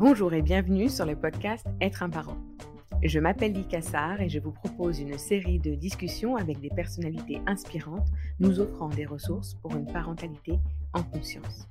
Bonjour 0.00 0.32
et 0.32 0.40
bienvenue 0.40 0.88
sur 0.88 1.04
le 1.04 1.14
podcast 1.14 1.66
Être 1.82 2.02
un 2.02 2.08
parent. 2.08 2.38
Je 3.02 3.20
m'appelle 3.20 3.52
Lika 3.52 3.82
Sarr 3.82 4.22
et 4.22 4.30
je 4.30 4.38
vous 4.38 4.50
propose 4.50 4.98
une 4.98 5.18
série 5.18 5.58
de 5.58 5.74
discussions 5.74 6.36
avec 6.36 6.58
des 6.58 6.70
personnalités 6.70 7.38
inspirantes 7.46 8.08
nous 8.38 8.60
offrant 8.60 8.88
des 8.88 9.04
ressources 9.04 9.56
pour 9.56 9.76
une 9.76 9.84
parentalité 9.84 10.54
en 10.94 11.02
conscience. 11.02 11.68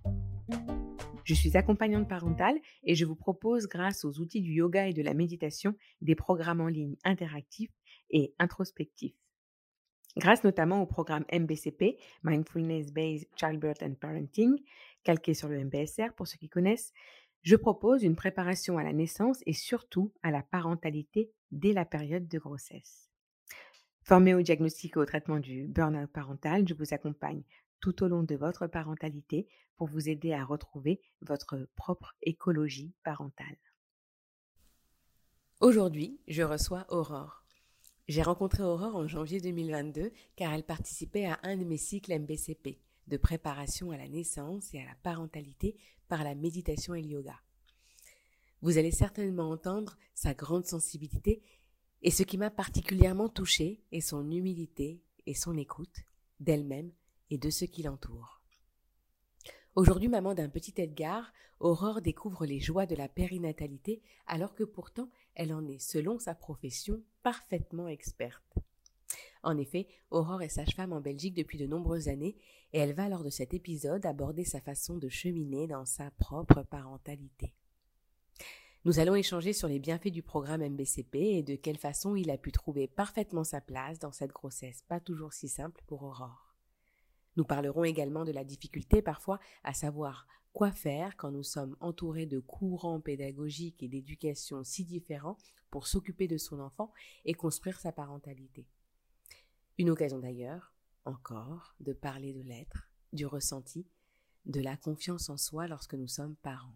Je 1.23 1.33
suis 1.33 1.57
accompagnante 1.57 2.07
parentale 2.07 2.59
et 2.83 2.93
je 2.93 3.03
vous 3.03 3.15
propose, 3.15 3.65
grâce 3.65 4.05
aux 4.05 4.19
outils 4.19 4.41
du 4.41 4.51
yoga 4.51 4.85
et 4.85 4.93
de 4.93 5.01
la 5.01 5.15
méditation, 5.15 5.73
des 6.01 6.13
programmes 6.13 6.61
en 6.61 6.67
ligne 6.67 6.97
interactifs 7.03 7.73
et 8.11 8.35
introspectifs. 8.37 9.15
Grâce 10.17 10.43
notamment 10.43 10.83
au 10.83 10.85
programme 10.85 11.25
MBCP, 11.33 11.97
Mindfulness 12.23 12.91
Based 12.91 13.27
Childbirth 13.35 13.81
and 13.81 13.95
Parenting, 13.99 14.55
calqué 15.03 15.33
sur 15.33 15.47
le 15.49 15.63
MBSR 15.63 16.13
pour 16.15 16.27
ceux 16.27 16.37
qui 16.37 16.49
connaissent, 16.49 16.93
je 17.43 17.55
propose 17.55 18.03
une 18.03 18.15
préparation 18.15 18.77
à 18.77 18.83
la 18.83 18.93
naissance 18.93 19.41
et 19.45 19.53
surtout 19.53 20.13
à 20.23 20.31
la 20.31 20.43
parentalité 20.43 21.31
dès 21.51 21.73
la 21.73 21.85
période 21.85 22.27
de 22.27 22.39
grossesse. 22.39 23.09
Formé 24.01 24.33
au 24.33 24.41
diagnostic 24.41 24.95
et 24.95 24.99
au 24.99 25.05
traitement 25.05 25.39
du 25.39 25.67
burn-out 25.67 26.11
parental, 26.11 26.67
je 26.67 26.73
vous 26.73 26.93
accompagne 26.93 27.43
tout 27.79 28.03
au 28.03 28.07
long 28.07 28.23
de 28.23 28.35
votre 28.35 28.67
parentalité 28.67 29.47
pour 29.77 29.87
vous 29.87 30.09
aider 30.09 30.33
à 30.33 30.43
retrouver 30.43 30.99
votre 31.21 31.69
propre 31.75 32.15
écologie 32.21 32.93
parentale. 33.03 33.57
Aujourd'hui, 35.61 36.19
je 36.27 36.43
reçois 36.43 36.85
Aurore. 36.89 37.43
J'ai 38.07 38.21
rencontré 38.21 38.63
Aurore 38.63 38.95
en 38.95 39.07
janvier 39.07 39.39
2022 39.39 40.11
car 40.35 40.53
elle 40.53 40.63
participait 40.63 41.25
à 41.25 41.39
un 41.43 41.57
de 41.57 41.63
mes 41.63 41.77
cycles 41.77 42.17
MBCP 42.17 42.79
de 43.09 43.17
préparation 43.17 43.91
à 43.91 43.97
la 43.97 44.07
naissance 44.07 44.73
et 44.73 44.79
à 44.79 44.85
la 44.85 44.95
parentalité 45.03 45.75
par 46.07 46.23
la 46.23 46.35
méditation 46.35 46.93
et 46.95 47.01
le 47.01 47.09
yoga. 47.09 47.35
Vous 48.61 48.77
allez 48.77 48.91
certainement 48.91 49.49
entendre 49.49 49.97
sa 50.13 50.33
grande 50.33 50.65
sensibilité 50.65 51.41
et 52.01 52.11
ce 52.11 52.23
qui 52.23 52.37
m'a 52.37 52.49
particulièrement 52.49 53.29
touchée 53.29 53.81
est 53.91 54.01
son 54.01 54.29
humilité 54.31 55.01
et 55.25 55.33
son 55.33 55.57
écoute 55.57 55.97
d'elle-même 56.39 56.91
et 57.29 57.37
de 57.37 57.49
ceux 57.49 57.67
qui 57.67 57.83
l'entourent. 57.83 58.41
Aujourd'hui, 59.75 60.07
maman 60.07 60.33
d'un 60.33 60.49
petit 60.49 60.73
Edgar, 60.77 61.31
Aurore 61.59 62.01
découvre 62.01 62.45
les 62.45 62.59
joies 62.59 62.85
de 62.85 62.95
la 62.95 63.07
périnatalité 63.07 64.01
alors 64.27 64.55
que 64.55 64.63
pourtant 64.63 65.09
elle 65.35 65.53
en 65.53 65.65
est, 65.67 65.79
selon 65.79 66.19
sa 66.19 66.35
profession, 66.35 67.01
parfaitement 67.23 67.87
experte. 67.87 68.59
En 69.41 69.57
effet, 69.57 69.87
Aurore 70.11 70.41
est 70.41 70.49
sage-femme 70.49 70.91
en 70.91 70.99
Belgique 70.99 71.33
depuis 71.33 71.57
de 71.57 71.65
nombreuses 71.65 72.09
années 72.09 72.35
et 72.73 72.79
elle 72.79 72.93
va 72.93 73.07
lors 73.07 73.23
de 73.23 73.29
cet 73.29 73.53
épisode 73.53 74.05
aborder 74.05 74.43
sa 74.43 74.59
façon 74.59 74.97
de 74.97 75.07
cheminer 75.07 75.67
dans 75.67 75.85
sa 75.85 76.11
propre 76.11 76.63
parentalité. 76.63 77.53
Nous 78.85 78.99
allons 78.99 79.15
échanger 79.15 79.53
sur 79.53 79.67
les 79.67 79.79
bienfaits 79.79 80.11
du 80.11 80.23
programme 80.23 80.61
MBCP 80.61 81.15
et 81.15 81.43
de 81.43 81.55
quelle 81.55 81.77
façon 81.77 82.15
il 82.15 82.29
a 82.31 82.37
pu 82.37 82.51
trouver 82.51 82.87
parfaitement 82.87 83.43
sa 83.43 83.61
place 83.61 83.99
dans 83.99 84.11
cette 84.11 84.31
grossesse 84.31 84.83
pas 84.87 84.99
toujours 84.99 85.33
si 85.33 85.47
simple 85.47 85.81
pour 85.87 86.03
Aurore. 86.03 86.55
Nous 87.35 87.45
parlerons 87.45 87.83
également 87.83 88.25
de 88.25 88.31
la 88.31 88.43
difficulté 88.43 89.01
parfois 89.01 89.39
à 89.63 89.73
savoir 89.73 90.27
quoi 90.53 90.71
faire 90.71 91.15
quand 91.17 91.31
nous 91.31 91.43
sommes 91.43 91.75
entourés 91.79 92.25
de 92.25 92.39
courants 92.39 92.99
pédagogiques 92.99 93.83
et 93.83 93.87
d'éducation 93.87 94.63
si 94.63 94.83
différents 94.83 95.37
pour 95.71 95.87
s'occuper 95.87 96.27
de 96.27 96.37
son 96.37 96.59
enfant 96.59 96.91
et 97.25 97.33
construire 97.33 97.79
sa 97.79 97.91
parentalité. 97.91 98.65
Une 99.79 99.89
occasion 99.89 100.19
d'ailleurs, 100.19 100.73
encore, 101.05 101.73
de 101.79 101.93
parler 101.93 102.33
de 102.33 102.41
l'être, 102.41 102.91
du 103.13 103.25
ressenti, 103.25 103.87
de 104.45 104.59
la 104.59 104.75
confiance 104.75 105.29
en 105.29 105.37
soi 105.37 105.67
lorsque 105.69 105.93
nous 105.93 106.09
sommes 106.09 106.35
parents. 106.35 106.75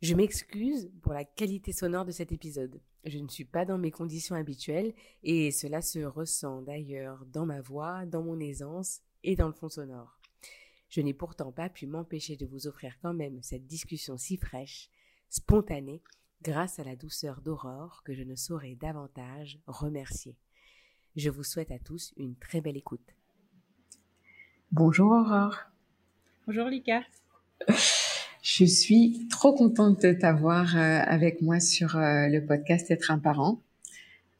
Je 0.00 0.14
m'excuse 0.14 0.92
pour 1.02 1.14
la 1.14 1.24
qualité 1.24 1.72
sonore 1.72 2.04
de 2.04 2.12
cet 2.12 2.30
épisode. 2.30 2.80
Je 3.02 3.18
ne 3.18 3.26
suis 3.26 3.44
pas 3.44 3.64
dans 3.64 3.76
mes 3.76 3.90
conditions 3.90 4.36
habituelles 4.36 4.94
et 5.24 5.50
cela 5.50 5.82
se 5.82 5.98
ressent 5.98 6.62
d'ailleurs 6.62 7.26
dans 7.26 7.44
ma 7.44 7.60
voix, 7.60 8.06
dans 8.06 8.22
mon 8.22 8.38
aisance 8.38 9.00
et 9.24 9.34
dans 9.34 9.48
le 9.48 9.52
fond 9.52 9.68
sonore. 9.68 10.20
Je 10.88 11.00
n'ai 11.00 11.12
pourtant 11.12 11.50
pas 11.50 11.70
pu 11.70 11.88
m'empêcher 11.88 12.36
de 12.36 12.46
vous 12.46 12.68
offrir 12.68 12.96
quand 13.02 13.14
même 13.14 13.42
cette 13.42 13.66
discussion 13.66 14.16
si 14.16 14.36
fraîche, 14.36 14.90
spontanée, 15.28 16.04
grâce 16.40 16.78
à 16.78 16.84
la 16.84 16.94
douceur 16.94 17.40
d'Aurore 17.40 18.04
que 18.04 18.14
je 18.14 18.22
ne 18.22 18.36
saurais 18.36 18.76
davantage 18.76 19.58
remercier. 19.66 20.36
Je 21.16 21.30
vous 21.30 21.44
souhaite 21.44 21.70
à 21.70 21.78
tous 21.78 22.12
une 22.16 22.34
très 22.34 22.60
belle 22.60 22.76
écoute. 22.76 23.14
Bonjour 24.72 25.12
Aurore. 25.12 25.58
Bonjour 26.44 26.66
Lika. 26.66 27.02
Je 28.42 28.64
suis 28.64 29.28
trop 29.30 29.54
contente 29.54 30.02
de 30.02 30.12
t'avoir 30.12 30.76
euh, 30.76 31.00
avec 31.06 31.40
moi 31.40 31.60
sur 31.60 31.96
euh, 31.96 32.26
le 32.26 32.44
podcast 32.44 32.90
Être 32.90 33.12
un 33.12 33.20
parent. 33.20 33.60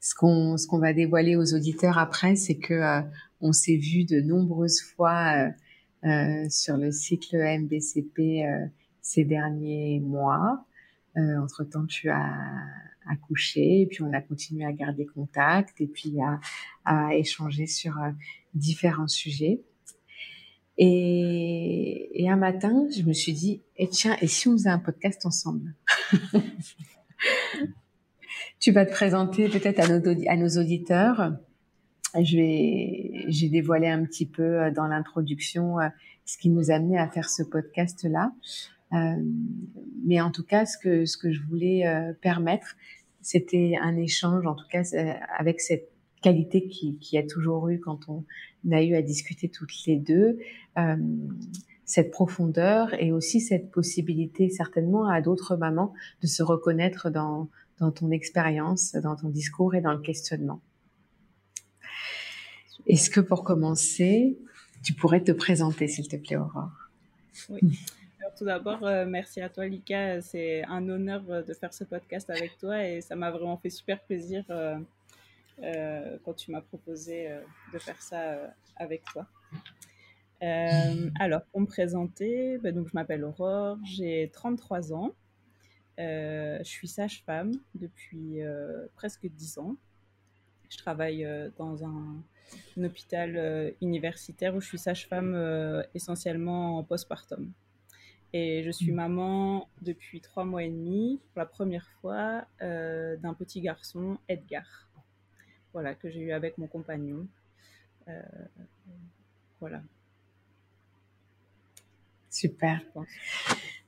Ce 0.01 0.13
qu'on 0.15 0.57
ce 0.57 0.67
qu'on 0.67 0.79
va 0.79 0.91
dévoiler 0.91 1.37
aux 1.37 1.53
auditeurs 1.53 1.97
après, 1.97 2.35
c'est 2.35 2.57
que 2.57 2.73
euh, 2.73 3.01
on 3.39 3.53
s'est 3.53 3.77
vu 3.77 4.03
de 4.03 4.19
nombreuses 4.19 4.81
fois 4.81 5.49
sur 6.49 6.77
le 6.77 6.91
cycle 6.91 7.37
MBCP 7.37 8.43
ces 9.01 9.23
derniers 9.23 9.99
mois. 10.01 10.65
entre 11.15 11.63
temps, 11.63 11.85
tu 11.87 12.09
as 12.09 12.31
accouché, 13.09 13.81
et 13.81 13.85
puis 13.85 14.03
on 14.03 14.13
a 14.13 14.21
continué 14.21 14.65
à 14.65 14.71
garder 14.71 15.05
contact, 15.05 15.81
et 15.81 15.87
puis 15.87 16.13
à, 16.21 16.39
à 16.85 17.15
échanger 17.15 17.67
sur 17.67 17.97
euh, 17.99 18.11
différents 18.53 19.07
sujets. 19.07 19.61
Et, 20.77 22.25
un 22.29 22.35
matin, 22.35 22.87
je 22.95 23.03
me 23.03 23.13
suis 23.13 23.33
dit, 23.33 23.61
et 23.77 23.83
eh, 23.83 23.89
tiens, 23.89 24.17
et 24.21 24.27
si 24.27 24.47
on 24.47 24.53
faisait 24.53 24.69
un 24.69 24.79
podcast 24.79 25.25
ensemble? 25.25 25.73
Tu 28.59 28.71
vas 28.71 28.85
te 28.85 28.91
présenter 28.91 29.47
peut-être 29.47 29.79
à 29.79 30.31
à 30.31 30.37
nos 30.37 30.49
auditeurs. 30.59 31.33
J'ai 32.19 33.49
dévoilé 33.51 33.87
un 33.87 34.03
petit 34.05 34.25
peu 34.25 34.63
euh, 34.63 34.71
dans 34.71 34.87
l'introduction 34.87 35.79
euh, 35.79 35.87
ce 36.25 36.37
qui 36.37 36.49
nous 36.49 36.71
a 36.71 36.75
amené 36.75 36.97
à 36.97 37.07
faire 37.07 37.29
ce 37.29 37.43
podcast-là. 37.43 38.31
Mais 40.05 40.21
en 40.21 40.31
tout 40.31 40.43
cas, 40.43 40.65
ce 40.65 40.77
que, 40.77 41.05
ce 41.05 41.17
que 41.17 41.31
je 41.31 41.41
voulais 41.43 41.83
permettre, 42.21 42.75
c'était 43.25 43.73
un 43.81 43.97
échange, 43.97 44.45
en 44.45 44.53
tout 44.53 44.67
cas, 44.69 44.83
euh, 44.93 45.13
avec 45.35 45.59
cette 45.59 45.89
qualité 46.21 46.67
qui, 46.67 46.99
qui 46.99 47.17
a 47.17 47.23
toujours 47.23 47.69
eu 47.69 47.79
quand 47.79 48.07
on 48.07 48.23
a 48.71 48.83
eu 48.83 48.93
à 48.93 49.01
discuter 49.01 49.49
toutes 49.49 49.73
les 49.87 49.95
deux, 49.95 50.37
euh, 50.77 50.95
cette 51.85 52.11
profondeur 52.11 52.93
et 53.01 53.11
aussi 53.11 53.41
cette 53.41 53.71
possibilité 53.71 54.51
certainement 54.51 55.07
à 55.07 55.21
d'autres 55.21 55.55
mamans 55.55 55.91
de 56.21 56.27
se 56.27 56.43
reconnaître 56.43 57.09
dans, 57.09 57.49
dans 57.79 57.91
ton 57.91 58.11
expérience, 58.11 58.93
dans 58.93 59.15
ton 59.15 59.29
discours 59.29 59.73
et 59.73 59.81
dans 59.81 59.93
le 59.93 60.01
questionnement. 60.01 60.61
Est-ce 62.85 63.09
que 63.09 63.21
pour 63.21 63.43
commencer, 63.43 64.37
tu 64.83 64.93
pourrais 64.93 65.23
te 65.23 65.31
présenter, 65.31 65.87
s'il 65.87 66.07
te 66.07 66.15
plaît, 66.15 66.37
Aurore? 66.37 66.91
Oui 67.49 67.79
tout 68.35 68.45
d'abord, 68.45 68.85
euh, 68.85 69.05
merci 69.05 69.41
à 69.41 69.49
toi, 69.49 69.65
Lika. 69.65 70.21
C'est 70.21 70.63
un 70.65 70.87
honneur 70.89 71.23
euh, 71.29 71.41
de 71.41 71.53
faire 71.53 71.73
ce 71.73 71.83
podcast 71.83 72.29
avec 72.29 72.57
toi 72.57 72.85
et 72.85 73.01
ça 73.01 73.15
m'a 73.15 73.31
vraiment 73.31 73.57
fait 73.57 73.69
super 73.69 74.01
plaisir 74.03 74.43
euh, 74.49 76.17
quand 76.23 76.33
tu 76.33 76.51
m'as 76.51 76.61
proposé 76.61 77.29
de 77.73 77.79
faire 77.79 78.01
ça 78.01 78.53
avec 78.75 79.03
toi. 79.05 79.25
alors, 80.41 81.43
pour 81.45 81.61
me 81.61 81.65
présenter, 81.65 82.57
ben, 82.57 82.75
donc, 82.75 82.87
je 82.89 82.93
m'appelle 82.93 83.23
Aurore, 83.23 83.77
j'ai 83.85 84.29
33 84.33 84.93
ans. 84.93 85.11
je 85.97 86.61
suis 86.63 86.89
sage-femme 86.89 87.53
depuis 87.73 88.41
presque 88.95 89.27
10 89.27 89.59
ans. 89.59 89.77
Je 90.69 90.77
travaille 90.77 91.25
dans 91.57 91.85
un, 91.85 92.21
un 92.77 92.83
hôpital 92.83 93.73
universitaire 93.81 94.55
où 94.55 94.59
je 94.59 94.67
suis 94.67 94.79
sage-femme 94.79 95.85
essentiellement 95.93 96.79
en 96.79 96.83
postpartum. 96.83 97.53
Et 98.33 98.63
je 98.63 98.71
suis 98.71 98.91
mm. 98.91 98.95
maman 98.95 99.69
depuis 99.81 100.21
trois 100.21 100.45
mois 100.45 100.63
et 100.63 100.69
demi, 100.69 101.21
pour 101.33 101.39
la 101.39 101.45
première 101.45 101.89
fois, 102.01 102.45
euh, 102.61 103.15
d'un 103.17 103.33
petit 103.33 103.61
garçon, 103.61 104.17
Edgar. 104.27 104.89
Voilà, 105.73 105.95
que 105.95 106.09
j'ai 106.09 106.21
eu 106.21 106.31
avec 106.31 106.57
mon 106.57 106.67
compagnon. 106.67 107.27
Euh, 108.07 108.21
voilà. 109.59 109.81
Super. 112.29 112.81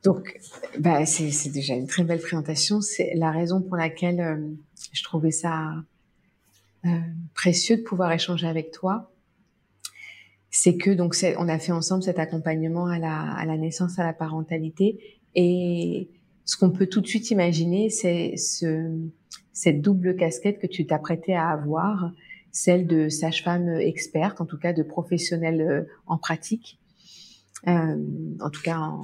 Donc, 0.04 0.40
bah, 0.80 1.06
c'est 1.06 1.50
déjà 1.50 1.74
une 1.74 1.88
très 1.88 2.04
belle 2.04 2.20
présentation. 2.20 2.82
C'est 2.82 3.14
la 3.16 3.32
raison 3.32 3.62
pour 3.62 3.76
laquelle 3.76 4.22
euh, 4.22 4.50
je 4.94 5.04
trouvais 5.04 5.32
ça 5.32 5.84
précieux 7.34 7.76
de 7.76 7.82
pouvoir 7.82 8.14
échanger 8.14 8.48
avec 8.48 8.72
toi 8.72 9.12
c'est 10.60 10.76
que 10.76 10.90
donc 10.90 11.16
on 11.38 11.50
a 11.50 11.60
fait 11.60 11.72
ensemble 11.72 12.02
cet 12.02 12.18
accompagnement 12.18 12.88
à 12.88 12.98
la, 12.98 13.58
naissance, 13.58 14.00
à 14.00 14.04
la 14.04 14.14
parentalité, 14.14 15.22
et 15.36 16.10
ce 16.46 16.58
qu'on 16.58 16.72
peut 16.72 16.88
tout 16.88 17.00
de 17.00 17.06
suite 17.06 17.30
imaginer, 17.30 17.92
c'est 17.92 18.36
ce, 18.38 18.92
cette 19.54 19.82
double 19.82 20.16
casquette 20.16 20.58
que 20.58 20.66
tu 20.66 20.88
t'apprêtais 20.88 21.36
à 21.36 21.50
avoir, 21.50 22.12
celle 22.52 22.88
de 22.88 23.08
sage-femme 23.08 23.70
experte, 23.70 24.42
en 24.42 24.48
tout 24.48 24.58
cas 24.58 24.74
de 24.74 24.82
professionnelle 24.82 25.62
euh, 25.62 25.84
en 26.08 26.18
pratique, 26.18 26.80
euh, 27.68 27.96
en 28.42 28.50
tout 28.50 28.64
cas 28.64 28.80
en, 28.80 29.04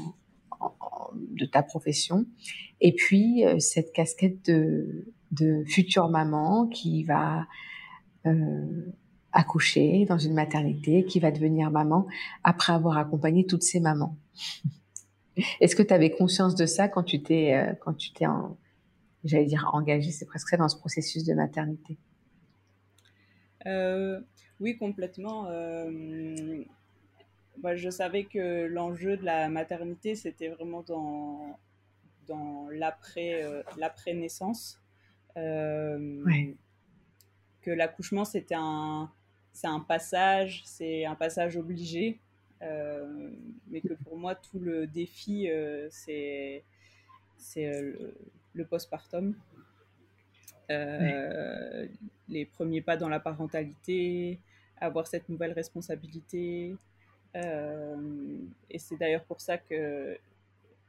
de 1.14 1.46
ta 1.46 1.62
profession, 1.62 2.26
et 2.82 2.96
puis 2.96 3.44
cette 3.60 3.94
casquette 3.94 4.44
de, 4.48 5.06
de 5.32 5.64
future 5.68 6.10
maman 6.10 6.66
qui 6.66 7.04
va 7.04 7.46
accoucher 9.34 10.06
dans 10.06 10.18
une 10.18 10.34
maternité, 10.34 11.06
qui 11.06 11.20
va 11.20 11.32
devenir 11.32 11.72
maman 11.72 12.08
après 12.44 12.74
avoir 12.74 12.98
accompagné 12.98 13.46
toutes 13.46 13.64
ces 13.64 13.80
mamans. 13.80 14.16
Est-ce 15.60 15.76
que 15.76 15.82
tu 15.84 15.94
avais 15.94 16.12
conscience 16.12 16.56
de 16.56 16.66
ça 16.66 16.88
quand 16.88 17.04
tu 17.04 17.22
t'es 17.22 17.54
euh, 17.54 17.74
quand 17.80 17.94
tu 17.96 18.14
t'es 18.14 18.26
j'allais 19.24 19.46
dire 19.46 19.70
engagé, 19.74 20.12
c'est 20.12 20.26
presque 20.26 20.50
ça 20.50 20.58
dans 20.58 20.70
ce 20.70 20.78
processus 20.78 21.24
de 21.24 21.34
maternité 21.34 21.98
euh, 23.66 24.20
Oui, 24.60 24.78
complètement. 24.78 25.48
Euh, 25.48 26.64
moi, 27.62 27.76
je 27.76 27.90
savais 27.90 28.26
que 28.26 28.68
l'enjeu 28.68 29.18
de 29.18 29.24
la 29.24 29.50
maternité, 29.50 30.16
c'était 30.16 30.50
vraiment 30.50 30.84
dans 30.84 31.58
dans 32.28 32.68
l'après 32.70 33.44
l'après 33.78 34.14
naissance. 34.14 34.80
Que 35.36 36.52
l'accouchement, 37.72 38.26
c'était 38.26 38.56
un 38.58 39.10
c'est 39.54 39.68
un 39.68 39.80
passage, 39.80 40.64
c'est 40.66 41.06
un 41.06 41.16
passage 41.16 41.56
obligé, 41.58 42.20
euh, 42.64 43.30
mais 43.68 43.82
que 43.82 43.94
pour 43.94 44.18
moi, 44.18 44.36
tout 44.36 44.60
le 44.60 44.88
défi, 44.88 45.50
euh, 45.50 45.88
c'est 45.92 46.64
euh, 47.58 47.82
le, 47.82 48.16
le 48.54 48.66
postpartum. 48.66 49.36
Les 52.30 52.46
premiers 52.46 52.82
pas 52.82 52.98
dans 52.98 53.10
la 53.10 53.20
parentalité, 53.20 54.40
avoir 54.82 55.06
cette 55.08 55.30
nouvelle 55.30 55.52
responsabilité. 55.52 56.76
et 57.36 58.80
c'est 58.80 58.98
d'ailleurs 58.98 59.24
pour 59.26 59.40
ça 59.40 59.58
que 59.58 60.18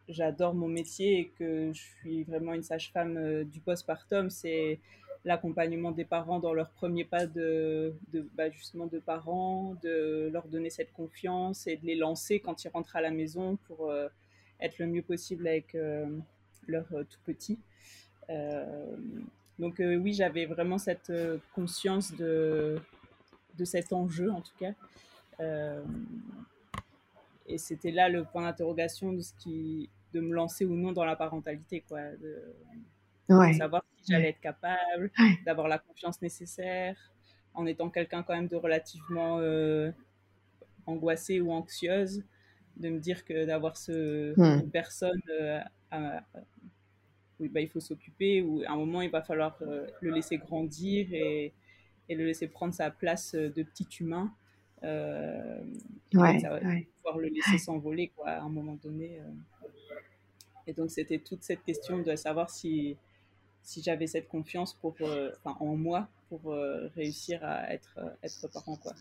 j'adore 0.09 0.55
mon 0.55 0.69
métier 0.69 1.19
et 1.19 1.29
que 1.39 1.73
je 1.73 1.83
suis 1.99 2.23
vraiment 2.25 2.55
une 2.55 2.63
sage-femme 2.63 3.45
du 3.45 3.61
postpartum. 3.61 4.31
C'est 4.31 4.79
l'accompagnement 5.25 5.91
des 5.91 6.05
parents 6.05 6.39
dans 6.39 6.53
leurs 6.53 6.71
premiers 6.71 7.05
pas 7.05 7.27
de, 7.27 7.95
de 8.13 8.29
bah, 8.35 8.51
justement 8.51 8.87
de 8.87 8.99
parents, 8.99 9.75
de 9.83 10.29
leur 10.33 10.47
donner 10.49 10.71
cette 10.71 10.93
confiance 10.93 11.67
et 11.67 11.77
de 11.77 11.87
les 11.87 11.97
lancer 11.97 12.41
quand 12.41 12.65
ils 12.65 12.69
rentrent 12.69 12.97
à 12.97 13.01
la 13.01 13.11
maison 13.11 13.57
pour 13.67 13.91
euh, 13.91 14.09
être 14.61 14.79
le 14.79 14.87
mieux 14.87 15.03
possible 15.03 15.49
avec 15.49 15.75
euh, 15.75 16.07
leur 16.67 16.87
euh, 16.93 17.05
tout 17.05 17.21
petit. 17.25 17.59
donc 19.59 19.77
oui, 19.79 20.13
j'avais 20.13 20.47
vraiment 20.47 20.79
cette 20.79 21.13
conscience 21.55 22.15
de, 22.17 22.79
de 23.59 23.65
cet 23.65 23.93
enjeu 23.93 24.31
en 24.31 24.41
tout 24.41 24.57
cas. 24.59 24.75
et 27.47 27.59
c'était 27.59 27.93
là 27.93 28.09
le 28.09 28.25
point 28.25 28.43
d'interrogation 28.43 29.13
de 29.13 29.21
ce 29.21 29.33
qui 29.35 29.89
de 30.15 30.21
me 30.21 30.33
lancer 30.33 30.65
ou 30.65 30.75
non 30.75 30.93
dans 30.93 31.05
la 31.05 31.17
parentalité 31.17 31.83
quoi 31.87 32.01
de 33.29 33.53
savoir 33.53 33.83
j'allais 34.09 34.31
être 34.31 34.41
capable, 34.41 35.11
d'avoir 35.47 35.69
la 35.69 35.79
confiance 35.79 36.21
nécessaire, 36.23 36.97
en 37.55 37.67
étant 37.67 37.91
quelqu'un 37.91 38.23
quand 38.23 38.35
même 38.35 38.49
de 38.49 38.57
relativement 38.57 39.39
euh, 39.41 39.91
angoissée 40.87 41.41
ou 41.41 41.53
anxieuse, 41.53 42.23
de 42.77 42.89
me 42.89 42.99
dire 42.99 43.25
que 43.25 43.45
d'avoir 43.47 43.77
ce, 43.77 44.35
hmm. 44.37 44.61
une 44.65 44.71
personne 44.71 45.23
euh, 45.31 45.61
oui, 47.41 47.49
bah, 47.49 47.61
il 47.61 47.69
faut 47.69 47.81
s'occuper, 47.81 48.43
ou 48.43 48.63
à 48.67 48.73
un 48.73 48.77
moment 48.77 49.01
il 49.01 49.11
va 49.11 49.23
falloir 49.23 49.57
euh, 49.63 49.87
le 50.01 50.11
laisser 50.11 50.39
grandir 50.39 51.09
et, 51.13 51.53
et, 52.09 52.15
le 52.15 52.25
laisser 52.27 52.47
prendre 52.47 52.75
sa 52.75 52.91
place 52.91 53.35
de 53.35 53.63
petit 53.63 53.89
humain. 54.01 54.33
Ouais, 54.83 56.41
pouvoir 56.97 57.19
le 57.19 57.29
laisser 57.29 57.59
s'envoler 57.59 58.13
quoi, 58.15 58.31
à 58.31 58.43
un 58.43 58.49
moment 58.49 58.79
donné. 58.83 59.19
Et 60.67 60.73
donc 60.73 60.91
c'était 60.91 61.19
toute 61.19 61.43
cette 61.43 61.63
question 61.65 61.99
de 61.99 62.15
savoir 62.17 62.51
si 62.51 62.97
si 63.65 63.83
j'avais 63.83 64.07
cette 64.07 64.29
confiance 64.29 64.75
pour, 64.75 64.95
euh, 65.01 65.31
en 65.45 65.77
moi 65.77 66.09
pour 66.29 66.53
euh, 66.53 66.89
réussir 66.95 67.43
à 67.43 67.73
être, 67.73 67.99
euh, 67.99 68.11
être 68.23 68.49
parent. 68.53 68.77
Quoi. 68.77 68.93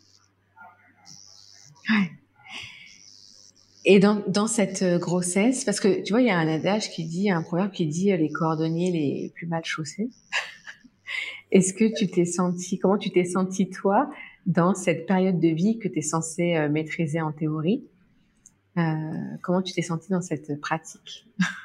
Et 3.86 4.00
dans, 4.00 4.24
dans, 4.27 4.48
cette 4.48 4.83
grossesse, 5.00 5.65
parce 5.65 5.81
que 5.81 6.01
tu 6.01 6.13
vois, 6.13 6.21
il 6.21 6.27
y 6.27 6.31
a 6.31 6.38
un 6.38 6.48
adage 6.48 6.89
qui 6.89 7.06
dit, 7.06 7.30
un 7.30 7.44
proverbe 7.44 7.71
qui 7.71 7.86
dit 7.86 8.15
les 8.15 8.30
cordonniers 8.30 8.92
les 8.92 9.31
plus 9.36 9.45
mal 9.45 9.65
chaussés. 9.65 10.10
Est-ce 11.51 11.74
que 11.74 11.94
tu 11.95 12.07
t'es 12.07 12.25
senti, 12.25 12.80
comment 12.80 12.98
tu 12.98 13.12
t'es 13.12 13.25
senti 13.25 13.69
toi 13.69 14.09
dans 14.45 14.74
cette 14.74 15.06
période 15.06 15.39
de 15.39 15.50
vie 15.50 15.77
que 15.77 15.89
tu 15.89 16.00
es 16.00 16.01
censé 16.01 16.68
maîtriser 16.69 17.21
en 17.21 17.33
théorie? 17.33 17.83
Comment 18.75 19.62
tu 19.62 19.74
t'es 19.74 19.81
senti 19.81 20.09
dans 20.09 20.21
cette 20.21 20.59
pratique? 20.62 21.27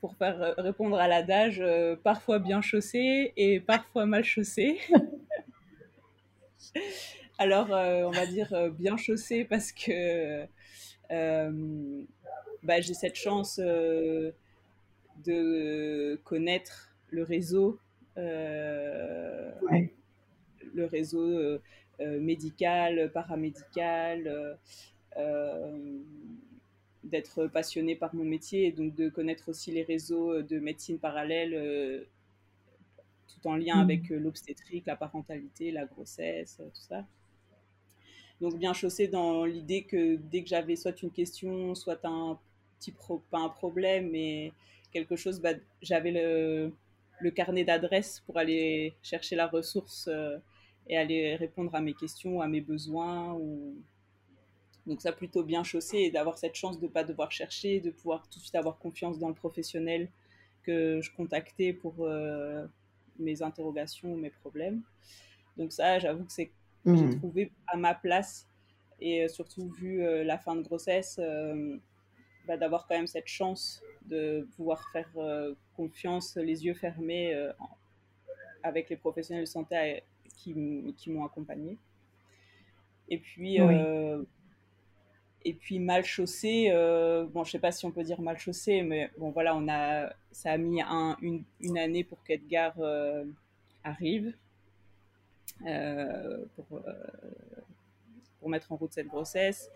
pour 0.00 0.14
faire 0.16 0.42
euh, 0.42 0.54
répondre 0.58 0.98
à 0.98 1.06
l'adage, 1.08 1.60
euh, 1.60 1.96
parfois 1.96 2.38
bien 2.38 2.60
chaussé 2.60 3.32
et 3.36 3.58
parfois 3.60 4.06
mal 4.06 4.24
chaussé. 4.24 4.78
Alors, 7.38 7.72
euh, 7.72 8.04
on 8.04 8.10
va 8.10 8.26
dire 8.26 8.70
bien 8.78 8.96
chaussé 8.96 9.44
parce 9.44 9.72
que 9.72 10.46
bah, 11.10 12.80
j'ai 12.80 12.94
cette 12.94 13.16
chance 13.16 13.58
de 13.58 14.32
connaître 16.24 16.94
le 17.10 17.24
réseau, 17.24 17.78
le 18.16 19.52
réseau 20.84 21.58
médical, 21.98 23.10
paramédical 23.12 24.56
d'être 27.04 27.46
passionné 27.46 27.96
par 27.96 28.14
mon 28.14 28.24
métier 28.24 28.66
et 28.66 28.72
donc 28.72 28.94
de 28.94 29.08
connaître 29.08 29.48
aussi 29.48 29.72
les 29.72 29.82
réseaux 29.82 30.32
euh, 30.32 30.42
de 30.42 30.58
médecine 30.58 30.98
parallèle 30.98 31.54
euh, 31.54 32.04
tout 33.28 33.48
en 33.48 33.56
lien 33.56 33.76
mm. 33.76 33.80
avec 33.80 34.12
euh, 34.12 34.18
l'obstétrique, 34.18 34.86
la 34.86 34.96
parentalité, 34.96 35.72
la 35.72 35.84
grossesse, 35.84 36.56
tout 36.58 36.80
ça. 36.80 37.04
Donc 38.40 38.58
bien 38.58 38.72
chaussé 38.72 39.08
dans 39.08 39.44
l'idée 39.44 39.82
que 39.82 40.16
dès 40.16 40.42
que 40.42 40.48
j'avais 40.48 40.76
soit 40.76 41.00
une 41.02 41.10
question, 41.10 41.74
soit 41.74 42.04
un 42.04 42.38
petit 42.78 42.92
pas 43.30 43.38
un 43.38 43.48
problème, 43.48 44.10
mais 44.10 44.52
quelque 44.92 45.14
chose, 45.14 45.40
bah, 45.40 45.54
j'avais 45.80 46.10
le, 46.10 46.72
le, 47.20 47.30
carnet 47.30 47.62
d'adresses 47.62 48.20
pour 48.26 48.38
aller 48.38 48.94
chercher 49.00 49.36
la 49.36 49.46
ressource 49.46 50.08
et 50.88 50.96
aller 50.96 51.36
répondre 51.36 51.72
à 51.76 51.80
mes 51.80 51.94
questions, 51.94 52.40
à 52.40 52.48
mes 52.48 52.60
besoins 52.60 53.32
ou 53.34 53.76
donc 54.86 55.00
ça 55.00 55.12
plutôt 55.12 55.44
bien 55.44 55.62
chaussé 55.62 55.98
et 55.98 56.10
d'avoir 56.10 56.38
cette 56.38 56.54
chance 56.54 56.78
de 56.80 56.86
ne 56.86 56.90
pas 56.90 57.04
devoir 57.04 57.30
chercher, 57.30 57.80
de 57.80 57.90
pouvoir 57.90 58.28
tout 58.28 58.38
de 58.38 58.42
suite 58.42 58.54
avoir 58.54 58.78
confiance 58.78 59.18
dans 59.18 59.28
le 59.28 59.34
professionnel 59.34 60.08
que 60.62 61.00
je 61.00 61.10
contactais 61.12 61.72
pour 61.72 61.94
euh, 62.00 62.66
mes 63.18 63.42
interrogations, 63.42 64.16
mes 64.16 64.30
problèmes. 64.30 64.82
Donc 65.56 65.72
ça, 65.72 65.98
j'avoue 65.98 66.24
que 66.24 66.32
c'est 66.32 66.46
que 66.84 66.96
j'ai 66.96 67.04
mmh. 67.04 67.18
trouvé 67.18 67.52
à 67.68 67.76
ma 67.76 67.94
place 67.94 68.48
et 69.00 69.24
euh, 69.24 69.28
surtout 69.28 69.68
vu 69.68 70.02
euh, 70.02 70.24
la 70.24 70.38
fin 70.38 70.56
de 70.56 70.62
grossesse, 70.62 71.20
bah, 72.46 72.56
d'avoir 72.56 72.86
quand 72.88 72.96
même 72.96 73.06
cette 73.06 73.28
chance 73.28 73.82
de 74.06 74.48
pouvoir 74.56 74.90
faire 74.90 75.08
confiance, 75.76 76.36
les 76.36 76.64
yeux 76.64 76.74
fermés, 76.74 77.32
avec 78.64 78.90
les 78.90 78.96
professionnels 78.96 79.44
de 79.44 79.48
santé 79.48 80.02
qui, 80.36 80.92
qui 80.96 81.10
m'ont 81.10 81.24
accompagné. 81.24 81.78
Et 83.08 83.18
puis, 83.18 83.58
et 85.44 85.54
puis 85.54 85.78
mal 85.78 86.04
chaussé, 86.04 86.68
euh, 86.70 87.26
bon, 87.26 87.44
je 87.44 87.52
sais 87.52 87.58
pas 87.58 87.72
si 87.72 87.84
on 87.86 87.90
peut 87.90 88.04
dire 88.04 88.20
mal 88.20 88.38
chaussé, 88.38 88.82
mais 88.82 89.10
bon, 89.18 89.30
voilà, 89.30 89.56
on 89.56 89.68
a, 89.68 90.12
ça 90.30 90.52
a 90.52 90.56
mis 90.58 90.82
un, 90.82 91.16
une, 91.20 91.44
une, 91.60 91.78
année 91.78 92.04
pour 92.04 92.22
qu'Edgar 92.24 92.74
euh, 92.78 93.24
arrive, 93.84 94.34
euh, 95.66 96.44
pour, 96.56 96.66
euh, 96.86 96.92
pour 98.40 98.48
mettre 98.48 98.72
en 98.72 98.76
route 98.76 98.92
cette 98.92 99.08
grossesse. 99.08 99.70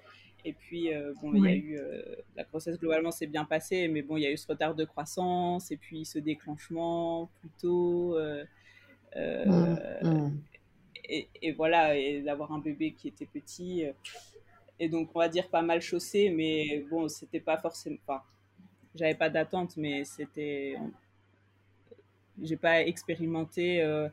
Et 0.45 0.53
puis, 0.53 0.95
euh, 0.95 1.13
bon, 1.21 1.35
il 1.35 1.45
y 1.45 1.49
a 1.49 1.57
eu, 1.57 1.81
la 2.37 2.45
grossesse 2.45 2.79
globalement 2.79 3.11
s'est 3.11 3.27
bien 3.27 3.45
passée, 3.45 3.89
mais 3.89 4.03
bon, 4.03 4.17
il 4.17 4.23
y 4.23 4.27
a 4.27 4.31
eu 4.31 4.37
ce 4.37 4.47
retard 4.47 4.75
de 4.75 4.85
croissance, 4.85 5.73
et 5.73 5.77
puis 5.77 6.05
ce 6.05 6.19
déclenchement 6.19 7.29
plus 7.41 7.51
tôt. 7.61 8.17
Mmh, 9.17 9.77
mmh. 10.03 10.31
Et, 11.09 11.29
et, 11.41 11.53
voilà, 11.53 11.97
et 11.97 12.21
d'avoir 12.21 12.53
un 12.53 12.59
bébé 12.59 12.93
qui 12.93 13.09
était 13.09 13.27
petit 13.27 13.87
et 14.79 14.89
donc 14.89 15.11
on 15.15 15.19
va 15.19 15.29
dire 15.29 15.49
pas 15.49 15.63
mal 15.63 15.81
chaussé, 15.81 16.31
mais 16.31 16.85
bon, 16.91 17.09
c'était 17.09 17.41
pas 17.41 17.57
forcément. 17.57 17.97
Enfin, 18.07 18.23
j'avais 18.95 19.15
pas 19.15 19.31
d'attente, 19.31 19.77
mais 19.77 20.05
c'était. 20.05 20.77
J'ai 22.43 22.57
pas 22.57 22.83
expérimenté 22.83 23.83
euh, 23.83 24.09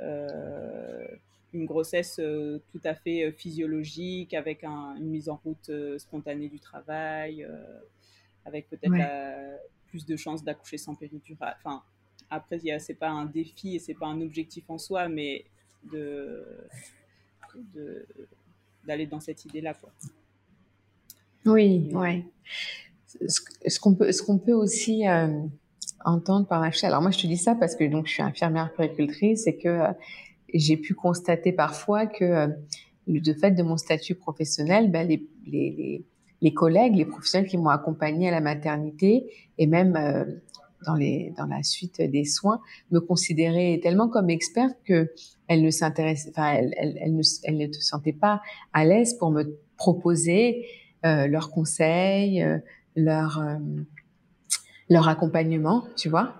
euh, 0.00 1.06
une 1.54 1.64
grossesse 1.64 2.18
euh, 2.18 2.60
tout 2.72 2.80
à 2.84 2.94
fait 2.94 3.30
physiologique, 3.32 4.34
avec 4.34 4.64
une 4.64 5.08
mise 5.08 5.28
en 5.28 5.40
route 5.44 5.70
spontanée 5.98 6.48
du 6.48 6.58
travail, 6.58 7.46
avec 8.44 8.68
peut-être 8.68 9.60
plus 9.86 10.04
de 10.04 10.16
chances 10.16 10.42
d'accoucher 10.42 10.78
sans 10.78 10.96
péridurale. 10.96 11.56
Enfin, 11.58 11.82
après, 12.30 12.58
c'est 12.80 12.94
pas 12.94 13.08
un 13.08 13.26
défi 13.26 13.76
et 13.76 13.78
c'est 13.78 13.94
pas 13.94 14.06
un 14.06 14.20
objectif 14.20 14.64
en 14.68 14.78
soi, 14.78 15.08
mais 15.08 15.44
de, 15.84 16.44
de 17.74 18.04
d'aller 18.86 19.06
dans 19.06 19.20
cette 19.20 19.44
idée-là. 19.44 19.74
Oui, 21.46 21.90
ouais. 21.92 22.24
ce 23.66 23.80
qu'on 23.80 23.94
peut, 23.94 24.12
ce 24.12 24.22
qu'on 24.22 24.38
peut 24.38 24.52
aussi 24.52 25.04
entendre 26.04 26.46
par 26.46 26.60
ma 26.60 26.70
chaîne. 26.70 26.88
Alors 26.88 27.02
moi, 27.02 27.10
je 27.10 27.18
te 27.18 27.26
dis 27.26 27.36
ça 27.36 27.54
parce 27.54 27.74
que 27.74 27.84
donc 27.84 28.06
je 28.06 28.12
suis 28.12 28.22
infirmière 28.22 28.72
péricultrice 28.74 29.46
et 29.46 29.56
que 29.56 29.80
j'ai 30.52 30.76
pu 30.76 30.94
constater 30.94 31.52
parfois 31.52 32.06
que 32.06 32.48
de 33.08 33.32
fait 33.32 33.52
de 33.52 33.62
mon 33.62 33.76
statut 33.76 34.14
professionnel, 34.14 34.90
ben, 34.90 35.08
les, 35.08 35.26
les, 35.46 36.04
les, 36.40 36.54
collègues, 36.54 36.94
les 36.94 37.06
professionnels 37.06 37.48
qui 37.48 37.56
m'ont 37.56 37.70
accompagné 37.70 38.28
à 38.28 38.30
la 38.30 38.40
maternité 38.40 39.26
et 39.56 39.66
même 39.66 39.96
euh, 39.96 40.24
dans, 40.86 40.94
les, 40.94 41.32
dans 41.36 41.46
la 41.46 41.62
suite 41.62 42.00
des 42.00 42.24
soins 42.24 42.60
me 42.90 43.00
considéraient 43.00 43.80
tellement 43.82 44.08
comme 44.08 44.30
experte 44.30 44.76
que 44.84 45.12
elles 45.48 45.62
ne 45.62 45.70
s'intéressaient, 45.70 46.30
enfin, 46.30 46.54
elles, 46.54 47.14
ne, 47.14 47.22
elles 47.44 47.56
ne 47.56 47.72
se 47.72 47.80
sentaient 47.80 48.12
pas 48.12 48.40
à 48.72 48.84
l'aise 48.84 49.14
pour 49.14 49.30
me 49.30 49.58
proposer 49.76 50.66
euh, 51.06 51.26
leurs 51.26 51.50
conseils, 51.50 52.42
euh, 52.42 52.58
leur, 52.96 53.38
euh, 53.38 53.56
leur 54.90 55.08
accompagnement, 55.08 55.84
tu 55.96 56.08
vois. 56.08 56.34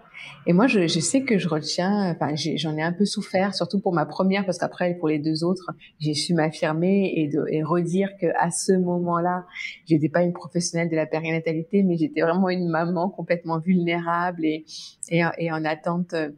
Et 0.46 0.52
moi, 0.52 0.66
je, 0.66 0.86
sais 0.86 1.22
que 1.22 1.38
je 1.38 1.48
retiens, 1.48 2.10
enfin, 2.10 2.34
j'en 2.34 2.76
ai, 2.76 2.82
un 2.82 2.92
peu 2.92 3.04
souffert, 3.04 3.54
surtout 3.54 3.80
pour 3.80 3.92
ma 3.92 4.06
première, 4.06 4.46
parce 4.46 4.58
qu'après, 4.58 4.94
pour 4.94 5.08
les 5.08 5.18
deux 5.18 5.44
autres, 5.44 5.70
j'ai 5.98 6.14
su 6.14 6.34
m'affirmer 6.34 7.12
et, 7.16 7.62
redire 7.62 8.10
que 8.20 8.26
à 8.38 8.50
ce 8.50 8.72
moment-là, 8.72 9.44
j'étais 9.86 10.08
pas 10.08 10.22
une 10.22 10.32
professionnelle 10.32 10.88
de 10.88 10.96
la 10.96 11.06
périnatalité, 11.06 11.82
mais 11.82 11.96
j'étais 11.96 12.22
vraiment 12.22 12.48
une 12.48 12.68
maman 12.68 13.10
complètement 13.10 13.58
vulnérable 13.58 14.44
et, 14.44 15.24
en 15.24 15.64
attente 15.64 16.14
euh, 16.14 16.30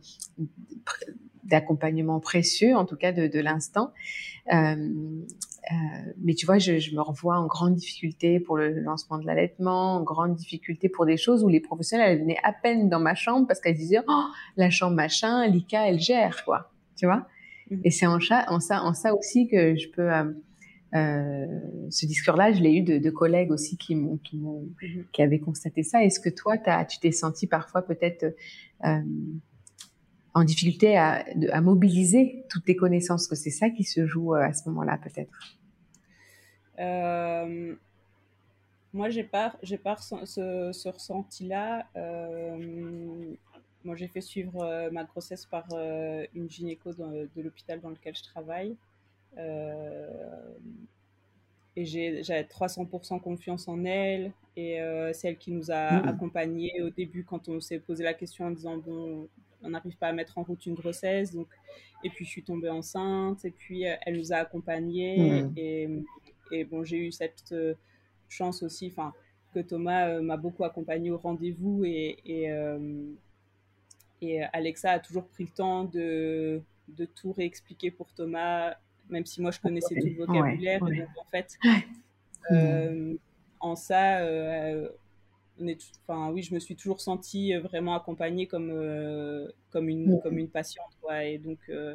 d'accompagnement 1.45 2.21
précieux, 2.21 2.75
en 2.77 2.85
tout 2.85 2.97
cas 2.97 3.13
de, 3.13 3.41
l'instant. 3.41 3.93
Euh, 4.53 4.89
mais 6.23 6.35
tu 6.35 6.47
vois, 6.47 6.59
je, 6.59 6.79
je, 6.79 6.95
me 6.95 7.01
revois 7.01 7.39
en 7.39 7.47
grande 7.47 7.75
difficulté 7.75 8.41
pour 8.41 8.57
le 8.57 8.81
lancement 8.81 9.19
de 9.19 9.27
l'allaitement, 9.27 9.97
en 9.97 10.03
grande 10.03 10.35
difficulté 10.35 10.89
pour 10.89 11.07
des 11.07 11.17
choses 11.17 11.45
où 11.45 11.49
les 11.49 11.61
professionnels, 11.61 12.13
elles 12.13 12.21
venaient 12.21 12.41
à 12.43 12.53
peine 12.53 12.89
dans 12.89 13.01
ma 13.01 13.15
chambre 13.15 13.47
parce 13.47 13.61
qu'elles 13.61 13.77
disaient, 13.77 14.03
oh, 14.09 14.25
la 14.57 14.71
chambre 14.71 14.97
machin, 14.97 15.47
Lika, 15.47 15.89
elle 15.89 16.01
gère, 16.01 16.45
quoi. 16.45 16.73
Tu 16.97 17.07
vois? 17.07 17.27
Mmh. 17.71 17.81
Et 17.85 17.91
c'est 17.91 18.07
en, 18.07 18.19
en, 18.49 18.61
ça, 18.61 18.83
en 18.83 18.95
ça 18.95 19.15
aussi 19.15 19.49
que 19.49 19.77
je 19.77 19.89
peux, 19.91 20.13
euh, 20.13 20.25
euh, 20.95 21.47
ce 21.89 22.07
discours-là, 22.07 22.53
je 22.53 22.61
l'ai 22.61 22.75
eu 22.75 22.83
de, 22.83 22.99
de, 22.99 23.11
collègues 23.11 23.53
aussi 23.53 23.77
qui 23.77 23.95
m'ont, 23.95 24.17
qui 24.19 24.37
m'ont, 24.37 24.63
mmh. 24.83 25.03
qui 25.13 25.23
avaient 25.23 25.39
constaté 25.39 25.83
ça. 25.83 26.03
Est-ce 26.05 26.21
que 26.21 26.31
toi, 26.31 26.57
tu 26.59 26.99
t'es 26.99 27.13
senti 27.13 27.47
parfois 27.47 27.83
peut-être 27.83 28.35
euh, 28.85 29.01
en 30.35 30.45
difficulté 30.45 30.97
à, 30.97 31.25
à, 31.53 31.61
mobiliser 31.61 32.45
toutes 32.49 32.65
tes 32.65 32.77
connaissances, 32.77 33.27
que 33.27 33.35
c'est 33.35 33.51
ça 33.51 33.71
qui 33.71 33.85
se 33.85 34.07
joue 34.07 34.35
euh, 34.35 34.43
à 34.43 34.53
ce 34.53 34.69
moment-là 34.69 34.99
peut-être 34.99 35.33
euh, 36.79 37.75
Moi, 38.93 39.09
j'ai 39.11 39.25
pas, 39.25 39.57
j'ai 39.63 39.79
pas 39.79 39.97
ce, 39.97 40.71
ce 40.73 40.89
ressenti-là. 40.89 41.87
Euh, 41.97 43.35
moi, 43.85 43.97
j'ai 43.97 44.09
fait 44.09 44.21
suivre 44.21 44.63
euh, 44.63 44.91
ma 44.91 45.05
grossesse 45.05 45.47
par 45.47 45.67
euh, 45.73 46.25
une 46.35 46.49
gynéco 46.49 46.93
de, 46.93 47.29
de 47.35 47.43
l'hôpital 47.43 47.81
dans 47.81 47.91
lequel 47.91 48.15
je 48.15 48.23
travaille. 48.23 48.77
et 51.77 51.85
j'avais 51.85 52.43
300% 52.43 53.21
confiance 53.21 53.69
en 53.69 53.85
elle. 53.85 54.33
Et 54.57 54.79
c'est 55.15 55.29
elle 55.29 55.39
qui 55.39 55.53
nous 55.53 55.71
a 55.71 55.93
mmh. 55.93 56.09
accompagnés 56.09 56.83
au 56.83 56.91
début 56.91 57.25
quand 57.25 57.49
on 57.49 57.61
s'est 57.61 57.79
posé 57.79 58.05
la 58.05 58.13
question 58.13 58.47
en 58.47 58.51
disant, 58.51 58.77
bon, 58.77 59.29
on 59.63 59.71
n'arrive 59.71 59.97
pas 59.97 60.09
à 60.09 60.13
mettre 60.13 60.39
en 60.39 60.43
route 60.43 60.65
une 60.67 60.75
grossesse. 60.75 61.33
Donc, 61.33 61.49
et 62.03 62.11
puis 62.11 62.25
je 62.25 62.31
suis 62.31 62.43
tombée 62.43 62.71
enceinte, 62.71 63.45
et 63.45 63.51
puis 63.51 63.87
euh, 63.87 63.95
elle 64.03 64.17
nous 64.17 64.33
a 64.33 64.37
accompagnés. 64.37 65.43
Mmh. 65.43 65.53
Et, 65.57 65.89
et, 66.53 66.65
bon, 66.65 66.85
j'ai 66.85 66.99
eu 66.99 67.13
cette 67.13 67.53
euh, 67.53 67.75
chance 68.29 68.63
aussi, 68.63 68.89
enfin, 68.89 69.13
que 69.53 69.61
Thomas 69.61 70.09
euh, 70.09 70.23
m'a 70.23 70.37
beaucoup 70.37 70.65
accompagnée 70.65 71.11
au 71.11 71.19
rendez-vous 71.19 71.85
et, 71.85 72.19
et, 72.25 72.51
et, 74.23 74.43
Alexa 74.53 74.93
a 74.93 74.99
toujours 74.99 75.27
pris 75.27 75.45
le 75.45 75.51
temps 75.51 75.85
de, 75.85 76.63
de 76.89 77.05
tout 77.05 77.33
réexpliquer 77.33 77.91
pour 77.91 78.13
Thomas, 78.13 78.75
même 79.09 79.27
si 79.27 79.43
moi 79.43 79.51
je 79.51 79.61
connaissais 79.61 79.95
tout 79.95 80.07
le 80.07 80.25
vocabulaire. 80.25 80.81
Donc, 80.81 80.93
en 81.19 81.25
fait, 81.31 81.59
en 83.61 83.77
ça, 83.77 84.21
enfin 86.07 86.31
oui, 86.31 86.43
je 86.43 86.55
me 86.55 86.59
suis 86.59 86.77
toujours 86.77 87.01
sentie 87.01 87.55
euh, 87.55 87.61
vraiment 87.61 87.95
accompagnée 87.95 88.47
comme 88.47 88.71
euh, 88.71 89.49
comme 89.71 89.89
une 89.89 90.21
comme 90.23 90.39
une 90.39 90.49
patiente 90.49 90.97
quoi. 91.01 91.25
Et 91.25 91.39
donc 91.39 91.59
euh, 91.69 91.95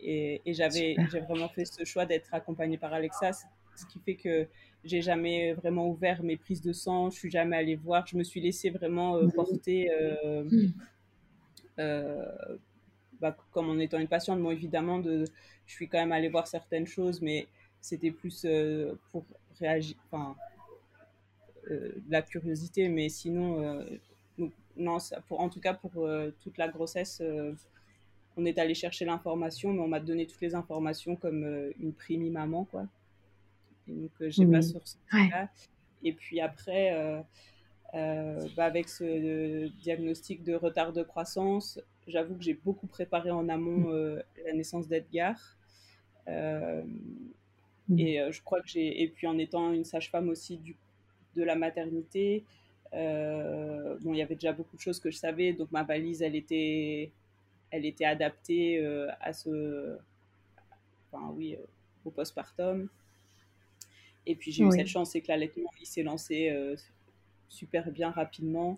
et, 0.00 0.40
j'avais 0.46 0.96
j'ai 1.10 1.20
vraiment 1.20 1.48
fait 1.48 1.64
ce 1.64 1.84
choix 1.84 2.06
d'être 2.06 2.32
accompagnée 2.32 2.78
par 2.78 2.92
Alexa, 2.92 3.32
ce 3.32 3.86
qui 3.86 3.98
fait 4.00 4.14
que 4.14 4.46
j'ai 4.84 5.02
jamais 5.02 5.54
vraiment 5.54 5.88
ouvert 5.88 6.22
mes 6.22 6.36
prises 6.36 6.62
de 6.62 6.72
sang, 6.72 7.10
je 7.10 7.16
suis 7.18 7.30
jamais 7.30 7.56
allée 7.56 7.76
voir, 7.76 8.06
je 8.06 8.16
me 8.16 8.24
suis 8.24 8.40
laissée 8.40 8.70
vraiment 8.70 9.18
porter. 9.30 9.90
Bah, 13.18 13.34
comme 13.50 13.70
en 13.70 13.78
étant 13.78 13.98
une 13.98 14.08
patiente, 14.08 14.42
bon 14.42 14.50
évidemment, 14.50 14.98
de, 14.98 15.24
je 15.64 15.72
suis 15.72 15.88
quand 15.88 15.96
même 15.96 16.12
allée 16.12 16.28
voir 16.28 16.46
certaines 16.46 16.86
choses, 16.86 17.22
mais 17.22 17.46
c'était 17.80 18.10
plus 18.10 18.46
pour 19.10 19.24
réagir, 19.58 19.96
enfin, 20.10 20.36
la 22.08 22.22
curiosité, 22.22 22.88
mais 22.88 23.08
sinon, 23.08 23.62
euh, 23.62 23.84
non, 24.76 24.98
ça, 24.98 25.20
pour, 25.22 25.40
en 25.40 25.48
tout 25.48 25.60
cas 25.60 25.74
pour 25.74 25.92
euh, 25.96 26.30
toute 26.42 26.58
la 26.58 26.68
grossesse, 26.68 27.22
on 28.36 28.44
est 28.44 28.58
allé 28.58 28.74
chercher 28.74 29.04
l'information, 29.04 29.72
mais 29.72 29.80
on 29.80 29.88
m'a 29.88 30.00
donné 30.00 30.26
toutes 30.26 30.40
les 30.40 30.54
informations 30.54 31.16
comme 31.16 31.72
une 31.80 31.92
primi 31.92 32.30
maman, 32.30 32.64
quoi. 32.64 32.86
Et 33.88 33.92
donc, 33.92 34.10
j'ai 34.20 34.46
pas 34.46 34.62
sur 34.62 34.80
là 35.12 35.48
Et 36.02 36.12
puis 36.12 36.40
après, 36.40 37.24
bah, 37.92 38.64
avec 38.64 38.88
ce 38.88 39.68
diagnostic 39.80 40.42
de 40.44 40.54
retard 40.54 40.92
de 40.92 41.02
croissance, 41.02 41.80
j'avoue 42.06 42.36
que 42.36 42.42
j'ai 42.42 42.54
beaucoup 42.54 42.86
préparé 42.86 43.30
en 43.30 43.48
amont 43.48 43.88
la 43.90 44.52
naissance 44.52 44.86
d'Edgar. 44.86 45.56
Et 46.28 48.20
je 48.30 48.42
crois 48.42 48.60
que 48.60 48.68
j'ai. 48.68 49.02
Et 49.02 49.08
puis 49.08 49.26
en 49.26 49.38
étant 49.38 49.72
une 49.72 49.84
sage-femme 49.84 50.28
aussi, 50.28 50.58
du 50.58 50.76
de 51.36 51.44
la 51.44 51.54
maternité. 51.54 52.44
Euh, 52.94 53.96
bon, 54.00 54.12
il 54.14 54.18
y 54.18 54.22
avait 54.22 54.34
déjà 54.34 54.52
beaucoup 54.52 54.76
de 54.76 54.80
choses 54.80 54.98
que 54.98 55.10
je 55.10 55.16
savais, 55.16 55.52
donc 55.52 55.70
ma 55.70 55.82
valise, 55.82 56.22
elle 56.22 56.34
était, 56.34 57.10
elle 57.70 57.84
était 57.84 58.04
adaptée 58.04 58.78
euh, 58.78 59.08
à 59.20 59.32
ce, 59.32 59.96
enfin 61.12 61.32
oui, 61.36 61.54
euh, 61.54 61.64
au 62.04 62.10
postpartum. 62.10 62.88
Et 64.24 64.34
puis 64.34 64.50
j'ai 64.50 64.64
eu 64.64 64.72
cette 64.72 64.88
chance, 64.88 65.12
c'est 65.12 65.20
que 65.20 65.28
l'allaitement, 65.28 65.70
il 65.80 65.86
s'est 65.86 66.02
lancé 66.02 66.52
super 67.48 67.92
bien 67.92 68.10
rapidement. 68.10 68.76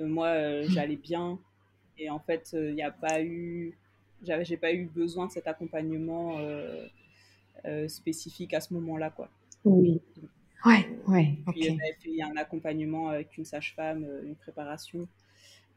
moi, 0.00 0.62
j'allais 0.64 0.96
bien, 0.96 1.38
et 1.96 2.10
en 2.10 2.18
fait, 2.18 2.50
il 2.54 2.74
n'y 2.74 2.82
a 2.82 2.90
pas 2.90 3.22
eu, 3.22 3.78
j'avais, 4.24 4.44
j'ai 4.44 4.56
pas 4.56 4.72
eu 4.72 4.86
besoin 4.86 5.26
de 5.26 5.30
cet 5.30 5.46
accompagnement 5.46 6.40
spécifique 7.86 8.52
à 8.52 8.60
ce 8.60 8.74
moment-là, 8.74 9.10
quoi. 9.10 9.30
Oui. 9.64 10.00
Ouais, 10.64 10.88
ouais. 11.06 11.38
Puis 11.48 11.70
okay. 11.70 11.78
fait 12.00 12.22
un 12.22 12.36
accompagnement 12.36 13.08
avec 13.08 13.36
une 13.36 13.44
sage-femme, 13.44 14.04
euh, 14.04 14.24
une 14.24 14.36
préparation 14.36 15.06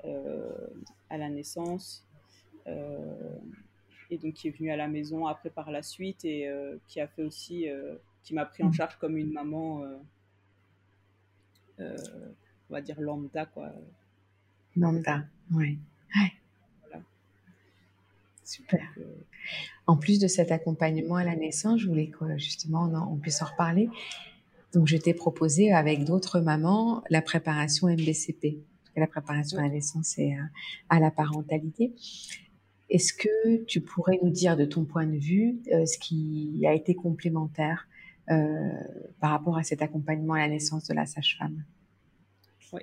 euh, 0.06 0.68
à 1.10 1.18
la 1.18 1.30
naissance. 1.30 2.06
Euh, 2.68 3.38
et 4.10 4.18
donc 4.18 4.36
qui 4.36 4.48
est 4.48 4.52
venue 4.52 4.72
à 4.72 4.78
la 4.78 4.88
maison 4.88 5.26
après 5.26 5.50
par 5.50 5.70
la 5.72 5.82
suite 5.82 6.24
et 6.24 6.48
euh, 6.48 6.78
qui 6.88 7.02
a 7.02 7.08
fait 7.08 7.24
aussi, 7.24 7.70
euh, 7.70 7.96
qui 8.24 8.34
m'a 8.34 8.46
pris 8.46 8.64
en 8.64 8.70
mm. 8.70 8.74
charge 8.74 8.98
comme 8.98 9.18
une 9.18 9.32
maman, 9.32 9.84
on 11.80 11.94
va 12.70 12.82
dire 12.82 13.00
lambda 13.02 13.46
quoi. 13.46 13.74
Lambda, 14.76 15.26
ouais. 15.52 15.78
ouais. 16.16 16.34
Voilà. 16.82 17.04
Super. 18.44 18.88
en 19.88 19.98
plus 19.98 20.20
de 20.20 20.28
cet 20.28 20.52
accompagnement 20.52 21.16
à 21.16 21.26
la 21.26 21.36
naissance, 21.36 21.82
je 21.82 21.88
voulais 21.88 22.08
que 22.08 22.38
justement 22.38 22.84
on, 22.86 23.14
on 23.14 23.18
puisse 23.18 23.42
en 23.42 23.46
reparler. 23.46 23.90
Donc, 24.74 24.88
je 24.88 24.98
t'ai 24.98 25.14
proposé 25.14 25.72
avec 25.72 26.04
d'autres 26.04 26.40
mamans 26.40 27.04
la 27.10 27.22
préparation 27.22 27.88
MBCP, 27.88 28.60
la 28.96 29.08
préparation 29.08 29.60
à 29.60 29.64
la 29.64 29.70
naissance 29.70 30.18
et 30.18 30.36
à, 30.90 31.00
la 31.00 31.12
parentalité. 31.12 31.94
Est-ce 32.90 33.14
que 33.14 33.64
tu 33.66 33.82
pourrais 33.82 34.20
nous 34.22 34.30
dire 34.30 34.58
de 34.58 34.66
ton 34.66 34.86
point 34.86 35.06
de 35.06 35.18
vue 35.18 35.60
euh, 35.72 35.86
ce 35.86 35.98
qui 35.98 36.64
a 36.66 36.74
été 36.74 36.96
complémentaire 36.96 37.88
euh, 38.30 38.72
par 39.20 39.32
rapport 39.32 39.58
à 39.58 39.64
cet 39.64 39.82
accompagnement 39.82 40.34
à 40.34 40.40
la 40.40 40.50
naissance 40.50 40.88
de 40.88 40.94
la 40.94 41.06
sage-femme? 41.06 41.64
Oui. 42.74 42.82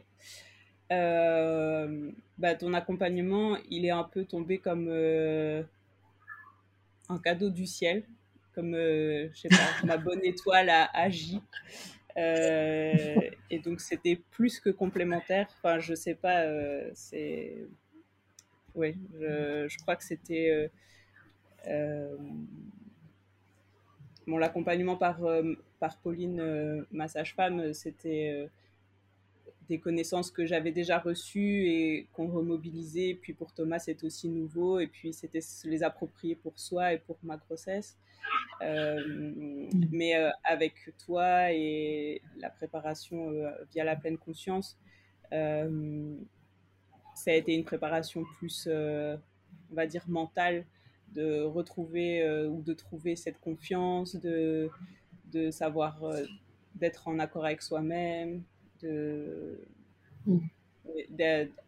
Euh, 0.93 2.11
bah, 2.39 2.55
ton 2.55 2.75
accompagnement, 2.75 3.57
il 3.71 3.85
est 3.85 3.91
un 3.91 4.05
peu 4.05 4.25
tombé 4.25 4.59
comme 4.59 4.89
un 7.09 7.19
cadeau 7.19 7.51
du 7.51 7.67
ciel 7.67 8.05
comme 8.55 8.75
euh, 8.75 9.29
je 9.33 9.41
sais 9.41 9.49
pas, 9.49 9.87
ma 9.87 9.97
bonne 9.97 10.25
étoile 10.25 10.71
a 10.71 10.85
agi. 10.97 11.41
Euh, 12.17 13.17
et 13.51 13.59
donc 13.59 13.81
c'était 13.81 14.17
plus 14.31 14.61
que 14.61 14.71
complémentaire. 14.71 15.49
Enfin, 15.59 15.81
je 15.81 15.95
sais 15.95 16.15
pas, 16.15 16.43
euh, 16.43 16.91
c'est. 16.95 17.67
Oui, 18.75 18.97
je, 19.21 19.67
je, 19.69 19.79
crois 19.79 19.97
que 19.97 20.05
c'était. 20.05 20.71
L'accompagnement 24.27 24.97
par, 24.97 25.21
par 25.81 25.99
Pauline, 25.99 26.87
ma 26.91 27.09
sage-femme, 27.09 27.73
c'était 27.73 28.49
des 29.69 29.79
connaissances 29.79 30.31
que 30.31 30.47
j'avais 30.47 30.73
déjà 30.73 30.99
reçues 30.99 31.67
et 31.67 32.09
qu'on 32.13 32.29
remobilisait. 32.29 33.19
Puis 33.21 33.33
pour 33.33 33.53
Thomas, 33.53 33.79
c'est 33.79 34.03
aussi 34.05 34.29
nouveau. 34.29 34.81
Et 34.81 34.87
puis 34.87 35.13
c'était 35.13 35.41
se 35.41 35.69
les 35.69 35.83
approprier 35.83 36.35
pour 36.35 36.59
soi 36.59 36.93
et 36.93 36.99
pour 36.99 37.19
ma 37.23 37.37
grossesse. 37.37 37.97
Euh, 38.63 39.69
mais 39.91 40.17
euh, 40.17 40.31
avec 40.45 40.75
toi 41.05 41.53
et 41.53 42.23
la 42.39 42.51
préparation 42.51 43.31
euh, 43.31 43.51
via 43.73 43.85
la 43.85 43.97
pleine 43.97 44.19
conscience, 44.19 44.79
ça 45.31 47.31
a 47.31 47.35
été 47.35 47.55
une 47.55 47.65
préparation 47.65 48.25
plus, 48.39 48.69
on 48.69 49.75
va 49.75 49.87
dire, 49.87 50.05
mentale, 50.07 50.65
de 51.13 51.43
retrouver 51.43 52.47
ou 52.47 52.63
de 52.63 52.73
trouver 52.73 53.17
cette 53.17 53.41
confiance, 53.41 54.15
de, 54.15 54.71
de 55.33 55.51
savoir 55.51 56.01
d'être 56.77 57.09
en 57.09 57.19
accord 57.19 57.47
avec 57.47 57.63
soi-même, 57.63 58.45
mm. 58.83 60.39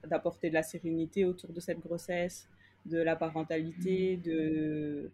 d'apporter 0.04 0.48
de 0.48 0.54
la 0.54 0.62
sérénité 0.62 1.24
autour 1.24 1.52
de 1.52 1.60
cette 1.60 1.80
grossesse, 1.80 2.48
de 2.84 2.98
la 2.98 3.16
parentalité, 3.16 4.16
de 4.16 5.10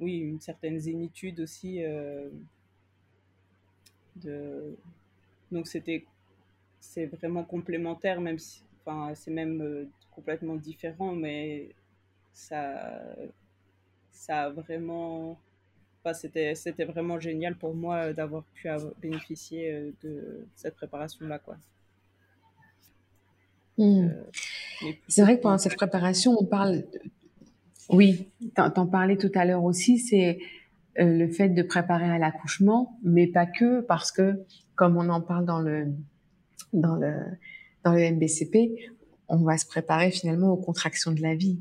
oui, 0.00 0.18
une 0.18 0.40
certaine 0.40 0.78
zénitude 0.78 1.40
aussi. 1.40 1.84
Euh, 1.84 2.28
de... 4.16 4.76
Donc 5.50 5.66
c'était 5.66 6.04
c'est 6.80 7.06
vraiment 7.06 7.44
complémentaire, 7.44 8.20
même 8.20 8.38
si 8.38 8.62
enfin, 8.84 9.14
c'est 9.14 9.30
même 9.30 9.60
euh, 9.62 9.86
complètement 10.10 10.56
différent, 10.56 11.14
mais 11.14 11.70
ça, 12.32 13.02
ça 14.10 14.44
a 14.44 14.50
vraiment. 14.50 15.38
Enfin, 16.04 16.12
c'était, 16.12 16.54
c'était 16.54 16.84
vraiment 16.84 17.18
génial 17.18 17.56
pour 17.56 17.74
moi 17.74 18.12
d'avoir 18.12 18.44
pu 18.52 18.68
bénéficier 19.00 19.72
euh, 19.72 19.90
de 20.02 20.46
cette 20.54 20.74
préparation-là. 20.74 21.38
Quoi. 21.38 21.56
Hmm. 23.78 24.10
c'est 25.08 25.22
vrai 25.22 25.38
que 25.38 25.42
pendant 25.42 25.58
cette 25.58 25.76
préparation, 25.76 26.36
on 26.38 26.44
parle 26.44 26.84
oui, 27.90 28.28
t'en 28.54 28.86
parlais 28.86 29.16
tout 29.16 29.30
à 29.34 29.44
l'heure 29.44 29.64
aussi, 29.64 29.98
c'est 29.98 30.38
euh, 30.98 31.04
le 31.04 31.28
fait 31.28 31.48
de 31.50 31.62
préparer 31.62 32.08
à 32.08 32.18
l'accouchement, 32.18 32.98
mais 33.02 33.26
pas 33.26 33.46
que, 33.46 33.80
parce 33.80 34.10
que 34.10 34.44
comme 34.74 34.96
on 34.96 35.08
en 35.08 35.20
parle 35.20 35.44
dans 35.44 35.60
le 35.60 35.88
dans 36.72 36.96
le 36.96 37.14
dans 37.84 37.92
le 37.92 38.10
MBCP, 38.12 38.74
on 39.28 39.38
va 39.38 39.58
se 39.58 39.66
préparer 39.66 40.10
finalement 40.10 40.50
aux 40.50 40.56
contractions 40.56 41.12
de 41.12 41.20
la 41.20 41.34
vie. 41.34 41.58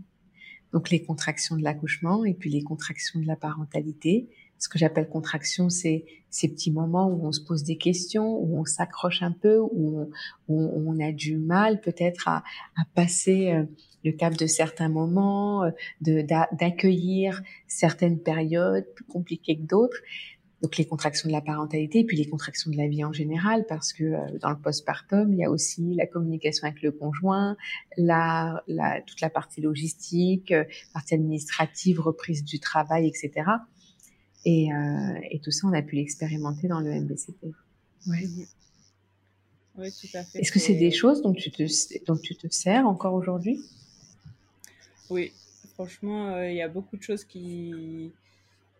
Donc 0.73 0.89
les 0.89 1.03
contractions 1.03 1.55
de 1.55 1.63
l'accouchement 1.63 2.25
et 2.25 2.33
puis 2.33 2.49
les 2.49 2.63
contractions 2.63 3.19
de 3.19 3.27
la 3.27 3.35
parentalité. 3.35 4.29
Ce 4.57 4.69
que 4.69 4.79
j'appelle 4.79 5.07
contraction, 5.07 5.69
c'est 5.69 6.05
ces 6.29 6.47
petits 6.47 6.71
moments 6.71 7.07
où 7.07 7.27
on 7.27 7.31
se 7.31 7.41
pose 7.41 7.63
des 7.63 7.77
questions, 7.77 8.37
où 8.37 8.57
on 8.57 8.65
s'accroche 8.65 9.21
un 9.21 9.31
peu, 9.31 9.59
où 9.59 10.09
on, 10.47 10.99
a 10.99 11.11
du 11.11 11.37
mal 11.37 11.81
peut-être 11.81 12.27
à, 12.27 12.37
à 12.77 12.85
passer 12.95 13.51
euh, 13.51 13.65
le 14.03 14.11
cap 14.11 14.35
de 14.35 14.47
certains 14.47 14.89
moments, 14.89 15.63
euh, 15.63 16.23
d'accueillir 16.53 17.41
certaines 17.67 18.19
périodes 18.19 18.85
plus 18.95 19.05
compliquées 19.05 19.57
que 19.57 19.63
d'autres. 19.63 19.97
Donc 20.63 20.77
les 20.77 20.85
contractions 20.85 21.27
de 21.27 21.33
la 21.33 21.41
parentalité 21.41 21.99
et 21.99 22.03
puis 22.05 22.17
les 22.17 22.27
contractions 22.27 22.71
de 22.71 22.77
la 22.77 22.87
vie 22.87 23.03
en 23.03 23.13
général, 23.13 23.65
parce 23.67 23.93
que 23.93 24.03
euh, 24.05 24.37
dans 24.39 24.49
le 24.49 24.57
postpartum, 24.57 25.33
il 25.33 25.39
y 25.39 25.43
a 25.43 25.51
aussi 25.51 25.93
la 25.93 26.07
communication 26.07 26.67
avec 26.67 26.81
le 26.81 26.91
conjoint, 26.91 27.57
la, 27.97 28.63
la, 28.67 29.01
toute 29.01 29.21
la 29.21 29.29
partie 29.29 29.61
logistique, 29.61 30.51
euh, 30.51 30.63
partie 30.93 31.13
administrative, 31.13 31.99
reprise 31.99 32.43
du 32.43 32.59
travail, 32.59 33.07
etc. 33.07 33.31
Et, 34.45 34.69
et 35.31 35.39
tout 35.39 35.51
ça, 35.51 35.67
on 35.67 35.71
a 35.73 35.81
pu 35.81 35.95
l'expérimenter 35.95 36.67
dans 36.67 36.81
le 36.81 36.91
MBCP. 36.91 37.53
Ouais. 38.07 38.27
Oui, 39.75 39.91
tout 39.91 40.17
à 40.17 40.23
fait. 40.23 40.39
Est-ce 40.39 40.51
que 40.51 40.59
c'est 40.59 40.75
des 40.75 40.91
choses 40.91 41.21
dont 41.21 41.33
tu 41.33 41.49
te, 41.51 41.63
dont 42.05 42.17
tu 42.17 42.35
te 42.35 42.47
sers 42.49 42.85
encore 42.85 43.13
aujourd'hui? 43.13 43.59
Oui, 45.09 45.33
franchement, 45.73 46.29
euh, 46.29 46.49
il 46.49 46.55
y 46.55 46.61
a 46.61 46.67
beaucoup 46.67 46.95
de 46.95 47.01
choses 47.01 47.23
qui, 47.23 48.11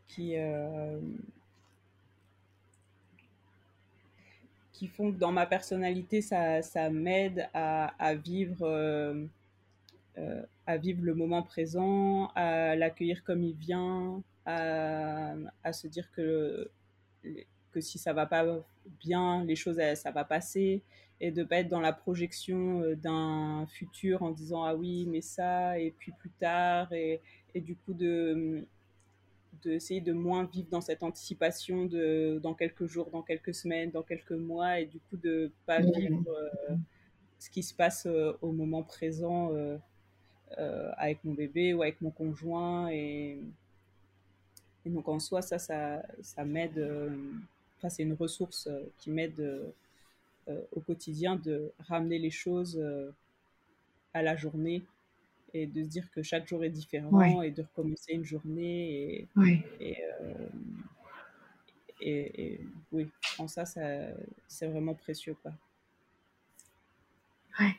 qui, 0.08 0.36
euh, 0.38 1.00
qui 4.74 4.88
font 4.88 5.12
que 5.12 5.18
dans 5.18 5.32
ma 5.32 5.46
personnalité, 5.46 6.22
ça, 6.22 6.62
ça 6.62 6.90
m'aide 6.90 7.48
à, 7.54 7.94
à 8.04 8.16
vivre, 8.16 8.64
euh, 8.64 9.26
à 10.68 10.78
vivre 10.78 11.04
le 11.04 11.14
moment 11.14 11.44
présent, 11.44 12.32
à 12.36 12.76
l'accueillir 12.76 13.24
comme 13.24 13.44
il 13.44 13.56
vient, 13.56 14.22
à, 14.46 15.34
à 15.64 15.74
se 15.74 15.88
dire 15.88 16.12
que, 16.12 16.70
que 17.72 17.80
si 17.80 17.98
ça 17.98 18.14
va 18.14 18.26
pas 18.26 18.46
bien, 19.00 19.46
les 19.46 19.56
choses, 19.56 19.80
ça 19.96 20.12
va 20.12 20.26
passer 20.26 20.82
et 21.24 21.32
de 21.32 21.44
pas 21.44 21.58
être 21.58 21.70
dans 21.70 21.80
la 21.80 21.94
projection 21.94 22.82
euh, 22.82 22.96
d'un 22.96 23.66
futur 23.68 24.24
en 24.24 24.32
disant 24.32 24.64
ah 24.64 24.76
oui 24.76 25.06
mais 25.10 25.22
ça 25.22 25.80
et 25.80 25.92
puis 25.92 26.12
plus 26.12 26.32
tard 26.32 26.92
et, 26.92 27.22
et 27.56 27.62
du 27.62 27.76
coup 27.76 27.94
de 27.94 28.68
d'essayer 29.64 30.02
de 30.02 30.14
moins 30.14 30.46
vivre 30.46 30.68
dans 30.70 30.82
cette 30.82 31.04
anticipation 31.04 31.86
de 31.86 32.40
dans 32.42 32.54
quelques 32.54 32.86
jours, 32.86 33.10
dans 33.12 33.22
quelques 33.22 33.54
semaines, 33.54 33.92
dans 33.92 34.04
quelques 34.04 34.32
mois 34.32 34.80
et 34.80 34.86
du 34.86 35.00
coup 35.00 35.18
de 35.18 35.52
pas 35.66 35.80
vivre 35.80 36.24
euh, 36.28 36.76
ce 37.40 37.50
qui 37.50 37.64
se 37.64 37.74
passe 37.74 38.06
euh, 38.06 38.34
au 38.42 38.52
moment 38.52 38.84
présent 38.84 39.52
avec 40.98 41.24
mon 41.24 41.34
bébé 41.34 41.74
ou 41.74 41.82
avec 41.82 42.00
mon 42.02 42.12
conjoint 42.12 42.88
et, 42.92 43.40
et 44.86 44.90
donc 44.90 45.08
en 45.10 45.20
soi 45.20 45.42
ça 45.42 45.58
ça, 45.58 46.04
ça 46.22 46.46
m'aide 46.46 46.80
enfin 47.78 47.90
c'est 47.90 48.04
une 48.04 48.14
ressource 48.14 48.70
qui 49.00 49.10
m'aide 49.10 49.74
euh, 50.50 50.60
au 50.74 50.82
quotidien 50.82 51.38
de 51.38 51.72
ramener 51.88 52.20
les 52.20 52.30
choses 52.30 52.78
euh, 52.78 53.12
à 54.14 54.22
la 54.22 54.36
journée 54.36 54.84
et 55.54 55.68
de 55.68 55.84
se 55.84 55.90
dire 55.90 56.10
que 56.12 56.24
chaque 56.24 56.48
jour 56.48 56.64
est 56.64 56.70
différent 56.70 57.42
et 57.42 57.52
de 57.52 57.62
recommencer 57.62 58.14
une 58.14 58.24
journée. 58.24 59.14
Et, 59.14 59.28
euh, 59.38 60.48
et, 62.02 62.44
et, 62.44 62.62
oui, 62.92 63.10
en 63.38 63.48
ça, 63.48 63.66
ça 63.66 63.82
c'est 64.48 64.68
vraiment 64.68 64.96
précieux. 64.96 65.36
Quoi. 65.42 65.52
Ouais. 67.60 67.76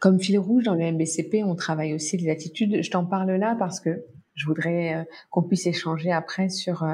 Comme 0.00 0.20
fil 0.20 0.38
rouge 0.38 0.64
dans 0.64 0.74
le 0.74 0.92
MBCP, 0.92 1.42
on 1.44 1.54
travaille 1.54 1.94
aussi 1.94 2.16
les 2.16 2.30
attitudes. 2.30 2.82
Je 2.82 2.90
t'en 2.90 3.06
parle 3.06 3.32
là 3.32 3.56
parce 3.58 3.80
que 3.80 4.04
je 4.34 4.46
voudrais 4.46 5.06
qu'on 5.30 5.42
puisse 5.42 5.66
échanger 5.66 6.12
après 6.12 6.50
sur 6.50 6.84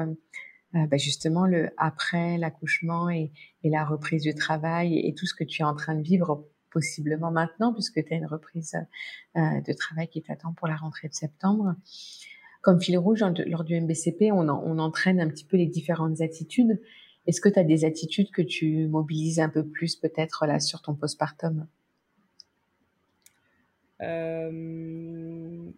euh, 0.75 0.87
bah, 0.87 0.97
justement 0.97 1.45
le 1.45 1.69
après 1.77 2.37
l'accouchement 2.37 3.09
et, 3.09 3.31
et, 3.63 3.69
la 3.69 3.85
reprise 3.85 4.23
du 4.23 4.33
travail 4.33 4.97
et, 4.97 5.13
tout 5.13 5.27
ce 5.27 5.35
que 5.35 5.43
tu 5.43 5.61
es 5.61 5.65
en 5.65 5.75
train 5.75 5.93
de 5.93 6.01
vivre 6.01 6.47
possiblement 6.73 7.31
maintenant 7.31 7.73
puisque 7.73 8.03
tu 8.03 8.13
as 8.13 8.17
une 8.17 8.25
reprise 8.25 8.75
euh, 9.37 9.61
de 9.61 9.73
travail 9.73 10.07
qui 10.07 10.21
t'attend 10.21 10.53
pour 10.53 10.67
la 10.67 10.75
rentrée 10.75 11.07
de 11.07 11.13
septembre. 11.13 11.75
Comme 12.61 12.81
fil 12.81 12.97
rouge, 12.97 13.23
lors 13.45 13.63
du 13.63 13.79
MBCP, 13.79 14.31
on, 14.31 14.49
on 14.49 14.79
entraîne 14.79 15.19
un 15.21 15.29
petit 15.29 15.45
peu 15.45 15.57
les 15.57 15.67
différentes 15.67 16.21
attitudes. 16.21 16.81
Est-ce 17.27 17.39
que 17.39 17.49
tu 17.49 17.59
as 17.59 17.63
des 17.63 17.85
attitudes 17.85 18.31
que 18.31 18.41
tu 18.41 18.87
mobilises 18.87 19.39
un 19.39 19.49
peu 19.49 19.65
plus 19.65 19.95
peut-être 19.95 20.45
là 20.45 20.59
sur 20.59 20.81
ton 20.81 20.95
postpartum? 20.95 21.67
Euh, 24.01 25.71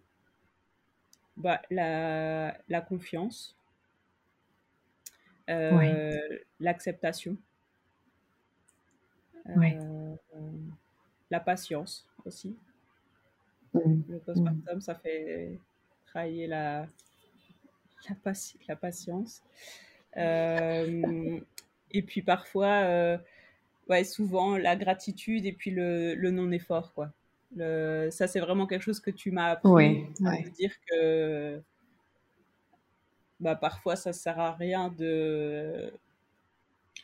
bah, 1.36 1.60
la, 1.70 2.56
la 2.68 2.80
confiance. 2.80 3.56
Euh, 5.48 6.18
l'acceptation, 6.58 7.36
euh, 9.48 10.16
la 11.30 11.40
patience 11.40 12.06
aussi. 12.24 12.56
Mmh. 13.74 14.02
Le 14.08 14.18
postpartum, 14.18 14.80
ça 14.80 14.94
fait 14.94 15.58
travailler 16.06 16.46
la, 16.46 16.86
la, 18.08 18.32
la 18.68 18.76
patience. 18.76 19.42
Euh, 20.16 21.40
et 21.90 22.02
puis 22.02 22.22
parfois, 22.22 23.18
ouais, 23.88 24.04
souvent 24.04 24.56
la 24.56 24.76
gratitude 24.76 25.44
et 25.44 25.52
puis 25.52 25.70
le, 25.70 26.14
le 26.14 26.30
non-effort, 26.30 26.92
quoi. 26.94 27.12
Le, 27.54 28.08
ça, 28.10 28.26
c'est 28.26 28.40
vraiment 28.40 28.66
quelque 28.66 28.82
chose 28.82 29.00
que 29.00 29.10
tu 29.10 29.30
m'as 29.30 29.52
appris. 29.52 29.70
Oui, 30.20 30.50
dire 30.58 30.72
que 30.90 31.62
bah, 33.38 33.54
parfois 33.54 33.96
ça 33.96 34.12
sert 34.12 34.38
à 34.40 34.52
rien 34.54 34.88
de 34.88 35.92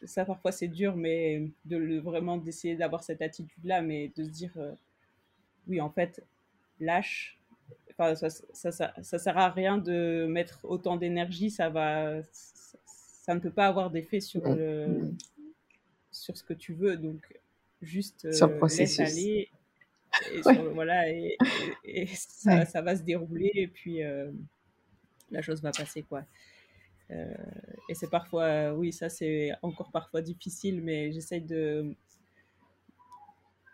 ça 0.04 0.24
parfois 0.24 0.52
c'est 0.52 0.68
dur 0.68 0.96
mais 0.96 1.42
de 1.64 1.76
le, 1.76 1.98
vraiment 1.98 2.36
d'essayer 2.36 2.76
d'avoir 2.76 3.02
cette 3.02 3.22
attitude 3.22 3.64
là 3.64 3.82
mais 3.82 4.10
de 4.16 4.24
se 4.24 4.28
dire 4.28 4.52
euh, 4.56 4.72
oui 5.68 5.80
en 5.80 5.90
fait 5.90 6.22
lâche. 6.80 7.38
Enfin 7.90 8.14
ça, 8.14 8.30
ça, 8.30 8.72
ça, 8.72 8.94
ça, 9.00 9.18
sert 9.18 9.38
à 9.38 9.50
rien 9.50 9.78
de 9.78 10.26
mettre 10.28 10.60
autant 10.64 10.96
d'énergie 10.96 11.50
ça 11.50 11.68
va 11.68 12.22
ça, 12.32 13.34
ne 13.34 13.40
peut 13.40 13.50
pas 13.50 13.66
avoir 13.66 13.90
d'effet 13.90 14.20
sur 14.20 14.42
le 14.46 15.12
sur 16.10 16.36
ce 16.36 16.42
que 16.42 16.54
tu 16.54 16.74
veux. 16.74 16.96
Donc 16.96 17.20
juste 17.80 18.24
euh, 18.24 18.68
laisse 18.68 19.00
aller 19.00 19.48
et 20.30 20.40
voilà 20.74 21.10
et, 21.10 22.06
ça, 22.06 22.64
ça, 22.66 22.82
va 22.82 22.96
se 22.96 23.02
dérouler 23.02 23.50
et 23.54 23.66
puis 23.66 24.02
euh, 24.02 24.30
la 25.30 25.42
chose 25.42 25.62
va 25.62 25.72
passer 25.72 26.02
quoi. 26.02 26.24
Et 27.88 27.94
c'est 27.94 28.10
parfois, 28.10 28.72
oui, 28.74 28.92
ça 28.92 29.08
c'est 29.08 29.52
encore 29.62 29.90
parfois 29.90 30.22
difficile, 30.22 30.82
mais 30.82 31.12
j'essaye 31.12 31.42
de, 31.42 31.94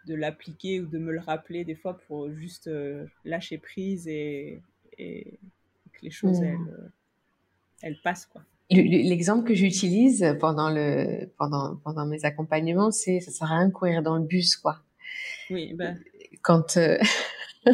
de 0.07 0.15
l'appliquer 0.15 0.81
ou 0.81 0.87
de 0.87 0.99
me 0.99 1.13
le 1.13 1.21
rappeler 1.21 1.65
des 1.65 1.75
fois 1.75 1.99
pour 2.07 2.31
juste 2.33 2.71
lâcher 3.25 3.59
prise 3.59 4.09
et, 4.09 4.63
et 4.99 5.39
que 5.93 6.01
les 6.03 6.11
choses, 6.11 6.41
elles, 6.41 6.91
elles 7.83 8.01
passent, 8.03 8.27
quoi. 8.27 8.43
L'exemple 8.71 9.49
que 9.49 9.55
j'utilise 9.55 10.37
pendant 10.41 10.69
le 10.69 11.31
pendant 11.39 11.77
pendant 11.77 12.05
mes 12.05 12.27
accompagnements, 12.27 12.91
c'est 12.91 13.21
ça 13.21 13.31
sert 13.31 13.51
à 13.51 13.59
rien 13.59 13.69
de 13.69 13.73
courir 13.73 14.03
dans 14.03 14.17
le 14.17 14.25
bus, 14.25 14.57
quoi. 14.57 14.83
Oui, 15.49 15.73
ben. 15.73 15.99
Quand 16.43 16.77
euh, 16.77 16.99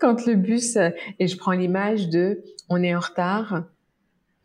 quand 0.00 0.24
le 0.26 0.36
bus 0.36 0.78
et 1.18 1.26
je 1.26 1.36
prends 1.36 1.52
l'image 1.52 2.08
de 2.08 2.42
on 2.70 2.82
est 2.82 2.94
en 2.94 3.00
retard, 3.00 3.64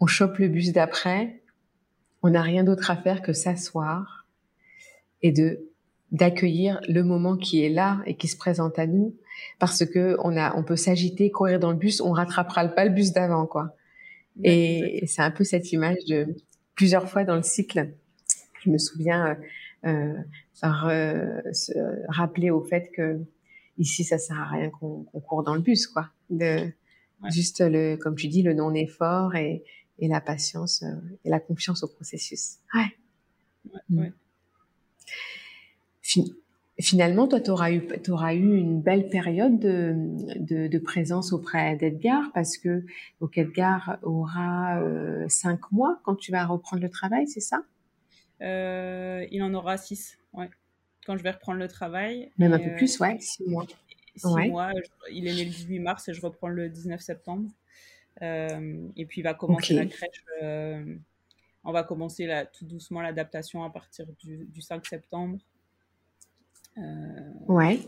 on 0.03 0.05
chope 0.05 0.37
le 0.37 0.49
bus 0.49 0.73
d'après, 0.73 1.41
on 2.23 2.31
n'a 2.31 2.41
rien 2.41 2.65
d'autre 2.65 2.91
à 2.91 2.97
faire 2.97 3.21
que 3.21 3.31
s'asseoir 3.31 4.27
et 5.21 5.31
de 5.31 5.69
d'accueillir 6.11 6.81
le 6.89 7.03
moment 7.03 7.37
qui 7.37 7.63
est 7.63 7.69
là 7.69 8.01
et 8.05 8.17
qui 8.17 8.27
se 8.27 8.35
présente 8.35 8.77
à 8.77 8.85
nous. 8.85 9.15
Parce 9.59 9.85
que 9.85 10.17
on 10.19 10.35
a 10.35 10.57
on 10.57 10.63
peut 10.63 10.75
s'agiter 10.75 11.31
courir 11.31 11.57
dans 11.57 11.71
le 11.71 11.77
bus 11.77 12.01
on 12.01 12.11
rattrapera 12.11 12.67
pas 12.67 12.83
le 12.83 12.91
bus 12.91 13.13
d'avant 13.13 13.47
quoi. 13.47 13.77
Et, 14.43 15.05
c'est 15.07 15.21
un 15.21 15.31
peu 15.31 15.45
cette 15.45 15.71
image 15.71 16.03
de 16.09 16.35
plusieurs 16.75 17.07
fois 17.09 17.23
dans 17.23 17.37
le 17.37 17.43
cycle. 17.43 17.93
Je 18.61 18.69
me 18.71 18.77
souviens 18.77 19.37
euh, 19.85 20.13
euh, 20.65 21.53
se 21.53 21.71
rappeler 22.09 22.51
au 22.51 22.61
fait 22.61 22.91
que 22.93 23.21
ici, 23.77 24.03
ça 24.03 24.17
sert 24.17 24.37
à 24.37 24.49
rien 24.49 24.69
qu'on 24.69 25.05
court 25.27 25.43
dans 25.43 25.55
le 25.55 25.61
bus, 25.61 25.87
quoi. 25.87 26.09
De, 26.29 26.73
Juste 27.31 27.61
le, 27.61 27.95
comme 27.95 28.15
tu 28.15 28.27
dis, 28.27 28.41
le 28.41 28.53
non-effort 28.53 29.35
et, 29.35 29.63
et 29.99 30.07
la 30.07 30.21
patience 30.21 30.83
euh, 30.83 30.95
et 31.25 31.29
la 31.29 31.39
confiance 31.39 31.83
au 31.83 31.87
processus. 31.87 32.57
Ouais. 32.73 32.97
ouais, 33.89 34.09
mm 34.09 34.13
finalement, 36.79 37.27
toi, 37.27 37.39
tu 37.39 37.51
auras 37.51 37.71
eu, 37.71 37.87
auras 38.09 38.33
eu 38.33 38.57
une 38.57 38.81
belle 38.81 39.09
période 39.09 39.59
de, 39.59 39.93
de, 40.39 40.67
de 40.67 40.79
présence 40.79 41.33
auprès 41.33 41.75
d'Edgar 41.75 42.31
parce 42.33 42.57
que 42.57 42.83
donc 43.21 43.37
Edgar 43.37 43.97
aura 44.01 44.81
euh, 44.81 45.27
cinq 45.29 45.71
mois 45.71 45.99
quand 46.03 46.15
tu 46.15 46.31
vas 46.31 46.45
reprendre 46.45 46.81
le 46.81 46.89
travail, 46.89 47.27
c'est 47.27 47.39
ça? 47.39 47.63
Euh, 48.41 49.25
Il 49.31 49.43
en 49.43 49.53
aura 49.53 49.77
six, 49.77 50.17
ouais. 50.33 50.49
Quand 51.05 51.17
je 51.17 51.23
vais 51.23 51.31
reprendre 51.31 51.59
le 51.59 51.67
travail. 51.67 52.31
Même 52.37 52.53
un 52.53 52.59
peu 52.59 52.73
plus, 52.75 52.99
ouais, 52.99 53.17
six 53.19 53.43
mois. 53.47 53.65
Six 54.15 54.27
mois. 54.49 54.71
il 55.11 55.27
est 55.27 55.33
né 55.33 55.45
le 55.45 55.51
18 55.51 55.79
mars 55.79 56.07
et 56.07 56.13
je 56.13 56.21
reprends 56.21 56.47
le 56.47 56.69
19 56.69 56.99
septembre. 57.01 57.49
Euh, 58.21 58.87
et 58.95 59.05
puis 59.05 59.21
il 59.21 59.23
va 59.23 59.33
commencer 59.33 59.73
la 59.73 59.85
crèche. 59.85 60.23
on 61.63 61.71
va 61.71 61.83
commencer 61.83 62.25
là, 62.25 62.45
tout 62.45 62.65
doucement 62.65 63.01
l'adaptation 63.01 63.63
à 63.63 63.69
partir 63.69 64.05
du, 64.19 64.45
du 64.45 64.61
5 64.61 64.85
septembre. 64.85 65.39
Euh, 66.77 66.81
ouais. 67.47 67.79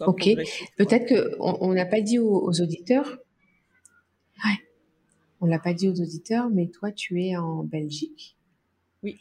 ok. 0.00 0.28
Peut-être 0.76 1.08
que 1.08 1.36
on 1.38 1.72
n'a 1.72 1.86
pas 1.86 2.00
dit 2.00 2.18
aux, 2.18 2.60
auditeurs. 2.60 3.18
Ouais. 4.44 4.58
On 5.40 5.46
l'a 5.46 5.58
pas 5.58 5.74
dit 5.74 5.88
aux 5.88 6.00
auditeurs, 6.00 6.50
mais 6.50 6.66
toi, 6.66 6.90
tu 6.92 7.22
es 7.22 7.36
en 7.36 7.62
Belgique. 7.62 8.36
Oui. 9.02 9.18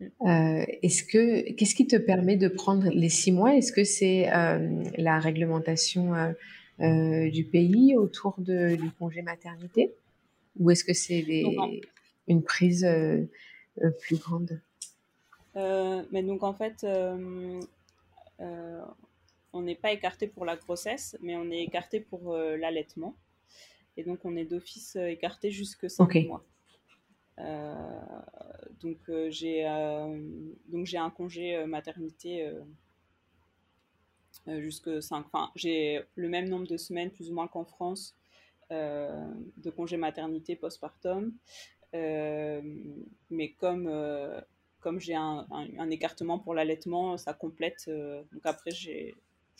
Euh, 0.00 0.64
est-ce 0.82 1.04
que 1.04 1.52
qu'est-ce 1.52 1.74
qui 1.74 1.86
te 1.86 1.96
permet 1.96 2.36
de 2.36 2.48
prendre 2.48 2.90
les 2.90 3.08
six 3.08 3.32
mois? 3.32 3.54
Est-ce 3.56 3.72
que 3.72 3.84
c'est 3.84 4.32
euh, 4.32 4.82
la 4.96 5.18
réglementation 5.18 6.14
euh, 6.14 6.32
du 6.78 7.44
pays 7.44 7.96
autour 7.96 8.34
de, 8.38 8.76
du 8.76 8.90
congé 8.92 9.22
maternité, 9.22 9.94
ou 10.58 10.70
est-ce 10.70 10.84
que 10.84 10.92
c'est 10.94 11.24
une 12.28 12.42
prise 12.42 12.86
plus 14.00 14.16
grande? 14.16 14.60
Mais 15.54 16.22
donc 16.22 16.42
en 16.42 16.54
fait, 16.54 16.84
euh, 18.40 18.80
on 19.52 19.62
n'est 19.62 19.76
pas 19.76 19.92
écarté 19.92 20.26
pour 20.26 20.44
la 20.44 20.56
grossesse, 20.56 21.16
mais 21.20 21.36
on 21.36 21.50
est 21.50 21.62
écarté 21.62 22.00
pour 22.00 22.32
euh, 22.32 22.56
l'allaitement. 22.56 23.14
Et 23.96 24.02
donc, 24.02 24.24
on 24.24 24.36
est 24.36 24.44
d'office 24.44 24.96
euh, 24.96 25.06
écarté 25.06 25.50
jusque 25.50 25.88
5 25.88 26.26
mois. 26.26 26.44
donc, 28.80 28.98
j'ai 29.28 29.64
donc 30.68 30.86
j'ai 30.86 30.98
un 30.98 31.10
congé 31.10 31.64
maternité 31.66 32.48
jusque 34.46 35.02
5. 35.02 35.26
Enfin, 35.26 35.50
j'ai 35.54 36.02
le 36.14 36.28
même 36.28 36.48
nombre 36.48 36.66
de 36.66 36.76
semaines, 36.76 37.10
plus 37.10 37.30
ou 37.30 37.34
moins 37.34 37.48
qu'en 37.48 37.64
France, 37.64 38.14
de 38.70 39.70
congé 39.70 39.96
maternité 39.96 40.56
postpartum. 40.56 41.32
mais 41.92 43.52
comme 43.58 43.88
comme 44.84 45.00
j'ai 45.00 45.14
un, 45.14 45.46
écartement 45.90 46.38
pour 46.38 46.52
l'allaitement, 46.52 47.16
ça 47.16 47.32
complète. 47.32 47.86
Euh, 47.88 48.22
donc 48.32 48.42
après, 48.44 48.70
je 48.70 49.14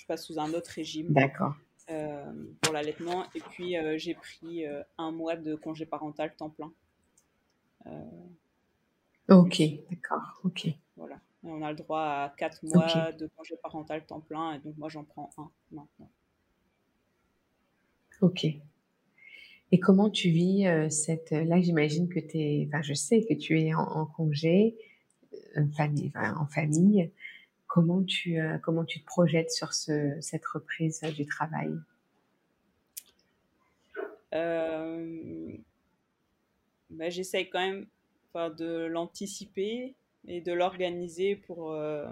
passe 0.07 0.27
sous 0.27 0.39
un 0.39 0.53
autre 0.53 0.71
régime. 0.71 1.09
D'accord. 1.15 1.55
Euh, 1.91 2.31
pour 2.61 2.75
l'allaitement. 2.75 3.25
Et 3.35 3.41
puis, 3.41 3.79
euh, 3.79 3.97
j'ai 3.97 4.15
pris 4.15 4.65
un 4.99 5.11
mois 5.13 5.37
de 5.37 5.55
congé 5.55 5.87
parental 5.87 6.37
temps 6.37 6.51
plein. 6.51 6.73
ok, 9.31 9.63
d'accord, 9.91 10.41
ok. 10.45 10.69
Voilà. 10.97 11.19
On 11.45 11.63
a 11.63 11.71
le 11.71 11.77
droit 11.77 12.01
à 12.01 12.35
quatre 12.37 12.65
mois 12.65 13.13
de 13.13 13.27
congé 13.37 13.57
parental 13.63 14.05
temps 14.05 14.21
plein. 14.21 14.55
Et 14.55 14.59
donc, 14.59 14.77
moi, 14.77 14.89
j'en 14.89 15.05
prends 15.05 15.31
un 15.37 15.51
maintenant. 15.71 16.11
Ok. 18.21 18.47
Et 19.73 19.81
comment 19.81 20.11
tu 20.11 20.31
vis 20.31 20.67
cette... 20.91 21.31
Là, 21.31 21.61
j'imagine 21.61 22.09
que 22.09 22.21
tu 22.21 22.39
es... 22.39 22.65
Enfin, 22.69 22.83
je 22.83 22.95
sais 22.95 23.25
que 23.25 23.35
tu 23.35 23.61
es 23.61 23.75
en 23.75 24.07
congé 24.07 24.77
famille, 25.77 26.13
en 26.15 26.47
famille. 26.47 27.11
Comment 27.67 28.05
tu, 28.05 28.39
euh, 28.39 28.59
comment 28.59 28.85
tu 28.85 29.01
te 29.01 29.05
projettes 29.05 29.51
sur 29.51 29.73
ce, 29.73 30.17
cette 30.21 30.47
reprise 30.47 31.01
du 31.01 31.27
travail? 31.27 31.73
Euh, 34.33 35.57
bah, 36.91 37.11
J'essaye 37.11 37.51
quand 37.51 37.59
même 37.59 37.87
de 38.35 38.87
l'anticiper 38.87 39.95
et 40.29 40.41
de 40.41 40.53
l'organiser 40.53 41.37
pour 41.37 41.73
euh, 41.73 42.07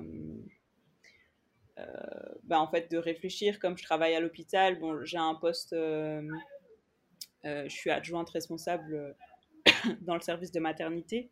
bah, 2.45 2.61
en 2.61 2.69
fait 2.69 2.91
de 2.91 2.99
réfléchir 2.99 3.59
comme 3.59 3.79
je 3.79 3.83
travaille 3.83 4.15
à 4.15 4.21
l'hôpital 4.21 4.79
bon 4.79 5.05
j'ai 5.05 5.19
un 5.19 5.35
poste 5.35 5.75
je 5.75 6.29
suis 7.69 7.91
adjointe 7.91 8.31
responsable 8.31 9.17
dans 10.03 10.15
le 10.15 10.21
service 10.21 10.53
de 10.53 10.61
maternité 10.61 11.31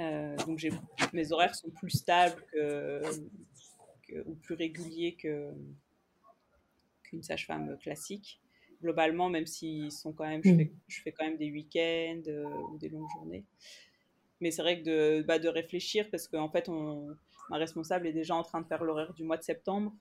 euh, 0.00 0.36
donc 0.46 0.66
mes 1.12 1.32
horaires 1.32 1.54
sont 1.54 1.70
plus 1.70 1.90
stables 1.90 2.42
ou 4.26 4.34
plus 4.36 4.54
réguliers 4.54 5.16
qu'une 5.16 7.22
sage-femme 7.22 7.76
classique. 7.78 8.40
Globalement, 8.80 9.28
même 9.28 9.46
s'ils 9.46 9.92
sont 9.92 10.12
quand 10.12 10.26
même, 10.26 10.40
je, 10.42 10.52
mm. 10.52 10.70
fais, 10.88 11.12
quand 11.12 11.26
même 11.26 11.36
des 11.36 11.50
week-ends 11.50 12.22
euh, 12.28 12.44
ou 12.72 12.78
des 12.78 12.88
longues 12.88 13.10
journées. 13.12 13.44
Mais 14.40 14.50
c'est 14.50 14.62
vrai 14.62 14.80
que 14.80 14.84
de, 14.84 15.22
bah, 15.22 15.38
de 15.38 15.48
réfléchir, 15.48 16.08
parce 16.10 16.26
qu'en 16.28 16.48
fait, 16.48 16.68
on, 16.68 17.16
ma 17.50 17.58
responsable 17.58 18.06
est 18.06 18.12
déjà 18.12 18.34
en 18.34 18.42
train 18.42 18.60
de 18.60 18.66
faire 18.66 18.84
l'horaire 18.84 19.12
du 19.14 19.24
mois 19.24 19.36
de 19.36 19.42
septembre. 19.42 19.92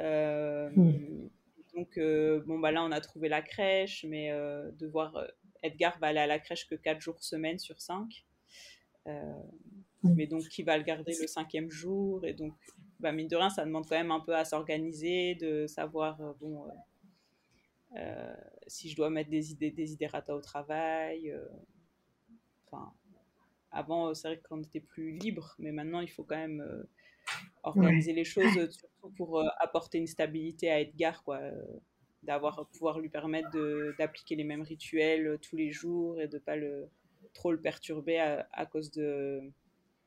Euh, 0.00 0.70
mm. 0.74 1.30
Donc, 1.74 1.98
bon, 2.46 2.58
bah 2.58 2.72
là, 2.72 2.82
on 2.82 2.90
a 2.90 3.00
trouvé 3.00 3.28
la 3.28 3.42
crèche, 3.42 4.04
mais 4.08 4.30
de 4.32 4.86
voir 4.86 5.14
Edgar 5.62 5.98
va 6.00 6.08
aller 6.08 6.18
à 6.18 6.26
la 6.26 6.38
crèche 6.38 6.66
que 6.68 6.74
4 6.74 7.00
jours 7.00 7.22
semaine 7.22 7.58
sur 7.58 7.80
5. 7.80 8.24
Euh, 9.06 9.42
mais 10.02 10.26
donc 10.26 10.48
qui 10.48 10.62
va 10.62 10.78
le 10.78 10.84
garder 10.84 11.14
le 11.20 11.26
cinquième 11.26 11.70
jour. 11.70 12.24
Et 12.24 12.32
donc, 12.32 12.54
bah, 13.00 13.12
mine 13.12 13.28
de 13.28 13.36
rien, 13.36 13.50
ça 13.50 13.64
demande 13.64 13.86
quand 13.86 13.96
même 13.96 14.10
un 14.10 14.20
peu 14.20 14.34
à 14.34 14.44
s'organiser, 14.44 15.34
de 15.34 15.66
savoir, 15.66 16.20
euh, 16.20 16.32
bon, 16.40 16.66
euh, 17.96 18.34
si 18.66 18.88
je 18.88 18.96
dois 18.96 19.10
mettre 19.10 19.30
des 19.30 19.52
idées, 19.52 19.70
des 19.70 19.92
idérata 19.92 20.34
au 20.34 20.40
travail. 20.40 21.34
Enfin, 22.66 22.92
avant, 23.72 24.14
c'est 24.14 24.28
vrai 24.28 24.40
qu'on 24.48 24.62
était 24.62 24.80
plus 24.80 25.12
libre, 25.12 25.54
mais 25.58 25.72
maintenant, 25.72 26.00
il 26.00 26.08
faut 26.08 26.24
quand 26.24 26.36
même 26.36 26.64
organiser 27.62 28.12
les 28.12 28.24
choses, 28.24 28.52
surtout 28.70 29.10
pour 29.16 29.42
apporter 29.60 29.98
une 29.98 30.06
stabilité 30.06 30.70
à 30.70 30.80
Edgar, 30.80 31.22
quoi. 31.22 31.40
d'avoir 32.22 32.66
pouvoir 32.68 32.98
lui 32.98 33.08
permettre 33.08 33.50
d'appliquer 33.98 34.36
les 34.36 34.44
mêmes 34.44 34.62
rituels 34.62 35.38
tous 35.40 35.56
les 35.56 35.70
jours 35.70 36.20
et 36.20 36.28
de 36.28 36.38
pas 36.38 36.56
le 36.56 36.88
trop 37.34 37.52
le 37.52 37.60
perturber 37.60 38.18
à, 38.18 38.66
cause 38.66 38.90
de 38.90 39.40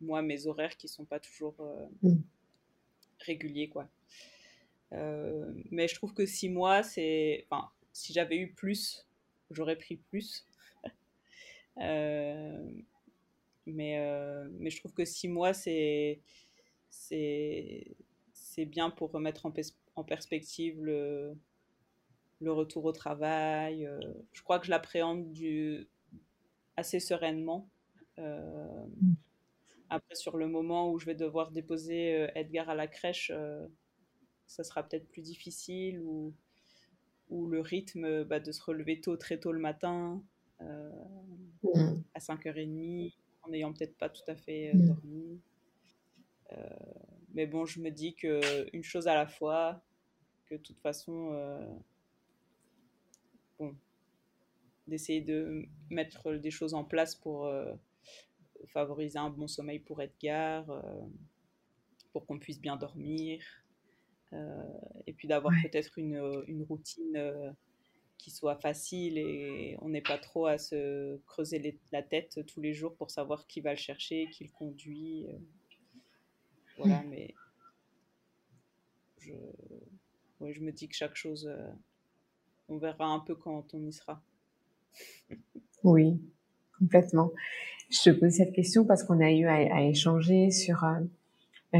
moi, 0.02 0.21
mes 0.21 0.47
horaires 0.47 0.76
qui 0.78 0.88
sont 0.88 1.06
pas 1.06 1.19
toujours 1.19 1.56
euh, 1.60 1.86
mm. 2.02 2.21
réguliers, 3.19 3.69
quoi. 3.69 3.88
Euh, 4.91 5.52
mais 5.71 5.88
je 5.88 5.95
trouve 5.95 6.13
que 6.13 6.26
six 6.26 6.49
mois, 6.49 6.84
c'est. 6.84 7.45
Enfin, 7.49 7.69
si 7.93 8.13
j'avais 8.13 8.38
eu 8.38 8.52
plus, 8.52 9.08
j'aurais 9.52 9.78
pris 9.78 9.97
plus. 9.97 10.45
Euh, 11.80 12.69
mais, 13.65 13.99
mais 14.60 14.69
je 14.69 14.80
trouve 14.80 14.93
que 14.93 15.06
six 15.06 15.28
mois, 15.28 15.54
c'est. 15.54 16.21
C'est 16.89 18.65
bien 18.65 18.91
pour 18.91 19.12
remettre 19.12 19.47
en, 19.47 19.54
en 19.95 20.04
perspective 20.04 20.84
le, 20.84 21.36
le 22.39 22.52
retour 22.52 22.86
au 22.86 22.91
travail. 22.91 23.89
je 24.32 24.41
crois 24.43 24.60
que 24.60 24.65
je 24.65 24.71
l'appréhende 24.71 25.32
du... 25.32 25.88
assez 26.78 26.99
sereinement. 26.99 27.67
Mm. 28.17 29.13
Après, 29.89 30.15
sur 30.15 30.38
le 30.38 30.47
moment 30.47 30.91
où 30.91 30.99
je 30.99 31.06
vais 31.06 31.15
devoir 31.15 31.52
déposer 31.52 32.28
Edgar 32.36 32.69
à 32.69 32.76
la 32.76 32.88
crèche, 32.88 33.32
ça 34.45 34.63
sera 34.63 34.84
peut-être 34.84 35.08
plus 35.08 35.21
difficile 35.21 35.99
ou, 36.02 36.34
ou 37.30 37.47
le 37.47 37.60
rythme 37.60 38.23
bah, 38.23 38.39
de 38.39 38.52
se 38.52 38.62
relever 38.62 39.02
tôt, 39.02 39.17
très 39.17 39.39
tôt 39.39 39.52
le 39.52 39.60
matin, 39.60 40.23
mm. 40.60 42.04
à 42.13 42.19
5h30, 42.19 43.13
en 43.43 43.49
n'ayant 43.49 43.73
peut-être 43.73 43.97
pas 43.97 44.10
tout 44.10 44.23
à 44.27 44.36
fait 44.36 44.73
mm. 44.73 44.86
dormi. 44.88 45.41
mais 47.34 47.47
bon, 47.47 47.65
je 47.65 47.79
me 47.79 47.89
dis 47.89 48.13
qu'une 48.15 48.84
chose 48.84 49.08
à 49.08 49.15
la 49.15 49.27
fois, 49.27 49.82
que 50.45 50.56
de 50.56 50.62
toute 50.62 50.79
façon, 50.79 51.32
bon, 53.60 53.75
d'essayer 54.88 55.21
de 55.21 55.65
mettre 55.89 56.34
des 56.34 56.51
choses 56.51 56.73
en 56.73 56.84
place 56.84 57.15
pour 57.15 57.45
euh, 57.45 57.73
favoriser 58.67 59.19
un 59.19 59.29
bon 59.29 59.47
sommeil 59.47 59.79
pour 59.79 60.01
Edgar, 60.01 60.69
euh, 60.69 60.82
pour 62.12 62.25
qu'on 62.25 62.39
puisse 62.39 62.60
bien 62.60 62.75
dormir, 62.75 63.43
euh, 64.34 64.63
et 65.08 65.13
puis 65.13 65.27
d'avoir 65.27 65.53
peut-être 65.63 65.97
une, 65.97 66.43
une, 66.47 66.63
routine 66.63 67.56
qui 68.24 68.32
soit 68.32 68.56
facile 68.56 69.18
et 69.18 69.76
on 69.82 69.90
n'est 69.90 70.02
pas 70.02 70.18
trop 70.18 70.46
à 70.46 70.58
se 70.58 71.18
creuser 71.26 71.78
la 71.92 72.02
tête 72.02 72.40
tous 72.48 72.62
les 72.62 72.74
jours 72.74 72.96
pour 72.96 73.12
savoir 73.12 73.48
qui 73.48 73.60
va 73.60 73.72
le 73.72 73.78
chercher, 73.78 74.30
qui 74.32 74.46
le 74.46 74.52
conduit. 74.52 75.28
voilà, 76.78 77.02
hmm. 77.02 77.10
mais 77.10 77.34
je, 79.20 79.34
je 80.40 80.62
me 80.62 80.72
dis 80.72 80.88
que 80.88 80.96
chaque 80.96 81.16
chose 81.16 81.50
on 82.70 82.78
verra 82.78 83.08
un 83.08 83.20
peu 83.20 83.36
quand 83.36 83.74
on 83.74 83.86
y 83.86 83.92
sera. 83.92 84.24
Oui, 85.84 86.22
complètement. 86.80 87.32
Je 87.90 88.10
te 88.10 88.10
pose 88.12 88.32
cette 88.32 88.54
question 88.54 88.86
parce 88.86 89.04
qu'on 89.04 89.20
a 89.20 89.32
eu 89.32 89.46
à, 89.46 89.84
échanger 89.84 90.50
sur, 90.50 90.84
euh, 90.84 91.02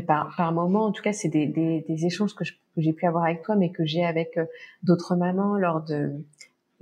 par, 0.02 0.34
par 0.36 0.52
moment, 0.52 0.86
en 0.86 0.92
tout 0.92 1.04
cas, 1.04 1.14
c'est 1.14 1.30
des, 1.30 1.48
des, 1.48 2.06
échanges 2.06 2.34
que, 2.34 2.44
j'ai 2.78 2.94
pu 2.94 3.06
avoir 3.06 3.26
avec 3.26 3.44
toi, 3.44 3.56
mais 3.56 3.72
que 3.72 3.86
j'ai 3.86 4.04
avec 4.04 4.38
euh, 4.38 4.46
d'autres 4.82 5.16
mamans 5.16 5.58
lors 5.58 5.84
de, 5.84 6.12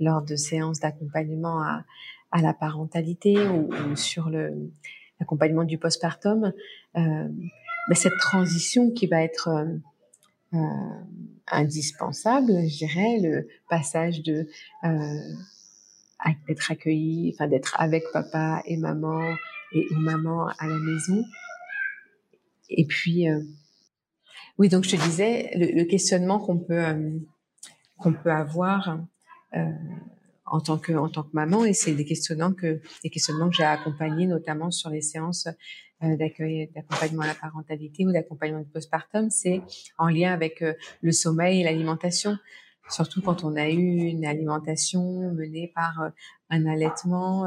lors 0.00 0.22
de 0.22 0.36
séances 0.36 0.80
d'accompagnement 0.80 1.62
à, 1.62 1.84
à 2.30 2.40
la 2.40 2.54
parentalité 2.54 3.36
ou, 3.48 3.94
sur 3.96 4.30
le 4.30 4.70
l'accompagnement 5.20 5.62
du 5.62 5.78
postpartum. 5.78 6.52
Euh, 6.96 7.28
cette 7.94 8.16
transition 8.18 8.90
qui 8.90 9.06
va 9.06 9.22
être 9.22 9.48
euh, 10.54 10.58
indispensable, 11.46 12.52
je 12.68 12.78
dirais, 12.78 13.18
le 13.20 13.48
passage 13.68 14.22
de 14.22 14.48
euh, 14.84 15.18
d'être 16.46 16.70
accueilli, 16.70 17.32
enfin 17.34 17.48
d'être 17.48 17.74
avec 17.78 18.04
papa 18.12 18.62
et 18.64 18.76
maman 18.76 19.34
et 19.72 19.86
ou 19.92 19.98
maman 19.98 20.48
à 20.58 20.66
la 20.66 20.78
maison. 20.78 21.24
Et 22.76 22.84
puis, 22.84 23.28
euh, 23.28 23.40
oui, 24.58 24.68
donc 24.68 24.84
je 24.84 24.96
te 24.96 25.02
disais 25.02 25.50
le, 25.54 25.84
questionnement 25.84 26.38
qu'on 26.38 26.58
peut 26.58 26.84
euh, 26.84 27.10
qu'on 27.98 28.12
peut 28.12 28.32
avoir 28.32 28.98
euh, 29.54 29.70
en 30.46 30.60
tant 30.60 30.78
que 30.78 30.92
en 30.92 31.08
tant 31.08 31.22
que 31.22 31.32
maman, 31.32 31.64
et 31.64 31.72
c'est 31.72 31.94
des 31.94 32.04
questionnements 32.04 32.52
que 32.52 32.80
que 33.02 33.52
j'ai 33.52 33.64
accompagnés 33.64 34.26
notamment 34.26 34.70
sur 34.70 34.90
les 34.90 35.02
séances 35.02 35.48
d'accueil, 36.00 36.68
d'accompagnement 36.74 37.22
à 37.22 37.28
la 37.28 37.34
parentalité 37.34 38.04
ou 38.04 38.12
d'accompagnement 38.12 38.60
du 38.60 38.68
postpartum, 38.68 39.30
c'est 39.30 39.62
en 39.98 40.08
lien 40.08 40.32
avec 40.32 40.64
le 41.00 41.12
sommeil 41.12 41.60
et 41.60 41.64
l'alimentation. 41.64 42.36
Surtout 42.90 43.22
quand 43.22 43.44
on 43.44 43.54
a 43.54 43.68
eu 43.68 43.76
une 43.76 44.26
alimentation 44.26 45.32
menée 45.32 45.70
par 45.72 46.10
un 46.50 46.66
allaitement 46.66 47.46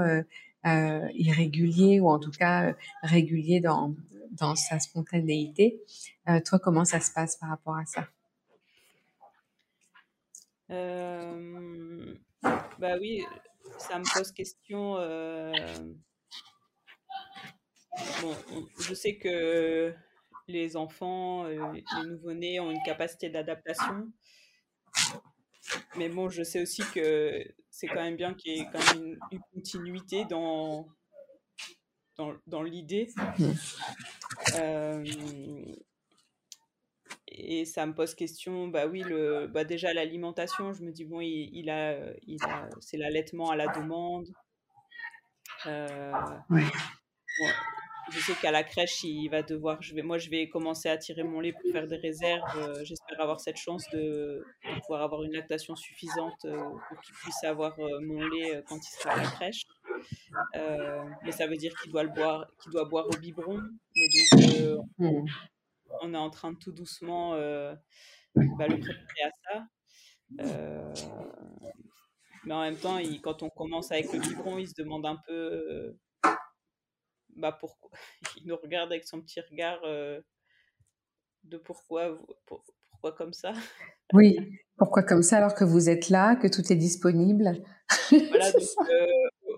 irrégulier 0.63 1.99
ou 1.99 2.09
en 2.09 2.17
tout 2.17 2.31
cas 2.31 2.73
régulier 3.03 3.59
dans, 3.59 3.93
dans 4.31 4.55
sa 4.55 4.79
spontanéité. 4.79 5.81
toi, 6.45 6.59
comment 6.59 6.85
ça 6.85 6.99
se 6.99 7.11
passe 7.11 7.37
par 7.37 7.49
rapport 7.49 7.77
à 7.77 7.85
ça? 7.85 8.07
Bah 12.79 12.97
oui, 12.99 13.23
ça 13.77 13.99
me 13.99 14.13
pose 14.13 14.31
question 14.31 14.97
Bon, 18.21 18.35
je 18.79 18.93
sais 18.93 19.17
que 19.17 19.93
les 20.47 20.75
enfants, 20.75 21.45
euh, 21.45 21.71
les 21.73 22.09
nouveau-nés 22.09 22.59
ont 22.59 22.69
une 22.69 22.83
capacité 22.83 23.29
d'adaptation. 23.29 24.11
Mais 25.97 26.09
bon, 26.09 26.29
je 26.29 26.43
sais 26.43 26.61
aussi 26.61 26.83
que 26.93 27.43
c'est 27.69 27.87
quand 27.87 28.03
même 28.03 28.17
bien 28.17 28.33
qu'il 28.33 28.57
y 28.57 28.59
ait 28.59 28.67
quand 28.71 28.93
même 28.93 29.17
une, 29.31 29.39
continuité 29.53 30.25
dans, 30.25 30.87
dans, 32.17 32.63
l'idée. 32.63 33.07
Euh, 34.55 35.03
et 37.27 37.65
ça 37.65 37.85
me 37.85 37.93
pose 37.93 38.15
question, 38.15 38.67
bah 38.67 38.85
oui, 38.85 39.01
le, 39.01 39.47
bah 39.47 39.63
déjà 39.63 39.93
l'alimentation, 39.93 40.73
je 40.73 40.83
me 40.83 40.91
dis, 40.91 41.05
bon, 41.05 41.21
il, 41.21 41.69
a, 41.69 41.97
il 42.27 42.43
a 42.43 42.67
c'est 42.81 42.97
l'allaitement 42.97 43.49
à 43.49 43.55
la 43.55 43.67
demande. 43.67 44.27
Euh, 45.67 46.11
je 48.11 48.19
sais 48.19 48.33
qu'à 48.41 48.51
la 48.51 48.63
crèche, 48.63 49.03
il 49.03 49.29
va 49.29 49.41
devoir. 49.41 49.81
Je 49.81 49.95
vais, 49.95 50.01
moi, 50.01 50.17
je 50.17 50.29
vais 50.29 50.49
commencer 50.49 50.89
à 50.89 50.97
tirer 50.97 51.23
mon 51.23 51.39
lait 51.39 51.53
pour 51.53 51.71
faire 51.71 51.87
des 51.87 51.97
réserves. 51.97 52.43
Euh, 52.57 52.83
j'espère 52.83 53.21
avoir 53.21 53.39
cette 53.39 53.57
chance 53.57 53.87
de, 53.93 54.43
pouvoir 54.81 55.01
avoir 55.01 55.23
une 55.23 55.33
lactation 55.33 55.75
suffisante 55.75 56.41
pour 56.41 57.01
qu'il 57.01 57.15
puisse 57.15 57.43
avoir 57.43 57.77
mon 58.01 58.21
lait 58.27 58.63
quand 58.67 58.77
il 58.77 59.01
sera 59.01 59.13
à 59.13 59.17
la 59.17 59.23
crèche. 59.23 59.65
Mais 61.23 61.31
ça 61.31 61.47
veut 61.47 61.57
dire 61.57 61.73
qu'il 61.81 61.91
doit 61.91 62.03
le 62.03 62.09
boire, 62.09 62.47
qu'il 62.61 62.71
doit 62.71 62.85
boire 62.85 63.07
au 63.07 63.17
biberon. 63.17 63.61
Mais 63.95 64.07
donc, 64.07 64.83
hmm. 64.97 65.25
on 66.01 66.13
est 66.13 66.17
en 66.17 66.29
train 66.29 66.53
de 66.53 66.57
tout 66.57 66.71
doucement 66.71 67.31
bah, 67.31 68.67
le 68.67 68.79
préparer 68.79 69.23
à 69.23 69.31
ça. 69.43 69.67
mais 72.45 72.53
en 72.53 72.61
même 72.61 72.77
temps, 72.77 72.97
il, 72.97 73.21
quand 73.21 73.43
on 73.43 73.49
commence 73.49 73.91
avec 73.91 74.11
le 74.13 74.19
biberon, 74.19 74.57
il 74.57 74.67
se 74.67 74.75
demande 74.77 75.05
un 75.05 75.17
peu 75.27 75.95
bah 77.35 77.51
pourquoi 77.51 77.91
il 78.37 78.47
nous 78.47 78.55
regarde 78.55 78.91
avec 78.91 79.05
son 79.05 79.21
petit 79.21 79.39
regard 79.41 79.79
euh, 79.83 80.21
de 81.43 81.57
pourquoi, 81.57 82.17
pourquoi 82.89 83.11
comme 83.11 83.33
ça? 83.33 83.53
Oui, 84.13 84.37
pourquoi 84.77 85.03
comme 85.03 85.21
ça 85.21 85.37
alors 85.37 85.53
que 85.53 85.63
vous 85.63 85.89
êtes 85.89 86.09
là, 86.09 86.35
que 86.35 86.47
tout 86.47 86.71
est 86.71 86.75
disponible? 86.75 87.63
Voilà, 88.09 88.51
donc 88.51 88.61
euh, 88.89 89.07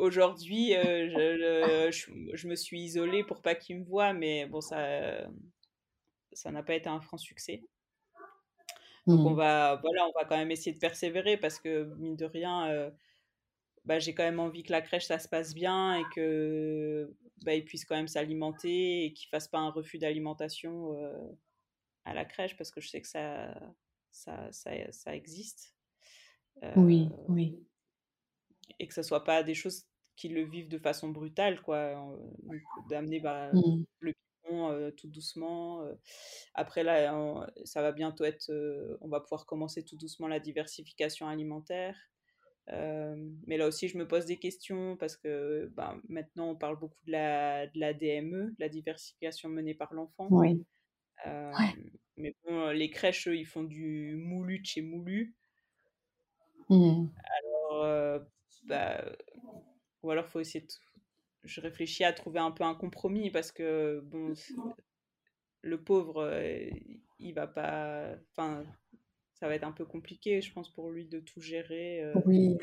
aujourd'hui, 0.08 0.76
euh, 0.76 1.92
je, 1.92 2.12
je, 2.34 2.48
me 2.48 2.56
suis 2.56 2.82
isolée 2.82 3.24
pour 3.24 3.42
pas 3.42 3.56
qu'il 3.56 3.80
me 3.80 3.86
voie, 3.86 4.14
mais 4.14 4.46
bon, 4.46 4.62
ça 4.62 5.28
ça 6.34 6.52
n'a 6.52 6.64
pas 6.64 6.76
été 6.76 6.90
un 6.90 7.02
franc 7.02 7.18
succès. 7.18 7.62
Donc 9.06 9.26
on 9.26 9.32
mmh. 9.32 9.38
va, 9.38 9.76
voilà, 9.82 10.06
on 10.08 10.12
va 10.12 10.26
quand 10.26 10.38
même 10.38 10.52
essayer 10.52 10.74
de 10.74 10.80
persévérer 10.80 11.38
parce 11.38 11.60
que 11.60 11.86
mine 11.96 12.16
de 12.16 12.26
rien, 12.26 12.92
bah, 13.88 14.00
j'ai 14.00 14.14
quand 14.14 14.24
même 14.24 14.42
envie 14.42 14.64
que 14.64 14.72
la 14.74 14.82
crèche 14.82 15.06
ça 15.06 15.18
se 15.18 15.30
passe 15.30 15.54
bien 15.54 15.96
et 15.96 16.04
que 16.14 17.16
bah, 17.44 17.56
il 17.56 17.64
puisse 17.64 17.86
quand 17.86 17.96
même 17.96 18.10
s'alimenter 18.10 19.06
et 19.06 19.14
qu'il 19.14 19.30
fasse 19.30 19.48
pas 19.48 19.60
un 19.60 19.70
refus 19.70 19.98
d'alimentation 19.98 20.94
euh, 20.94 21.32
à 22.04 22.14
la 22.14 22.26
crèche 22.26 22.58
parce 22.58 22.70
que 22.70 22.82
je 22.82 22.90
sais 22.90 23.02
que 23.02 23.08
ça 23.08 23.58
ça, 24.12 24.52
ça, 24.52 24.72
ça 24.92 25.16
existe. 25.16 25.74
oui, 26.76 27.08
euh, 27.10 27.24
oui. 27.30 27.66
Et 28.80 28.88
que 28.88 28.94
ce 28.94 29.04
soit 29.04 29.24
pas 29.24 29.42
des 29.42 29.54
choses 29.54 29.86
qui 30.18 30.28
le 30.28 30.44
vivent 30.44 30.68
de 30.68 30.78
façon 30.78 31.10
brutale, 31.10 31.62
quoi. 31.62 31.96
D'amener 32.90 33.22
bah, 33.22 33.52
mmh. 33.54 33.84
le 34.00 34.14
biberon 34.44 34.72
euh, 34.72 34.92
tout 34.92 35.08
doucement. 35.08 35.88
Après, 36.54 36.84
là, 36.84 37.42
ça 37.64 37.82
va 37.82 37.94
bientôt 37.94 38.26
être. 38.26 38.52
on 39.00 39.08
va 39.08 39.22
pouvoir 39.22 39.46
commencer 39.46 39.86
tout 39.86 39.96
doucement 39.96 40.28
la 40.28 40.42
diversification 40.42 41.28
alimentaire. 41.28 41.96
Euh, 42.74 43.16
mais 43.46 43.58
là 43.58 43.68
aussi, 43.68 43.88
je 43.88 43.98
me 43.98 44.08
pose 44.08 44.26
des 44.26 44.38
questions 44.38 44.98
parce 44.98 45.16
que 45.16 45.72
ben, 45.76 46.02
maintenant, 46.10 46.50
on 46.50 46.56
parle 46.56 46.78
beaucoup 46.78 47.04
de 47.06 47.12
la, 47.12 47.68
de 47.68 47.80
la 47.80 47.94
DME, 47.94 48.56
la 48.60 48.70
diversification 48.70 49.50
menée 49.50 49.74
par 49.74 49.94
l'enfant. 49.94 50.28
Oui. 50.32 50.66
Euh, 51.26 51.52
mais 52.18 52.36
bon, 52.46 52.70
les 52.70 52.90
crèches, 52.90 53.28
eux, 53.28 53.38
ils 53.38 53.46
font 53.46 53.64
du 53.64 54.16
moulu 54.18 54.60
de 54.60 54.66
chez 54.66 54.82
moulu. 54.82 55.36
Mmh. 56.70 57.08
Alors, 57.40 57.84
euh, 57.84 58.20
bah, 58.66 59.04
ou 60.08 60.12
alors, 60.12 60.26
faut 60.28 60.40
essayer 60.40 60.62
de... 60.62 60.72
Je 61.44 61.62
réfléchis 61.62 62.04
à 62.04 62.14
trouver 62.14 62.40
un 62.40 62.52
peu 62.52 62.64
un 62.64 62.76
compromis 62.76 63.30
parce 63.30 63.52
que, 63.52 64.02
bon, 64.06 64.34
le 65.62 65.82
pauvre, 65.82 66.30
il 67.20 67.34
va 67.34 67.48
pas. 67.48 68.16
Enfin, 68.32 68.64
ça 69.40 69.48
va 69.48 69.56
être 69.56 69.64
un 69.64 69.72
peu 69.72 69.86
compliqué, 69.86 70.42
je 70.42 70.52
pense, 70.52 70.70
pour 70.70 70.90
lui 70.90 71.06
de 71.06 71.20
tout 71.20 71.42
gérer. 71.42 72.04
Euh. 72.04 72.14
Oui. 72.26 72.58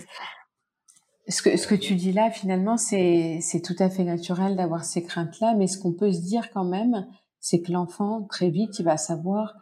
Ce 1.28 1.40
que, 1.40 1.56
ce 1.56 1.66
que 1.66 1.74
tu 1.74 1.94
dis 1.94 2.12
là, 2.12 2.30
finalement, 2.30 2.76
c'est 2.76 3.40
tout 3.64 3.76
à 3.78 3.88
fait 3.88 4.04
naturel 4.04 4.56
d'avoir 4.56 4.84
ces 4.84 5.02
craintes-là, 5.02 5.54
mais 5.54 5.66
ce 5.66 5.78
qu'on 5.78 5.94
peut 5.94 6.12
se 6.12 6.20
dire 6.20 6.50
quand 6.50 6.64
même, 6.64 7.06
c'est 7.40 7.62
que 7.62 7.72
l'enfant, 7.72 8.24
très 8.24 8.50
vite, 8.50 8.78
il 8.78 8.84
va 8.84 8.96
savoir 8.96 9.54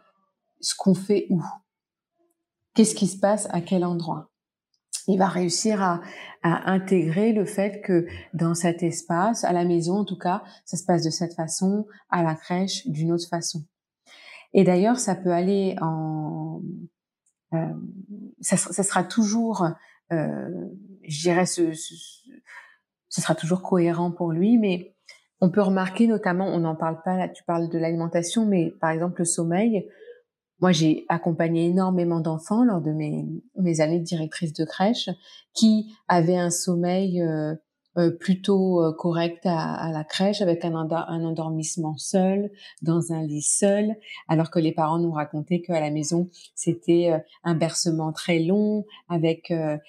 ce 0.59 0.75
qu'on 0.75 0.95
fait 0.95 1.27
où. 1.29 1.41
Qu'est-ce 2.73 2.95
qui 2.95 3.07
se 3.07 3.17
passe 3.17 3.47
à 3.51 3.61
quel 3.61 3.85
endroit. 3.85 4.32
Il 5.07 5.17
va 5.17 5.27
réussir 5.27 5.81
à, 5.81 6.01
à, 6.43 6.71
intégrer 6.71 7.33
le 7.33 7.45
fait 7.45 7.81
que 7.81 8.05
dans 8.33 8.53
cet 8.53 8.83
espace, 8.83 9.43
à 9.43 9.51
la 9.53 9.65
maison 9.65 9.97
en 9.99 10.05
tout 10.05 10.17
cas, 10.17 10.43
ça 10.65 10.77
se 10.77 10.85
passe 10.85 11.03
de 11.03 11.09
cette 11.09 11.33
façon, 11.33 11.85
à 12.09 12.23
la 12.23 12.35
crèche 12.35 12.87
d'une 12.87 13.11
autre 13.11 13.27
façon. 13.27 13.63
Et 14.53 14.63
d'ailleurs, 14.63 14.99
ça 14.99 15.15
peut 15.15 15.31
aller 15.31 15.75
en, 15.81 16.61
euh, 17.53 17.67
ça, 18.41 18.57
sera 18.57 19.03
toujours, 19.03 19.67
euh, 20.11 20.67
je 21.03 21.21
dirais, 21.21 21.45
ce, 21.45 21.73
ce, 21.73 21.93
ce, 23.09 23.21
sera 23.21 23.35
toujours 23.35 23.61
cohérent 23.61 24.11
pour 24.11 24.31
lui, 24.31 24.57
mais 24.57 24.95
on 25.39 25.49
peut 25.49 25.61
remarquer 25.61 26.07
notamment, 26.07 26.47
on 26.47 26.59
n'en 26.59 26.75
parle 26.75 27.01
pas 27.03 27.17
là, 27.17 27.29
tu 27.29 27.43
parles 27.43 27.69
de 27.69 27.77
l'alimentation, 27.77 28.45
mais 28.45 28.71
par 28.79 28.91
exemple 28.91 29.19
le 29.19 29.25
sommeil, 29.25 29.89
moi, 30.63 30.71
j'ai 30.71 31.05
accompagné 31.09 31.65
énormément 31.65 32.21
d'enfants 32.21 32.63
lors 32.63 32.79
de 32.79 32.91
mes, 32.91 33.81
années 33.81 33.99
de 33.99 34.05
directrice 34.05 34.53
de 34.53 34.63
crèche 34.63 35.09
qui 35.53 35.93
avaient 36.07 36.37
un 36.37 36.51
sommeil 36.51 37.21
euh, 37.21 37.53
plutôt 38.19 38.81
euh, 38.81 38.91
correct 38.91 39.45
à, 39.45 39.73
à, 39.75 39.91
la 39.91 40.03
crèche 40.03 40.41
avec 40.41 40.65
un, 40.65 40.73
endormissement 40.73 41.95
seul 41.97 42.51
dans 42.81 43.11
un 43.11 43.21
lit 43.23 43.43
seul 43.43 43.95
alors 44.27 44.49
que 44.49 44.59
les 44.59 44.71
parents 44.71 44.99
nous 44.99 45.11
racontaient 45.11 45.61
qu'à 45.61 45.79
la 45.79 45.91
maison 45.91 46.29
c'était 46.55 47.11
euh, 47.11 47.19
un 47.43 47.53
bercement 47.53 48.11
très 48.11 48.39
long 48.39 48.85
avec 49.09 49.51
une, 49.51 49.79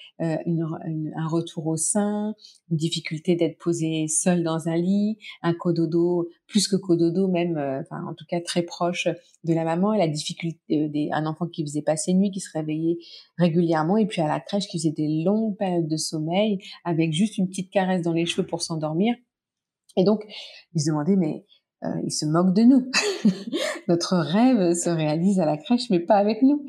une, 0.45 1.13
un 1.15 1.27
retour 1.27 1.65
au 1.67 1.77
sein 1.77 2.35
une 2.69 2.77
difficulté 2.77 3.35
d'être 3.35 3.57
posé 3.57 4.07
seul 4.07 4.43
dans 4.43 4.67
un 4.67 4.75
lit 4.75 5.17
un 5.41 5.53
cododo 5.53 6.29
plus 6.47 6.67
que 6.67 6.75
cododo 6.75 7.27
même 7.27 7.57
enfin 7.57 8.05
en 8.07 8.13
tout 8.13 8.25
cas 8.27 8.39
très 8.39 8.61
proche 8.61 9.07
de 9.43 9.53
la 9.53 9.63
maman 9.63 9.93
et 9.93 9.97
la 9.97 10.07
difficulté 10.07 10.89
des, 10.89 11.09
un 11.11 11.25
enfant 11.25 11.47
qui 11.47 11.63
faisait 11.63 11.81
pas 11.81 11.95
ses 11.95 12.13
nuits 12.13 12.31
qui 12.31 12.39
se 12.39 12.51
réveillait 12.53 12.97
régulièrement 13.37 13.97
et 13.97 14.05
puis 14.05 14.21
à 14.21 14.27
la 14.27 14.39
crèche 14.39 14.67
qui 14.67 14.77
faisait 14.77 14.91
des 14.91 15.23
longues 15.23 15.57
périodes 15.57 15.87
de 15.87 15.97
sommeil 15.97 16.59
avec 16.83 17.13
juste 17.13 17.37
une 17.37 17.47
petite 17.47 17.71
caresse 17.71 17.94
dans 18.03 18.13
les 18.13 18.25
cheveux 18.25 18.45
pour 18.45 18.61
s'endormir. 18.61 19.15
Et 19.97 20.03
donc, 20.03 20.23
ils 20.73 20.81
se 20.81 20.89
demandaient, 20.89 21.15
mais 21.15 21.45
euh, 21.83 22.01
ils 22.03 22.11
se 22.11 22.25
moquent 22.25 22.53
de 22.53 22.63
nous. 22.63 22.91
Notre 23.87 24.17
rêve 24.17 24.73
se 24.73 24.89
réalise 24.89 25.39
à 25.39 25.45
la 25.45 25.57
crèche, 25.57 25.89
mais 25.89 25.99
pas 25.99 26.15
avec 26.15 26.41
nous. 26.41 26.65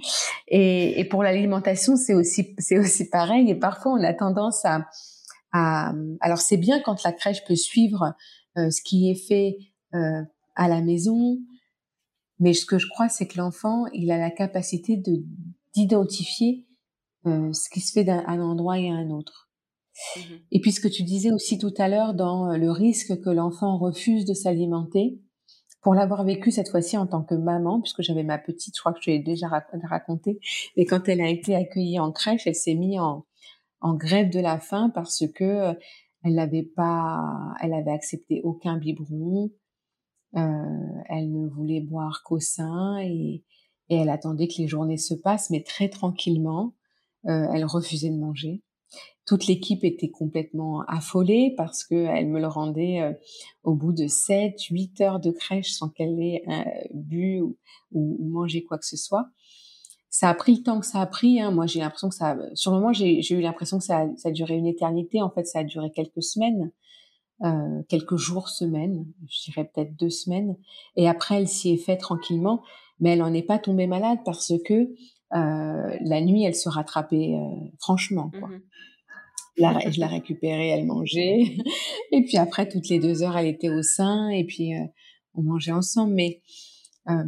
Et, 0.48 1.00
et 1.00 1.04
pour 1.04 1.22
l'alimentation, 1.22 1.96
c'est 1.96 2.14
aussi, 2.14 2.54
c'est 2.58 2.78
aussi 2.78 3.08
pareil. 3.08 3.50
Et 3.50 3.54
parfois, 3.54 3.92
on 3.92 4.02
a 4.02 4.14
tendance 4.14 4.64
à, 4.64 4.86
alors 6.20 6.38
c'est 6.38 6.56
bien 6.56 6.80
quand 6.80 7.02
la 7.02 7.12
crèche 7.12 7.44
peut 7.44 7.56
suivre 7.56 8.14
euh, 8.58 8.70
ce 8.70 8.82
qui 8.82 9.10
est 9.10 9.26
fait 9.28 9.56
euh, 9.94 10.22
à 10.54 10.68
la 10.68 10.80
maison, 10.80 11.38
mais 12.38 12.52
ce 12.52 12.66
que 12.66 12.78
je 12.78 12.88
crois, 12.88 13.08
c'est 13.08 13.26
que 13.26 13.38
l'enfant, 13.38 13.86
il 13.92 14.10
a 14.10 14.18
la 14.18 14.30
capacité 14.30 14.96
de 14.96 15.24
d'identifier 15.74 16.66
euh, 17.26 17.52
ce 17.52 17.68
qui 17.68 17.80
se 17.80 17.92
fait 17.92 18.04
d'un 18.04 18.40
endroit 18.40 18.78
et 18.78 18.88
à 18.88 18.94
un 18.94 19.10
autre. 19.10 19.45
Mmh 20.16 20.20
et 20.52 20.60
puis 20.60 20.72
ce 20.72 20.80
que 20.80 20.88
tu 20.88 21.02
disais 21.02 21.32
aussi 21.32 21.58
tout 21.58 21.74
à 21.78 21.88
l'heure 21.88 22.14
dans 22.14 22.50
euh, 22.50 22.56
le 22.56 22.70
risque 22.70 23.20
que 23.20 23.30
l'enfant 23.30 23.78
refuse 23.78 24.24
de 24.24 24.34
s'alimenter, 24.34 25.18
pour 25.82 25.94
l'avoir 25.94 26.24
vécu 26.24 26.50
cette 26.50 26.68
fois-ci 26.68 26.96
en 26.96 27.06
tant 27.06 27.22
que 27.22 27.34
maman, 27.34 27.80
puisque 27.80 28.02
j'avais 28.02 28.24
ma 28.24 28.38
petite, 28.38 28.74
je 28.76 28.80
crois 28.80 28.92
que 28.92 29.00
je 29.00 29.10
l'ai 29.10 29.20
déjà 29.20 29.48
raconté, 29.48 30.40
et 30.76 30.84
quand 30.84 31.08
elle 31.08 31.20
a 31.20 31.28
été 31.28 31.54
accueillie 31.54 32.00
en 32.00 32.10
crèche, 32.12 32.46
elle 32.46 32.54
s'est 32.54 32.74
mise 32.74 32.98
en, 32.98 33.24
grève 33.94 34.30
de 34.30 34.40
la 34.40 34.58
faim 34.58 34.90
parce 34.92 35.24
que 35.32 35.44
euh, 35.44 35.74
elle 36.24 36.34
n'avait 36.34 36.64
pas, 36.64 37.54
elle 37.60 37.72
avait 37.72 37.92
accepté 37.92 38.40
aucun 38.42 38.78
biberon, 38.78 39.52
euh, 40.36 40.40
elle 41.08 41.30
ne 41.30 41.46
voulait 41.46 41.80
boire 41.80 42.22
qu'au 42.24 42.40
sein 42.40 42.98
et, 43.00 43.44
elle 43.88 44.08
attendait 44.08 44.48
que 44.48 44.54
les 44.58 44.66
journées 44.66 44.96
se 44.96 45.14
passent, 45.14 45.50
mais 45.50 45.62
très 45.62 45.88
tranquillement. 45.88 46.74
Elle 47.22 47.64
refusait 47.64 48.10
de 48.10 48.16
manger 48.16 48.64
toute 49.26 49.48
l'équipe 49.48 49.82
était 49.82 50.08
complètement 50.08 50.82
affolée 50.82 51.52
parce 51.56 51.84
que 51.84 51.94
elle 51.94 52.28
me 52.28 52.40
le 52.40 52.46
rendait 52.46 53.00
euh, 53.02 53.12
au 53.64 53.74
bout 53.74 53.92
de 53.92 54.06
7, 54.06 54.54
8 54.70 55.00
heures 55.00 55.20
de 55.20 55.32
crèche 55.32 55.72
sans 55.72 55.88
qu'elle 55.88 56.20
ait 56.20 56.42
euh, 56.48 56.62
bu 56.94 57.42
ou, 57.92 58.28
mangé 58.30 58.62
quoi 58.62 58.78
que 58.78 58.86
ce 58.86 58.96
soit. 58.96 59.26
Ça 60.08 60.30
a 60.30 60.34
pris 60.34 60.54
le 60.54 60.62
temps 60.62 60.80
que 60.80 60.86
ça 60.86 61.00
a 61.00 61.06
pris. 61.06 61.40
Hein. 61.40 61.50
Moi, 61.50 61.66
j'ai 61.66 61.80
l'impression 61.80 62.08
que 62.08 62.14
ça, 62.14 62.38
sur 62.54 62.70
le 62.70 62.78
moment, 62.78 62.92
j'ai 62.92 63.34
eu 63.34 63.40
l'impression 63.40 63.78
que 63.78 63.84
ça 63.84 64.06
a, 64.24 64.30
duré 64.30 64.54
une 64.54 64.66
éternité. 64.66 65.20
En 65.20 65.28
fait, 65.28 65.44
ça 65.44 65.58
a 65.58 65.64
duré 65.64 65.90
quelques 65.90 66.22
semaines, 66.22 66.70
euh, 67.44 67.82
quelques 67.88 68.16
jours, 68.16 68.48
semaines. 68.48 69.04
Je 69.28 69.50
dirais 69.50 69.70
peut-être 69.74 69.94
deux 69.96 70.08
semaines. 70.08 70.56
Et 70.94 71.06
après, 71.06 71.36
elle 71.36 71.48
s'y 71.48 71.70
est 71.70 71.76
fait 71.76 71.98
tranquillement, 71.98 72.62
mais 72.98 73.10
elle 73.10 73.18
n'en 73.18 73.34
est 73.34 73.42
pas 73.42 73.58
tombée 73.58 73.86
malade 73.86 74.20
parce 74.24 74.54
que 74.64 74.94
la 75.32 76.20
nuit, 76.20 76.44
elle 76.44 76.54
se 76.54 76.68
rattrapait 76.68 77.34
euh, 77.34 77.68
franchement. 77.78 78.30
Quoi. 78.30 78.48
Mmh 78.48 78.60
la, 79.58 79.90
je 79.90 80.00
la 80.00 80.06
récupérais, 80.06 80.68
elle 80.68 80.86
mangeait. 80.86 81.56
Et 82.12 82.24
puis 82.24 82.36
après, 82.36 82.68
toutes 82.68 82.88
les 82.88 82.98
deux 82.98 83.22
heures, 83.22 83.36
elle 83.36 83.46
était 83.46 83.70
au 83.70 83.82
sein 83.82 84.28
et 84.28 84.44
puis 84.44 84.74
euh, 84.74 84.84
on 85.34 85.42
mangeait 85.42 85.72
ensemble. 85.72 86.14
Mais 86.14 86.42
euh, 87.08 87.24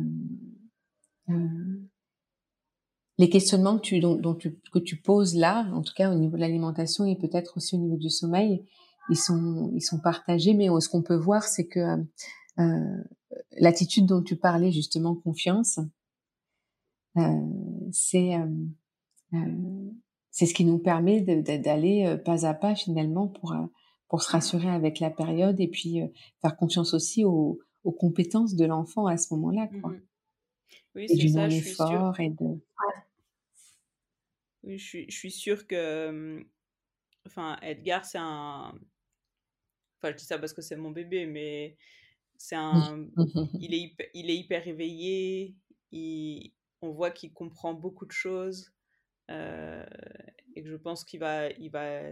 euh, 1.31 1.89
les 3.19 3.29
questionnements 3.29 3.77
que 3.77 3.83
tu, 3.83 4.01
dont, 4.01 4.15
dont 4.15 4.35
tu, 4.35 4.59
que 4.73 4.79
tu 4.79 4.97
poses 4.97 5.35
là, 5.35 5.69
en 5.73 5.83
tout 5.83 5.95
cas 5.97 6.13
au 6.13 6.15
niveau 6.15 6.37
de 6.37 6.41
l'alimentation 6.41 7.05
et 7.05 7.17
peut-être 7.17 7.57
aussi 7.57 7.75
au 7.75 7.79
niveau 7.79 7.97
du 7.97 8.11
sommeil, 8.11 8.65
ils 9.11 9.17
sont, 9.17 9.71
ils 9.75 9.83
sont 9.83 9.99
partagés. 9.99 10.55
Mais 10.55 10.69
ce 10.81 10.89
qu'on 10.89 11.03
peut 11.03 11.17
voir, 11.17 11.45
c'est 11.45 11.67
que 11.67 11.97
euh, 12.59 13.03
l'attitude 13.53 14.07
dont 14.07 14.23
tu 14.23 14.37
parlais 14.37 14.71
justement, 14.71 15.15
confiance, 15.15 15.81
euh, 17.17 17.41
c'est 17.93 18.35
c'est 20.39 20.47
ce 20.47 20.55
qui 20.55 20.65
nous 20.65 20.79
permet 20.79 21.21
d'aller 21.21 22.07
euh, 22.07 22.17
pas 22.17 22.47
à 22.47 22.55
pas 22.55 22.77
finalement 22.77 23.27
pour 23.27 23.55
euh, 23.55 23.67
pour 24.09 24.23
se 24.23 24.31
rassurer 24.31 24.69
avec 24.69 25.01
la 25.01 25.11
période 25.11 25.61
et 25.61 25.67
puis 25.67 26.01
euh, 26.01 26.07
faire 26.41 26.57
confiance 26.57 26.95
aussi 26.95 27.25
aux, 27.25 27.59
aux 27.83 27.91
compétences 27.91 28.55
de 28.55 28.65
l'enfant 28.65 29.07
à 29.07 29.17
ce 29.17 29.35
moment-là 29.35 29.69
quoi. 29.81 29.91
Mmh 29.91 30.01
oui, 30.95 31.07
du 31.07 31.29
ça, 31.29 31.47
et 31.47 32.31
de 32.31 32.61
oui, 34.65 34.79
je 34.79 34.85
suis, 34.85 35.11
je 35.11 35.17
suis 35.17 35.31
sûre 35.31 35.67
que 35.67 36.45
enfin 37.27 37.57
Edgar 37.63 38.05
c'est 38.05 38.19
un 38.19 38.75
enfin 39.97 40.13
je 40.13 40.17
dis 40.17 40.25
ça 40.25 40.39
parce 40.39 40.53
que 40.53 40.63
c'est 40.63 40.77
mon 40.77 40.91
bébé 40.91 41.27
mais 41.27 41.77
c'est 42.37 42.57
un 42.57 43.07
il 43.61 43.75
est 43.75 43.81
hyper, 43.81 44.07
il 44.15 44.31
est 44.31 44.37
hyper 44.37 44.67
éveillé 44.69 45.57
il, 45.91 46.53
on 46.83 46.93
voit 46.93 47.11
qu'il 47.11 47.33
comprend 47.33 47.75
beaucoup 47.75 48.07
de 48.07 48.13
choses 48.13 48.73
euh, 49.31 49.87
et 50.55 50.63
que 50.63 50.69
je 50.69 50.77
pense 50.77 51.05
qu'il 51.05 51.21
va, 51.21 51.51
il 51.51 51.71
va, 51.71 52.11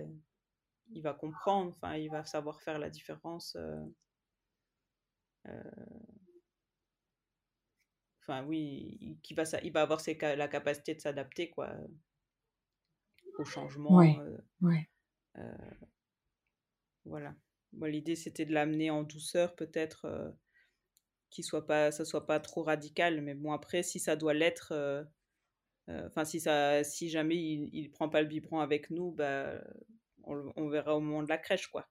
il 0.90 1.02
va 1.02 1.14
comprendre, 1.14 1.70
enfin, 1.70 1.96
il 1.96 2.10
va 2.10 2.24
savoir 2.24 2.60
faire 2.60 2.78
la 2.78 2.90
différence. 2.90 3.56
Euh, 3.56 3.84
euh, 5.48 5.62
enfin, 8.22 8.44
oui, 8.44 9.18
il, 9.28 9.34
va, 9.34 9.44
il 9.62 9.72
va 9.72 9.82
avoir 9.82 10.00
ses, 10.00 10.14
la 10.14 10.48
capacité 10.48 10.94
de 10.94 11.00
s'adapter, 11.00 11.50
quoi, 11.50 11.72
au 13.38 13.44
changement. 13.44 13.96
Ouais, 13.96 14.88
voilà. 17.04 17.34
L'idée, 17.72 18.16
c'était 18.16 18.46
de 18.46 18.52
l'amener 18.52 18.90
en 18.90 19.02
douceur, 19.02 19.54
peut-être, 19.54 20.34
qu'il 21.30 21.44
soit 21.44 21.66
pas, 21.66 21.90
ça 21.90 22.04
soit 22.04 22.26
pas 22.26 22.40
trop 22.40 22.62
radical. 22.62 23.20
Mais 23.20 23.34
bon, 23.34 23.52
après, 23.52 23.82
si 23.82 23.98
ça 23.98 24.16
doit 24.16 24.34
l'être 24.34 24.72
euh, 25.88 26.06
enfin, 26.06 26.24
si, 26.24 26.40
ça, 26.40 26.82
si 26.84 27.08
jamais 27.08 27.36
il 27.36 27.84
ne 27.84 27.88
prend 27.90 28.08
pas 28.08 28.20
le 28.20 28.28
biberon 28.28 28.60
avec 28.60 28.90
nous, 28.90 29.12
bah, 29.12 29.52
on, 30.24 30.68
verra 30.68 30.96
au 30.96 31.00
moment 31.00 31.22
de 31.22 31.28
la 31.28 31.38
crèche, 31.38 31.68
quoi. 31.68 31.86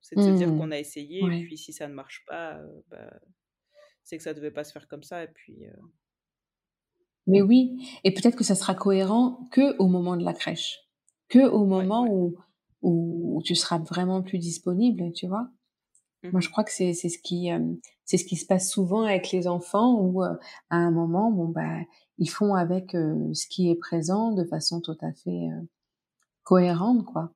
C'est 0.00 0.16
de 0.16 0.22
se 0.22 0.30
dire 0.36 0.48
mmh. 0.48 0.58
qu'on 0.58 0.70
a 0.70 0.78
essayé, 0.78 1.20
et 1.20 1.44
puis 1.44 1.56
si 1.56 1.72
ça 1.72 1.88
ne 1.88 1.94
marche 1.94 2.24
pas, 2.26 2.58
euh, 2.58 2.82
bah, 2.90 3.20
c'est 4.02 4.18
que 4.18 4.22
ça 4.22 4.30
ne 4.30 4.36
devait 4.36 4.50
pas 4.50 4.64
se 4.64 4.72
faire 4.72 4.86
comme 4.88 5.02
ça, 5.02 5.24
et 5.24 5.28
puis... 5.28 5.66
Euh 5.66 5.72
Mais 7.26 7.40
oui, 7.40 7.78
et 8.04 8.12
peut-être 8.12 8.36
que 8.36 8.44
ça 8.44 8.54
sera 8.54 8.74
cohérent 8.74 9.48
que 9.50 9.76
au 9.78 9.88
moment 9.88 10.16
de 10.16 10.24
la 10.24 10.34
crèche, 10.34 10.80
que 11.28 11.46
au 11.48 11.64
moment 11.64 12.06
Où, 12.06 12.36
où, 12.82 13.40
tu 13.42 13.54
seras 13.54 13.78
vraiment 13.78 14.22
plus 14.22 14.38
disponible, 14.38 15.10
tu 15.14 15.26
vois? 15.26 15.48
Moi, 16.32 16.40
je 16.40 16.48
mmh 16.48 16.50
crois 16.50 16.64
que 16.64 16.72
c'est 16.72 16.94
ce 16.94 17.18
qui 17.18 17.50
c'est 18.04 18.16
ce 18.16 18.24
qui 18.24 18.36
se 18.36 18.46
passe 18.46 18.70
souvent 18.70 19.02
avec 19.02 19.30
les 19.30 19.46
enfants 19.46 20.00
où 20.00 20.22
à 20.22 20.38
un 20.70 20.90
moment, 20.90 21.30
bon 21.30 21.48
bah 21.48 21.80
ils 22.18 22.30
font 22.30 22.54
avec 22.54 22.94
euh, 22.94 23.32
ce 23.32 23.46
qui 23.48 23.70
est 23.70 23.74
présent 23.74 24.32
de 24.32 24.44
façon 24.44 24.80
tout 24.80 24.96
à 25.00 25.12
fait 25.12 25.30
euh, 25.30 25.62
cohérente, 26.42 27.04
quoi. 27.04 27.32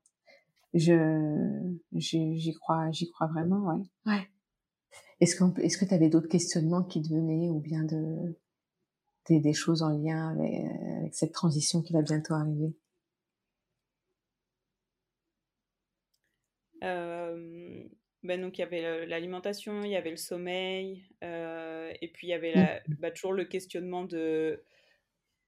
Je, 0.75 1.77
j'y 1.95 2.53
crois, 2.55 2.91
j'y 2.91 3.11
crois 3.11 3.27
vraiment, 3.27 3.67
ouais. 3.67 3.83
Ouais. 4.07 4.29
Est-ce 5.21 5.35
que, 5.35 5.61
est-ce 5.61 5.79
que 5.79 5.85
tu 5.85 5.95
avais 5.95 6.11
d'autres 6.11 6.29
questionnements 6.29 6.83
qui 6.85 7.03
te 7.03 7.09
venaient 7.09 7.49
ou 7.49 7.59
bien 7.59 7.83
de, 7.85 8.37
des, 9.27 9.41
des 9.41 9.53
choses 9.53 9.83
en 9.83 9.89
lien 9.89 10.29
avec, 10.29 10.53
avec, 10.99 11.15
cette 11.15 11.33
transition 11.33 11.83
qui 11.83 11.93
va 11.93 12.03
bientôt 12.03 12.35
arriver? 12.35 12.77
Euh, 16.85 17.68
ben 18.23 18.41
donc 18.41 18.59
il 18.59 18.63
y 18.63 18.65
avait 18.65 19.07
l'alimentation, 19.07 19.85
il 19.85 19.91
y 19.91 19.97
avait 19.97 20.11
le 20.11 20.17
sommeil, 20.17 21.05
euh, 21.23 21.93
et 22.01 22.09
puis 22.09 22.27
il 22.27 22.31
y 22.31 22.35
avait 22.35 22.53
la, 22.53 22.81
mmh. 22.81 22.95
bah, 22.99 23.11
toujours 23.11 23.33
le 23.33 23.45
questionnement 23.45 24.05
de 24.05 24.63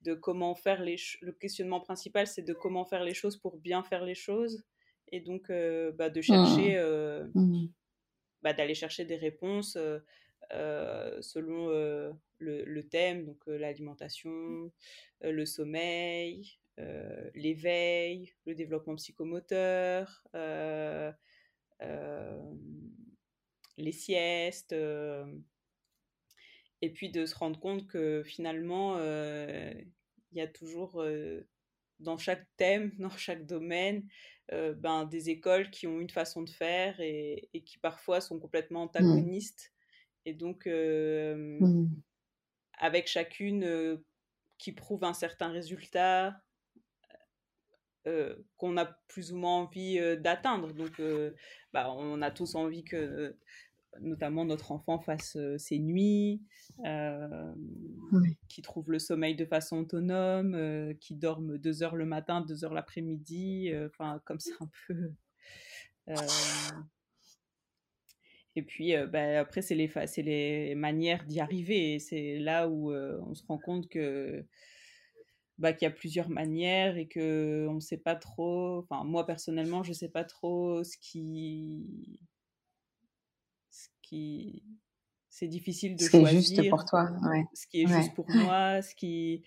de 0.02 0.14
comment 0.14 0.54
faire 0.54 0.82
les 0.82 0.96
le 1.20 1.32
questionnement 1.32 1.80
principal 1.80 2.26
c'est 2.26 2.42
de 2.42 2.54
comment 2.54 2.86
faire 2.86 3.04
les 3.04 3.12
choses 3.12 3.36
pour 3.36 3.58
bien 3.58 3.82
faire 3.82 4.02
les 4.04 4.14
choses 4.14 4.64
et 5.12 5.20
donc 5.20 5.52
bah, 5.96 6.08
de 6.08 6.20
chercher 6.22 6.80
mmh. 6.80 7.30
Mmh. 7.34 7.68
Bah, 8.42 8.54
d'aller 8.54 8.74
chercher 8.74 9.04
des 9.04 9.16
réponses 9.16 9.76
selon 10.50 11.68
le, 12.38 12.80
thème 12.88 13.26
donc 13.26 13.42
l'alimentation 13.46 14.72
le 15.20 15.44
sommeil 15.44 16.58
l'éveil 17.34 18.32
le 18.46 18.54
développement 18.54 18.94
psychomoteur 18.94 20.24
les 23.76 23.92
siestes 23.92 24.74
et 26.82 26.90
puis 26.90 27.10
de 27.10 27.26
se 27.26 27.34
rendre 27.34 27.58
compte 27.60 27.86
que 27.86 28.22
finalement, 28.24 28.98
il 28.98 30.38
y 30.38 30.40
a 30.40 30.46
toujours 30.46 31.04
dans 31.98 32.18
chaque 32.18 32.46
thème, 32.56 32.92
dans 32.98 33.10
chaque 33.10 33.46
domaine, 33.46 34.06
ben, 34.50 35.04
des 35.04 35.30
écoles 35.30 35.70
qui 35.70 35.86
ont 35.86 36.00
une 36.00 36.10
façon 36.10 36.42
de 36.42 36.50
faire 36.50 37.00
et, 37.00 37.48
qui 37.64 37.78
parfois 37.78 38.20
sont 38.20 38.38
complètement 38.38 38.80
mmh. 38.80 38.88
antagonistes. 38.88 39.72
Et 40.26 40.34
donc, 40.34 40.66
mmh. 40.66 41.86
avec 42.78 43.06
chacune 43.06 44.00
qui 44.58 44.72
prouve 44.72 45.04
un 45.04 45.14
certain 45.14 45.48
résultat 45.48 46.40
qu'on 48.56 48.76
a 48.76 48.86
plus 49.08 49.32
ou 49.32 49.36
moins 49.36 49.62
envie 49.62 49.98
d'atteindre. 50.18 50.72
Donc, 50.72 51.00
bah, 51.72 51.92
on 51.92 52.22
a 52.22 52.30
tous 52.30 52.54
envie 52.54 52.84
que 52.84 53.36
notamment 54.00 54.44
notre 54.44 54.70
enfant 54.70 55.00
fasse 55.00 55.36
ses 55.58 55.78
nuits, 55.78 56.42
qui 58.48 58.62
trouve 58.62 58.90
le 58.90 58.98
sommeil 58.98 59.34
de 59.34 59.44
façon 59.44 59.78
autonome, 59.78 60.94
qui 61.00 61.14
dorme 61.16 61.58
deux 61.58 61.82
heures 61.82 61.96
le 61.96 62.06
matin, 62.06 62.40
deux 62.40 62.64
heures 62.64 62.74
l'après-midi, 62.74 63.72
enfin 63.86 64.22
comme 64.24 64.40
ça 64.40 64.52
un 64.60 64.70
peu. 64.86 65.12
Et 68.56 68.62
puis 68.62 68.94
bah, 69.08 69.40
après, 69.40 69.62
c'est 69.62 69.74
les, 69.74 69.90
les 70.22 70.74
manières 70.74 71.24
d'y 71.24 71.40
arriver. 71.40 71.94
Et 71.94 71.98
c'est 71.98 72.38
là 72.38 72.68
où 72.68 72.92
on 72.92 73.34
se 73.34 73.44
rend 73.46 73.58
compte 73.58 73.88
que 73.88 74.44
bah, 75.60 75.72
qu'il 75.72 75.86
y 75.86 75.88
a 75.88 75.94
plusieurs 75.94 76.28
manières 76.28 76.96
et 76.96 77.06
que 77.06 77.66
on 77.68 77.74
ne 77.74 77.80
sait 77.80 77.98
pas 77.98 78.16
trop. 78.16 78.78
Enfin, 78.78 79.04
moi 79.04 79.26
personnellement, 79.26 79.82
je 79.82 79.90
ne 79.90 79.94
sais 79.94 80.08
pas 80.08 80.24
trop 80.24 80.82
ce 80.82 80.96
qui 80.98 81.86
c'est 85.28 85.48
difficile 85.48 85.96
de 85.96 86.02
ce 86.02 86.10
choisir. 86.10 86.28
Qui 86.28 86.36
est 86.36 86.62
juste 86.62 86.70
pour 86.70 86.84
toi, 86.84 87.08
Ce 87.54 87.66
qui 87.66 87.82
est 87.82 87.86
juste 87.86 88.14
pour 88.14 88.26
moi, 88.34 88.82
ce 88.82 88.94
qui, 88.94 89.42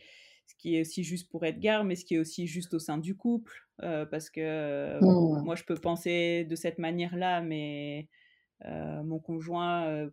ce 0.48 0.56
qui 0.56 0.76
est 0.76 0.82
aussi 0.82 1.04
juste 1.04 1.30
pour 1.30 1.46
Edgar, 1.46 1.84
mais 1.84 1.96
ce 1.96 2.06
qui 2.06 2.16
est 2.16 2.20
aussi 2.20 2.48
juste 2.48 2.74
au 2.74 2.80
sein 2.80 2.98
du 2.98 3.16
couple. 3.16 3.68
Euh, 3.82 4.06
parce 4.06 4.30
que 4.30 5.00
mmh. 5.02 5.44
moi, 5.44 5.56
je 5.56 5.64
peux 5.64 5.76
penser 5.76 6.46
de 6.46 6.56
cette 6.56 6.80
manière-là, 6.80 7.42
mais 7.42 8.08
euh, 8.66 9.04
mon 9.04 9.20
conjoint, 9.20 10.10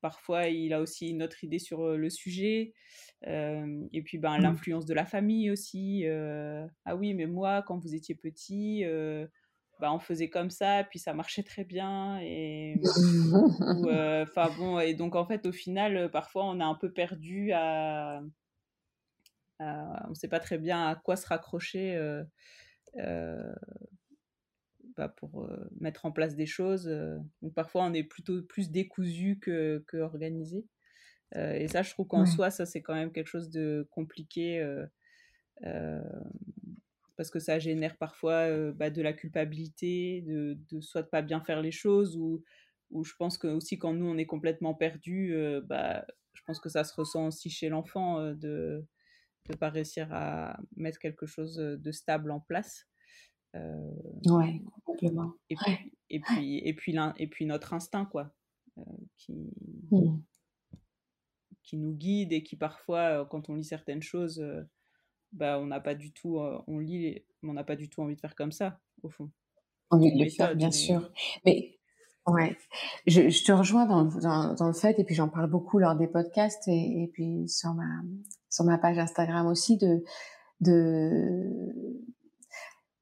parfois, 0.00 0.48
il 0.48 0.72
a 0.72 0.80
aussi 0.80 1.10
une 1.10 1.22
autre 1.22 1.44
idée 1.44 1.58
sur 1.58 1.96
le 1.96 2.10
sujet. 2.10 2.72
et 3.26 4.02
puis, 4.04 4.18
ben, 4.18 4.38
mmh. 4.38 4.42
l'influence 4.42 4.86
de 4.86 4.94
la 4.94 5.06
famille 5.06 5.50
aussi. 5.50 6.04
ah 6.06 6.96
oui, 6.96 7.14
mais 7.14 7.26
moi, 7.26 7.62
quand 7.66 7.78
vous 7.78 7.94
étiez 7.94 8.14
petit, 8.14 8.84
bah, 9.80 9.92
on 9.92 9.98
faisait 9.98 10.28
comme 10.28 10.50
ça, 10.50 10.84
puis 10.84 10.98
ça 10.98 11.14
marchait 11.14 11.42
très 11.42 11.64
bien. 11.64 12.20
Et, 12.20 12.74
enfin 14.22 14.50
bon, 14.58 14.78
et 14.78 14.94
donc 14.94 15.16
en 15.16 15.26
fait, 15.26 15.46
au 15.46 15.52
final, 15.52 16.10
parfois, 16.10 16.44
on 16.44 16.60
est 16.60 16.64
un 16.64 16.74
peu 16.74 16.92
perdu 16.92 17.52
à. 17.52 18.20
on 19.58 20.10
ne 20.10 20.14
sait 20.14 20.28
pas 20.28 20.40
très 20.40 20.58
bien 20.58 20.86
à 20.86 20.94
quoi 20.96 21.16
se 21.16 21.26
raccrocher 21.26 21.98
euh, 25.00 25.08
pour 25.16 25.48
mettre 25.80 26.06
en 26.06 26.12
place 26.12 26.36
des 26.36 26.46
choses. 26.46 26.86
Donc 27.42 27.54
parfois, 27.54 27.84
on 27.84 27.92
est 27.92 28.04
plutôt 28.04 28.42
plus 28.42 28.70
décousu 28.70 29.38
que, 29.40 29.84
que 29.86 29.98
organisé. 29.98 30.66
et 31.34 31.68
ça, 31.68 31.82
je 31.82 31.90
trouve 31.90 32.06
qu'en 32.06 32.26
soi, 32.26 32.50
ça, 32.50 32.66
c'est 32.66 32.82
quand 32.82 32.94
même 32.94 33.12
quelque 33.12 33.28
chose 33.28 33.50
de 33.50 33.86
compliqué 33.90 34.64
parce 37.16 37.30
que 37.30 37.38
ça 37.38 37.58
génère 37.58 37.96
parfois 37.98 38.72
bah, 38.72 38.88
de 38.88 39.02
la 39.02 39.12
culpabilité, 39.12 40.22
de, 40.22 40.58
de, 40.70 40.80
soit 40.80 41.02
de 41.02 41.08
pas 41.08 41.20
bien 41.20 41.40
faire 41.40 41.60
les 41.60 41.70
choses, 41.70 42.16
ou, 42.16 42.42
ou 42.90 43.04
je 43.04 43.14
pense 43.14 43.36
que 43.36 43.46
aussi 43.46 43.78
quand 43.78 43.92
nous 43.92 44.06
on 44.06 44.16
est 44.16 44.26
complètement 44.26 44.74
perdu, 44.74 45.34
bah, 45.64 46.06
je 46.34 46.42
pense 46.46 46.60
que 46.60 46.68
ça 46.68 46.84
se 46.84 46.94
ressent 46.94 47.26
aussi 47.26 47.50
chez 47.50 47.68
l'enfant 47.68 48.32
de 48.32 48.84
ne 49.50 49.54
pas 49.56 49.70
réussir 49.70 50.08
à 50.12 50.58
mettre 50.76 50.98
quelque 50.98 51.26
chose 51.26 51.56
de 51.56 51.92
stable 51.92 52.30
en 52.30 52.40
place. 52.40 52.89
Ouais, 53.54 54.62
complètement. 54.84 55.32
Et 55.48 55.56
puis, 55.56 55.92
et 56.10 56.20
puis, 56.20 56.58
et 56.58 56.74
puis, 56.74 56.96
et 57.16 57.26
puis 57.26 57.46
notre 57.46 57.74
instinct, 57.74 58.04
quoi, 58.04 58.32
qui, 59.16 59.52
mmh. 59.90 60.18
qui 61.62 61.76
nous 61.76 61.92
guide 61.92 62.32
et 62.32 62.42
qui 62.42 62.56
parfois, 62.56 63.26
quand 63.30 63.48
on 63.50 63.54
lit 63.54 63.64
certaines 63.64 64.02
choses, 64.02 64.44
bah, 65.32 65.58
on 65.60 65.66
n'a 65.66 65.80
pas 65.80 65.94
du 65.94 66.12
tout, 66.12 66.38
on 66.38 66.78
lit, 66.78 67.24
mais 67.42 67.50
on 67.50 67.54
n'a 67.54 67.64
pas 67.64 67.76
du 67.76 67.88
tout 67.88 68.02
envie 68.02 68.16
de 68.16 68.20
faire 68.20 68.34
comme 68.34 68.52
ça, 68.52 68.80
au 69.02 69.08
fond. 69.08 69.30
Envie 69.90 70.12
de 70.12 70.22
le 70.24 70.30
faire, 70.30 70.54
bien 70.54 70.70
sûr. 70.70 71.10
Mais 71.44 71.78
ouais, 72.26 72.56
je, 73.06 73.28
je 73.28 73.44
te 73.44 73.52
rejoins 73.52 73.86
dans, 73.86 74.04
dans, 74.04 74.54
dans, 74.54 74.66
le 74.66 74.72
fait, 74.72 74.98
et 74.98 75.04
puis 75.04 75.14
j'en 75.14 75.28
parle 75.28 75.50
beaucoup 75.50 75.78
lors 75.78 75.96
des 75.96 76.06
podcasts 76.06 76.66
et, 76.68 77.02
et, 77.02 77.10
puis 77.12 77.48
sur 77.48 77.74
ma, 77.74 78.02
sur 78.48 78.64
ma 78.64 78.78
page 78.78 78.98
Instagram 78.98 79.46
aussi, 79.46 79.76
de, 79.78 80.04
de 80.60 81.72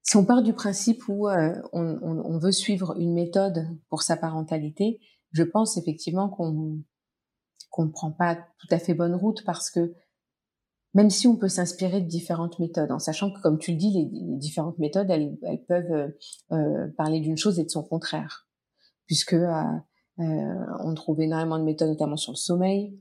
si 0.09 0.17
on 0.17 0.25
part 0.25 0.43
du 0.43 0.55
principe 0.55 1.07
où 1.09 1.29
on, 1.29 1.61
on, 2.03 2.39
veut 2.39 2.51
suivre 2.51 2.99
une 2.99 3.13
méthode 3.13 3.69
pour 3.91 4.01
sa 4.01 4.17
parentalité, 4.17 5.01
je 5.33 5.43
pense 5.43 5.77
effectivement 5.77 6.31
qu'on 6.31 6.83
qu'on 7.69 7.91
prend 7.91 8.11
pas 8.11 8.35
tout 8.35 8.69
à 8.71 8.79
fait 8.79 8.95
bonne 8.95 9.15
route 9.15 9.45
parce 9.45 9.71
que 9.71 9.93
même 10.95 11.11
si 11.11 11.27
on 11.27 11.37
peut 11.37 11.51
s'inspirer 11.51 12.01
de 12.01 12.07
différentes 12.07 12.59
méthodes, 12.59 12.91
en 12.91 12.99
sachant 12.99 13.31
que, 13.31 13.39
comme 13.43 13.59
tu 13.59 13.73
le 13.73 13.77
dis, 13.77 13.93
les, 13.93 14.39
différentes 14.39 14.79
méthodes, 14.79 15.11
elles, 15.11 15.37
peuvent 15.69 15.93
euh, 15.93 16.09
euh, 16.53 16.89
parler 16.97 17.21
d'une 17.21 17.37
chose 17.37 17.61
et 17.61 17.65
de 17.65 17.69
son 17.69 17.83
contraire, 17.83 18.49
puisque 19.05 19.35
euh, 19.35 19.63
on 20.17 20.95
trouve 20.95 21.21
énormément 21.21 21.59
de 21.59 21.65
méthodes, 21.65 21.91
notamment 21.91 22.17
sur 22.17 22.33
le 22.33 22.39
sommeil, 22.39 22.99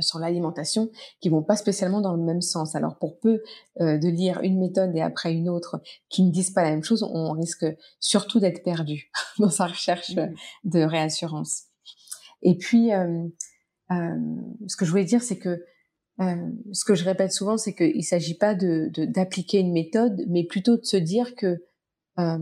sur 0.00 0.18
l'alimentation, 0.18 0.90
qui 1.20 1.28
vont 1.28 1.42
pas 1.42 1.54
spécialement 1.54 2.00
dans 2.00 2.14
le 2.14 2.22
même 2.22 2.40
sens. 2.40 2.74
Alors, 2.74 2.98
pour 2.98 3.20
peu 3.20 3.42
de 3.78 4.08
lire 4.08 4.40
une 4.42 4.58
méthode 4.58 4.96
et 4.96 5.02
après 5.02 5.32
une 5.32 5.48
autre 5.48 5.80
qui 6.08 6.24
ne 6.24 6.32
disent 6.32 6.50
pas 6.50 6.62
la 6.62 6.70
même 6.70 6.82
chose, 6.82 7.02
on 7.02 7.32
risque 7.32 7.66
surtout 8.00 8.40
d'être 8.40 8.64
perdu 8.64 9.10
dans 9.38 9.50
sa 9.50 9.66
recherche 9.66 10.16
mmh. 10.16 10.34
de 10.64 10.80
réassurance. 10.80 11.64
Et 12.42 12.56
puis, 12.56 12.90
ce 13.90 14.76
que 14.76 14.84
je 14.84 14.90
voulais 14.90 15.04
dire, 15.04 15.22
c'est 15.22 15.38
que 15.38 15.62
euh, 16.20 16.50
ce 16.72 16.84
que 16.84 16.94
je 16.94 17.04
répète 17.04 17.32
souvent, 17.32 17.56
c'est 17.56 17.74
qu'il 17.74 17.96
ne 17.96 18.02
s'agit 18.02 18.36
pas 18.36 18.54
de 18.54 18.90
d'appliquer 19.06 19.58
une 19.58 19.72
méthode, 19.72 20.24
mais 20.28 20.44
plutôt 20.44 20.76
de 20.76 20.84
se 20.84 20.96
dire 20.96 21.34
que 21.36 21.62
euh, 22.18 22.38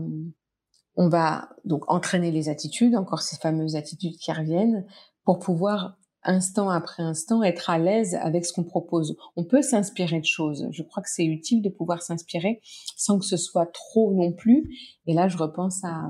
on 0.95 1.09
va 1.09 1.49
donc 1.63 1.83
entraîner 1.87 2.31
les 2.31 2.49
attitudes, 2.49 2.95
encore 2.95 3.21
ces 3.21 3.37
fameuses 3.37 3.75
attitudes 3.75 4.17
qui 4.17 4.31
reviennent, 4.31 4.85
pour 5.23 5.37
pouvoir 5.37 5.99
instant 6.23 6.69
après 6.69 7.03
instant 7.03 7.43
être 7.43 7.69
à 7.69 7.77
l'aise 7.77 8.15
avec 8.15 8.45
ce 8.45 8.53
qu'on 8.53 8.63
propose. 8.63 9.15
On 9.35 9.43
peut 9.43 9.61
s'inspirer 9.61 10.19
de 10.19 10.25
choses. 10.25 10.67
Je 10.71 10.83
crois 10.83 11.03
que 11.03 11.09
c'est 11.09 11.25
utile 11.25 11.61
de 11.61 11.69
pouvoir 11.69 12.01
s'inspirer 12.01 12.61
sans 12.95 13.19
que 13.19 13.25
ce 13.25 13.37
soit 13.37 13.67
trop 13.67 14.13
non 14.13 14.33
plus. 14.33 14.69
Et 15.05 15.13
là, 15.13 15.27
je 15.27 15.37
repense 15.37 15.83
à, 15.83 16.09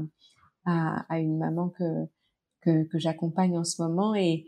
à, 0.66 1.06
à 1.10 1.20
une 1.20 1.38
maman 1.38 1.70
que, 1.70 2.06
que, 2.62 2.84
que 2.84 2.98
j'accompagne 2.98 3.58
en 3.58 3.64
ce 3.64 3.82
moment 3.82 4.16
et, 4.16 4.48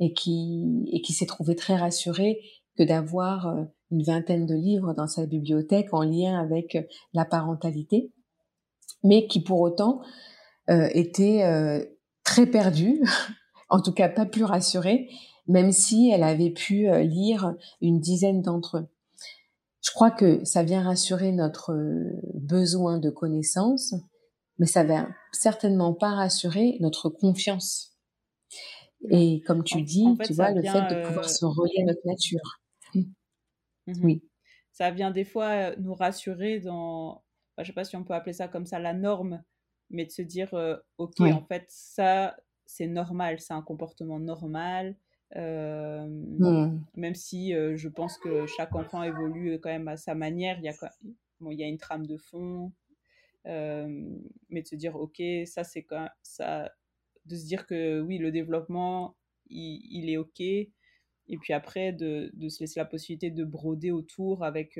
et 0.00 0.12
qui, 0.12 0.84
et 0.90 1.00
qui 1.00 1.12
s'est 1.12 1.26
trouvé 1.26 1.54
très 1.54 1.76
rassuré 1.76 2.40
que 2.76 2.82
d'avoir 2.82 3.46
euh, 3.46 3.64
une 3.90 4.02
vingtaine 4.02 4.46
de 4.46 4.54
livres 4.54 4.94
dans 4.94 5.06
sa 5.06 5.26
bibliothèque 5.26 5.92
en 5.92 6.02
lien 6.02 6.38
avec 6.38 6.74
euh, 6.74 6.82
la 7.12 7.24
parentalité, 7.24 8.12
mais 9.02 9.26
qui 9.26 9.40
pour 9.42 9.60
autant 9.60 10.00
euh, 10.70 10.88
était 10.92 11.44
euh, 11.44 11.84
très 12.24 12.46
perdue, 12.46 13.02
en 13.74 13.80
tout 13.80 13.92
cas 13.92 14.08
pas 14.08 14.26
plus 14.26 14.44
rassurée, 14.44 15.08
même 15.46 15.72
si 15.72 16.10
elle 16.10 16.22
avait 16.22 16.50
pu 16.50 16.88
lire 17.02 17.54
une 17.80 18.00
dizaine 18.00 18.40
d'entre 18.40 18.78
eux. 18.78 18.88
Je 19.82 19.90
crois 19.90 20.10
que 20.10 20.44
ça 20.44 20.62
vient 20.62 20.82
rassurer 20.82 21.32
notre 21.32 21.74
besoin 22.34 22.98
de 22.98 23.10
connaissance, 23.10 23.94
mais 24.58 24.66
ça 24.66 24.84
va 24.84 25.08
certainement 25.32 25.92
pas 25.92 26.10
rassurer 26.10 26.78
notre 26.80 27.08
confiance 27.08 27.94
et 29.10 29.42
comme 29.46 29.64
tu 29.64 29.82
dis, 29.82 30.06
tu 30.24 30.32
vois, 30.32 30.50
le 30.50 30.62
fait 30.62 30.94
de 30.94 31.06
pouvoir 31.06 31.28
se 31.28 31.44
relier 31.44 31.82
à 31.82 31.84
notre 31.84 32.06
nature. 32.06 32.60
Mmh. 32.94 33.00
Mmh 33.86 34.04
oui. 34.04 34.22
Ça 34.72 34.90
vient 34.90 35.10
des 35.10 35.24
fois 35.24 35.76
nous 35.76 35.94
rassurer 35.94 36.60
dans, 36.60 37.22
je 37.58 37.62
ne 37.62 37.66
sais 37.66 37.72
pas 37.72 37.84
si 37.84 37.96
on 37.96 38.04
peut 38.04 38.14
appeler 38.14 38.32
ça 38.32 38.48
comme 38.48 38.66
ça, 38.66 38.78
la 38.78 38.94
norme, 38.94 39.42
mais 39.90 40.06
de 40.06 40.10
se 40.10 40.22
dire, 40.22 40.54
ok, 40.98 41.20
en 41.20 41.44
fait, 41.46 41.66
ça, 41.68 42.36
c'est 42.66 42.86
normal, 42.86 43.40
c'est 43.40 43.54
un 43.54 43.62
comportement 43.62 44.18
normal. 44.18 44.96
mmh. 45.34 46.78
Même 46.94 47.14
si 47.14 47.52
je 47.52 47.88
pense 47.88 48.18
que 48.18 48.46
chaque 48.46 48.74
enfant 48.74 49.02
évolue 49.02 49.58
quand 49.60 49.70
même 49.70 49.88
à 49.88 49.96
sa 49.96 50.14
manière, 50.14 50.58
il 50.58 50.64
y 50.64 50.68
a, 50.68 50.74
il 51.40 51.58
y 51.58 51.64
a 51.64 51.66
une 51.66 51.78
trame 51.78 52.06
de 52.06 52.16
fond, 52.16 52.72
mais 53.44 54.62
de 54.62 54.66
se 54.66 54.76
dire, 54.76 54.96
ok, 54.96 55.22
ça 55.46 55.64
c'est 55.64 55.82
quand 55.82 56.08
ça, 56.22 56.72
de 57.26 57.36
se 57.36 57.46
dire 57.46 57.66
que 57.66 58.00
oui, 58.00 58.18
le 58.18 58.30
développement, 58.30 59.16
il, 59.48 60.08
est 60.08 60.16
ok, 60.16 60.40
et 60.40 60.70
puis 61.40 61.52
après 61.52 61.92
de, 61.92 62.30
de, 62.34 62.48
se 62.48 62.60
laisser 62.60 62.80
la 62.80 62.86
possibilité 62.86 63.30
de 63.30 63.44
broder 63.44 63.90
autour 63.90 64.44
avec 64.44 64.78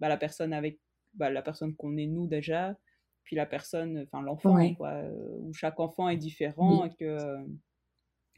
bah, 0.00 0.08
la 0.08 0.16
personne 0.16 0.52
avec 0.52 0.80
bah, 1.14 1.30
la 1.30 1.42
personne 1.42 1.74
qu'on 1.74 1.96
est 1.96 2.06
nous 2.06 2.26
déjà, 2.26 2.76
puis 3.22 3.36
la 3.36 3.46
personne, 3.46 4.04
enfin 4.06 4.22
l'enfant, 4.22 4.56
où 5.46 5.52
chaque 5.52 5.80
enfant 5.80 6.08
est 6.08 6.16
différent 6.16 6.84
et 6.84 6.94
que 6.94 7.36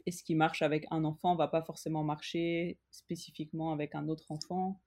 et 0.07 0.13
ce 0.13 0.23
qui 0.23 0.35
marche 0.35 0.63
avec 0.63 0.87
un 0.91 1.05
enfant 1.05 1.35
va 1.37 1.49
pas 1.49 1.63
forcément 1.63 2.05
marcher 2.05 2.79
spécifiquement 2.91 3.73
avec 3.73 3.95
un 3.95 4.09
autre 4.09 4.31
enfant 4.31 4.81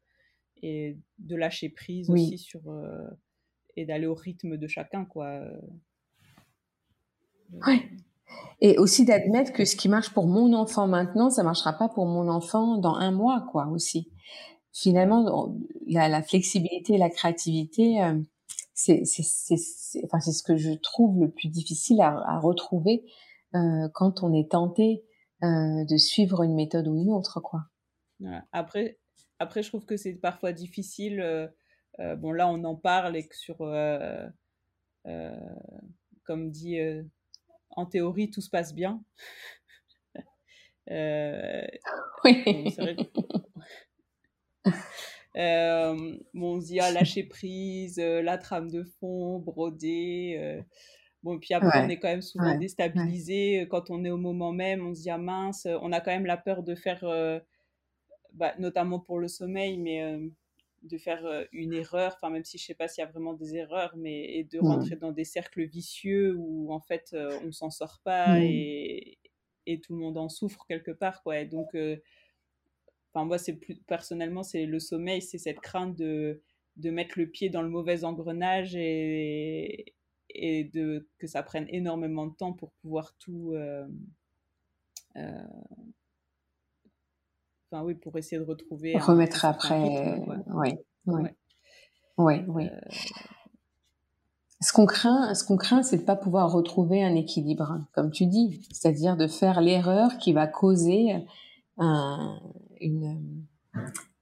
et 0.64 0.98
de 1.20 1.36
lâcher 1.36 1.70
prise 1.70 2.10
aussi 2.10 2.38
sur 2.38 2.62
et 3.76 3.86
d'aller 3.86 4.08
au 4.08 4.16
rythme 4.16 4.58
de 4.58 4.68
chacun 4.68 5.06
quoi. 5.06 5.42
Ouais. 7.66 7.90
Et 8.62 8.78
aussi 8.78 9.06
d'admettre 9.06 9.54
que 9.54 9.66
ce 9.66 9.76
qui 9.76 9.90
marche 9.90 10.14
pour 10.14 10.28
mon 10.28 10.54
enfant 10.54 10.88
maintenant, 10.88 11.30
ça 11.30 11.44
marchera 11.44 11.74
pas 11.74 11.90
pour 11.90 12.06
mon 12.06 12.28
enfant 12.28 12.78
dans 12.78 12.96
un 12.96 13.12
mois, 13.12 13.46
quoi, 13.52 13.68
aussi. 13.68 14.10
Finalement, 14.72 15.54
la, 15.88 16.08
la 16.08 16.22
flexibilité 16.22 16.94
et 16.94 16.98
la 16.98 17.10
créativité, 17.10 18.02
euh, 18.04 18.20
c'est, 18.86 20.04
enfin, 20.06 20.20
c'est 20.20 20.32
ce 20.32 20.44
que 20.44 20.58
je 20.58 20.72
trouve 20.72 21.20
le 21.20 21.30
plus 21.32 21.50
difficile 21.50 22.02
à, 22.02 22.18
à 22.28 22.40
retrouver 22.40 23.06
euh, 23.56 23.90
quand 23.94 24.24
on 24.24 24.34
est 24.34 24.52
tenté 24.52 25.04
euh, 25.44 25.86
de 25.86 25.98
suivre 25.98 26.44
une 26.44 26.56
méthode 26.56 26.88
ou 26.88 26.96
une 26.96 27.12
autre, 27.12 27.40
quoi. 27.40 27.64
Après, 28.52 29.00
après, 29.40 29.64
je 29.64 29.70
trouve 29.70 29.86
que 29.86 29.98
c'est 29.98 30.14
parfois 30.14 30.54
difficile. 30.54 31.20
Euh, 31.20 31.48
euh, 32.00 32.16
bon, 32.16 32.32
là, 32.32 32.48
on 32.48 32.64
en 32.64 32.76
parle 32.76 33.16
et 33.16 33.28
que 33.28 33.36
sur, 33.36 33.58
comme 36.24 36.52
dit 36.52 36.78
en 37.72 37.86
théorie, 37.86 38.30
tout 38.30 38.42
se 38.42 38.50
passe 38.50 38.74
bien. 38.74 39.04
euh, 40.92 41.66
oui. 42.24 42.76
euh, 45.38 46.18
bon, 46.34 46.58
on 46.58 46.62
se 46.62 46.68
dit, 46.68 46.80
ah, 46.80 46.92
lâcher 46.92 47.24
prise, 47.24 48.00
euh, 48.00 48.22
la 48.22 48.38
trame 48.38 48.70
de 48.70 48.84
fond, 48.84 49.40
broder. 49.40 50.36
Euh. 50.38 50.62
Bon, 51.24 51.40
puis 51.40 51.54
après, 51.54 51.84
on 51.86 51.90
est 51.90 52.00
quand 52.00 52.10
même 52.10 52.22
souvent 52.22 52.58
déstabilisé. 52.58 53.68
Quand 53.70 53.90
on 53.92 54.04
est 54.04 54.10
au 54.10 54.18
moment 54.18 54.52
même, 54.52 54.86
on 54.86 54.94
se 54.94 55.02
dit, 55.02 55.10
ah 55.10 55.20
mince, 55.20 55.68
on 55.82 55.92
a 55.92 56.02
quand 56.02 56.12
même 56.12 56.26
la 56.26 56.38
peur 56.38 56.64
de 56.64 56.74
faire, 56.74 57.04
euh, 57.04 57.40
bah, 58.34 58.54
notamment 58.58 59.00
pour 59.00 59.20
le 59.20 59.28
sommeil, 59.28 59.78
mais 59.78 60.20
de 60.82 60.98
faire 60.98 61.24
une 61.52 61.74
erreur, 61.74 62.14
enfin 62.16 62.32
même 62.32 62.44
si 62.44 62.58
je 62.58 62.66
sais 62.66 62.74
pas 62.74 62.88
s'il 62.88 63.04
y 63.04 63.06
a 63.06 63.12
vraiment 63.12 63.36
des 63.36 63.56
erreurs, 63.56 63.94
mais 63.98 64.34
et 64.34 64.46
de 64.46 64.58
mmh. 64.58 64.66
rentrer 64.66 64.96
dans 64.96 65.12
des 65.12 65.26
cercles 65.26 65.64
vicieux 65.64 66.34
où 66.36 66.74
en 66.74 66.80
fait 66.82 67.16
on 67.46 67.52
s'en 67.52 67.70
sort 67.70 68.00
pas 68.04 68.40
mmh. 68.40 68.42
et, 68.42 69.20
et, 69.68 69.80
tout 69.80 69.94
le 69.94 70.00
monde 70.00 70.18
en 70.18 70.28
souffre 70.28 70.66
quelque 70.68 70.90
part 70.90 71.22
quoi. 71.22 71.40
Et 71.40 71.46
donc, 71.46 71.76
enfin 73.14 73.26
moi 73.26 73.38
c'est 73.38 73.54
plus 73.54 73.76
personnellement 73.88 74.44
c'est 74.44 74.66
le 74.66 74.80
sommeil, 74.80 75.22
c'est 75.22 75.38
cette 75.38 75.60
crainte 75.60 75.96
de 75.96 76.42
de 76.78 76.90
mettre 76.90 77.20
le 77.20 77.28
pied 77.28 77.50
dans 77.50 77.62
le 77.62 77.70
mauvais 77.70 78.04
engrenage 78.04 78.76
et 78.76 79.94
et 80.30 80.64
de 80.66 81.08
que 81.18 81.28
ça 81.28 81.44
prenne 81.44 81.66
énormément 81.70 82.28
de 82.28 82.34
temps 82.34 82.54
pour 82.54 82.72
pouvoir 82.74 83.14
tout 83.18 83.54
euh, 83.54 83.86
enfin 87.72 87.84
oui, 87.84 87.96
pour 87.96 88.18
essayer 88.18 88.40
de 88.40 88.46
retrouver. 88.46 88.98
Remettre 88.98 89.46
après, 89.46 90.22
oui, 90.48 90.76
oui, 91.06 91.24
oui, 92.18 92.36
oui. 92.48 92.70
Ce 94.64 94.74
qu'on 94.74 94.86
craint, 94.86 95.34
ce 95.34 95.44
qu'on 95.44 95.58
craint, 95.58 95.82
c'est 95.82 95.98
de 95.98 96.04
pas 96.04 96.16
pouvoir 96.16 96.52
retrouver 96.52 97.04
un 97.04 97.16
équilibre, 97.16 97.80
comme 97.94 98.12
tu 98.12 98.28
dis, 98.28 98.62
c'est-à-dire 98.72 99.18
de 99.18 99.28
faire 99.28 99.60
l'erreur 99.60 100.18
qui 100.20 100.34
va 100.34 100.46
causer 100.46 101.16
un, 101.78 102.40
une, 102.82 103.46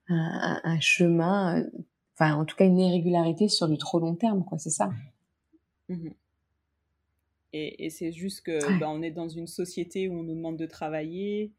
un, 0.07 0.79
chemin, 0.79 1.65
enfin 2.15 2.35
en 2.35 2.45
tout 2.45 2.55
cas 2.55 2.65
une 2.65 2.79
irrégularité 2.79 3.47
sur 3.47 3.67
du 3.67 3.77
trop 3.77 3.99
long 3.99 4.15
terme, 4.15 4.43
quoi. 4.45 4.57
C'est 4.57 4.69
ça. 4.69 4.91
Mmh 5.89 6.09
et, 7.51 7.85
et 7.85 7.89
c'est 7.89 8.11
juste 8.11 8.41
que 8.41 8.79
bah, 8.79 8.91
on 8.91 9.01
est 9.01 9.09
dans 9.09 9.27
une 9.27 9.47
société 9.47 10.07
où 10.07 10.13
on 10.19 10.21
nous 10.21 10.35
demande 10.35 10.55
de 10.55 10.67
travailler, 10.67 11.51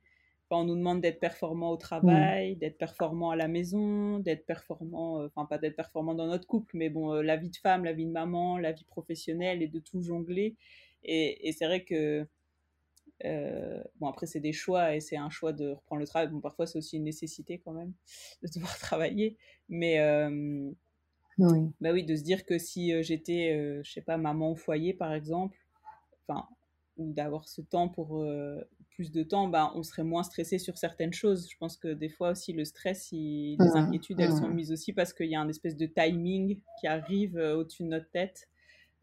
on 0.56 0.64
nous 0.64 0.76
demande 0.76 1.00
d'être 1.00 1.20
performant 1.20 1.70
au 1.70 1.76
travail, 1.76 2.56
d'être 2.56 2.78
performant 2.78 3.30
à 3.30 3.36
la 3.36 3.48
maison, 3.48 4.18
d'être 4.18 4.46
performant, 4.46 5.20
euh, 5.20 5.26
enfin 5.26 5.46
pas 5.46 5.58
d'être 5.58 5.76
performant 5.76 6.14
dans 6.14 6.26
notre 6.26 6.46
couple, 6.46 6.76
mais 6.76 6.90
bon, 6.90 7.14
euh, 7.14 7.22
la 7.22 7.36
vie 7.36 7.50
de 7.50 7.56
femme, 7.56 7.84
la 7.84 7.92
vie 7.92 8.06
de 8.06 8.10
maman, 8.10 8.58
la 8.58 8.72
vie 8.72 8.84
professionnelle 8.84 9.62
et 9.62 9.68
de 9.68 9.78
tout 9.78 10.00
jongler. 10.00 10.56
Et, 11.04 11.52
c'est 11.56 11.64
vrai 11.64 11.84
que, 11.84 12.26
euh, 13.24 13.82
bon 14.00 14.08
après 14.08 14.26
c'est 14.26 14.40
des 14.40 14.52
choix 14.52 14.94
et 14.94 15.00
c'est 15.00 15.16
un 15.16 15.30
choix 15.30 15.52
de 15.52 15.70
reprendre 15.70 16.00
le 16.00 16.06
travail. 16.06 16.28
Bon 16.28 16.40
parfois 16.40 16.66
c'est 16.66 16.78
aussi 16.78 16.96
une 16.96 17.04
nécessité 17.04 17.58
quand 17.58 17.72
même 17.72 17.92
de 18.42 18.48
devoir 18.54 18.78
travailler, 18.78 19.36
mais 19.68 20.00
oui. 21.38 21.70
bah 21.80 21.92
oui, 21.92 22.04
de 22.04 22.16
se 22.16 22.22
dire 22.22 22.44
que 22.44 22.58
si 22.58 23.02
j'étais, 23.02 23.82
je 23.82 23.90
sais 23.90 24.02
pas, 24.02 24.16
maman 24.16 24.52
au 24.52 24.56
foyer 24.56 24.94
par 24.94 25.12
exemple, 25.12 25.58
enfin 26.26 26.46
ou 26.96 27.12
d'avoir 27.12 27.48
ce 27.48 27.62
temps 27.62 27.88
pour 27.88 28.24
plus 29.00 29.10
de 29.10 29.22
temps, 29.22 29.48
ben, 29.48 29.72
on 29.74 29.82
serait 29.82 30.04
moins 30.04 30.22
stressé 30.22 30.58
sur 30.58 30.76
certaines 30.76 31.14
choses. 31.14 31.48
Je 31.50 31.56
pense 31.56 31.78
que 31.78 31.88
des 31.88 32.10
fois 32.10 32.32
aussi, 32.32 32.52
le 32.52 32.66
stress, 32.66 33.10
les 33.12 33.56
inquiétudes, 33.74 34.20
elles 34.20 34.36
sont 34.36 34.48
mises 34.48 34.72
aussi 34.72 34.92
parce 34.92 35.14
qu'il 35.14 35.30
y 35.30 35.34
a 35.34 35.40
un 35.40 35.48
espèce 35.48 35.74
de 35.74 35.86
timing 35.86 36.60
qui 36.78 36.86
arrive 36.86 37.38
euh, 37.38 37.56
au-dessus 37.56 37.84
de 37.84 37.88
notre 37.88 38.10
tête. 38.10 38.48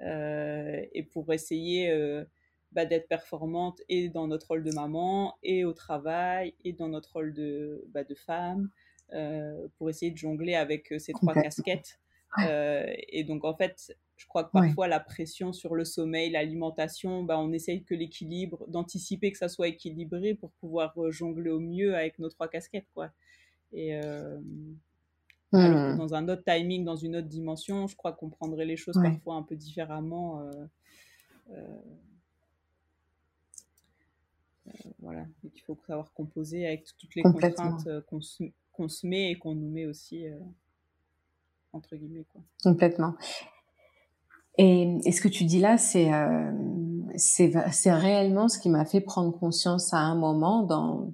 Euh, 0.02 0.86
et 0.94 1.02
pour 1.02 1.34
essayer 1.34 1.90
euh, 1.90 2.24
bah, 2.72 2.86
d'être 2.86 3.08
performante 3.08 3.82
et 3.90 4.10
dans 4.10 4.28
notre 4.28 4.48
rôle 4.48 4.64
de 4.64 4.72
maman, 4.72 5.38
et 5.44 5.66
au 5.66 5.74
travail, 5.74 6.54
et 6.64 6.74
dans 6.74 6.90
notre 6.90 7.14
rôle 7.14 7.34
de, 7.34 7.86
bah, 7.90 8.04
de 8.04 8.16
femme, 8.16 8.70
pour 9.78 9.90
essayer 9.90 10.12
de 10.12 10.18
jongler 10.18 10.56
avec 10.56 10.94
ces 11.00 11.14
trois 11.14 11.34
casquettes. 11.34 12.00
et 12.40 13.24
donc, 13.24 13.46
en 13.46 13.56
fait, 13.56 13.96
je 14.18 14.26
crois 14.26 14.44
que 14.44 14.52
parfois 14.52 14.88
la 14.88 15.00
pression 15.00 15.54
sur 15.54 15.76
le 15.76 15.86
sommeil, 15.86 16.32
l'alimentation, 16.32 17.24
bah, 17.24 17.40
on 17.40 17.54
essaye 17.54 17.84
que 17.84 17.94
l'équilibre, 17.94 18.66
d'anticiper 18.68 19.32
que 19.32 19.38
ça 19.38 19.48
soit 19.48 19.68
équilibré 19.68 20.34
pour 20.34 20.52
pouvoir 20.54 20.94
euh, 20.98 21.12
jongler 21.12 21.52
au 21.52 21.60
mieux 21.60 21.96
avec 21.96 22.18
nos 22.18 22.28
trois 22.28 22.48
casquettes, 22.48 22.90
quoi. 22.96 23.12
Et 23.74 23.96
euh, 23.96 24.40
mmh. 25.52 25.98
dans 25.98 26.16
un 26.16 26.28
autre 26.30 26.44
timing, 26.44 26.84
dans 26.84 26.96
une 26.96 27.18
autre 27.18 27.28
dimension, 27.28 27.86
je 27.86 27.96
crois 27.96 28.12
qu'on 28.12 28.30
prendrait 28.30 28.66
les 28.66 28.78
choses 28.78 29.00
parfois 29.02 29.36
un 29.36 29.44
peu 29.44 29.56
différemment. 29.56 30.42
Euh, 31.52 31.78
voilà, 35.00 35.26
et 35.44 35.50
qu'il 35.50 35.62
faut 35.64 35.78
savoir 35.88 36.14
composer 36.14 36.66
avec 36.68 36.86
toutes 36.98 37.16
les 37.16 37.24
contraintes 37.24 37.88
qu'on 38.08 38.22
se, 38.22 39.08
met 39.08 39.32
et 39.32 39.36
qu'on 39.36 39.56
nous 39.56 39.70
met 39.70 39.86
aussi 39.86 40.26
entre 41.74 41.96
guillemets. 41.96 42.26
Quoi. 42.32 42.42
Complètement. 42.64 43.16
Et, 44.58 44.98
et, 45.06 45.12
ce 45.12 45.22
que 45.22 45.28
tu 45.28 45.46
dis 45.46 45.60
là, 45.60 45.78
c'est 45.78 46.12
euh, 46.12 46.52
c'est 47.18 47.94
réellement 47.94 48.48
ce 48.48 48.60
qui 48.60 48.70
m'a 48.70 48.86
fait 48.86 49.02
prendre 49.02 49.38
conscience 49.38 49.94
à 49.94 50.00
un 50.00 50.16
moment, 50.16 50.64
dans, 50.64 51.14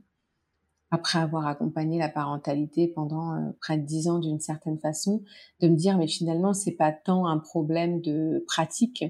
après 0.91 1.19
avoir 1.19 1.47
accompagné 1.47 1.99
la 1.99 2.09
parentalité 2.09 2.87
pendant 2.87 3.33
euh, 3.33 3.51
près 3.61 3.77
de 3.77 3.85
dix 3.85 4.07
ans 4.07 4.19
d'une 4.19 4.39
certaine 4.39 4.79
façon, 4.79 5.23
de 5.59 5.67
me 5.67 5.75
dire 5.75 5.97
mais 5.97 6.07
finalement 6.07 6.53
c'est 6.53 6.75
pas 6.75 6.91
tant 6.91 7.27
un 7.27 7.37
problème 7.37 8.01
de 8.01 8.43
pratique, 8.47 9.03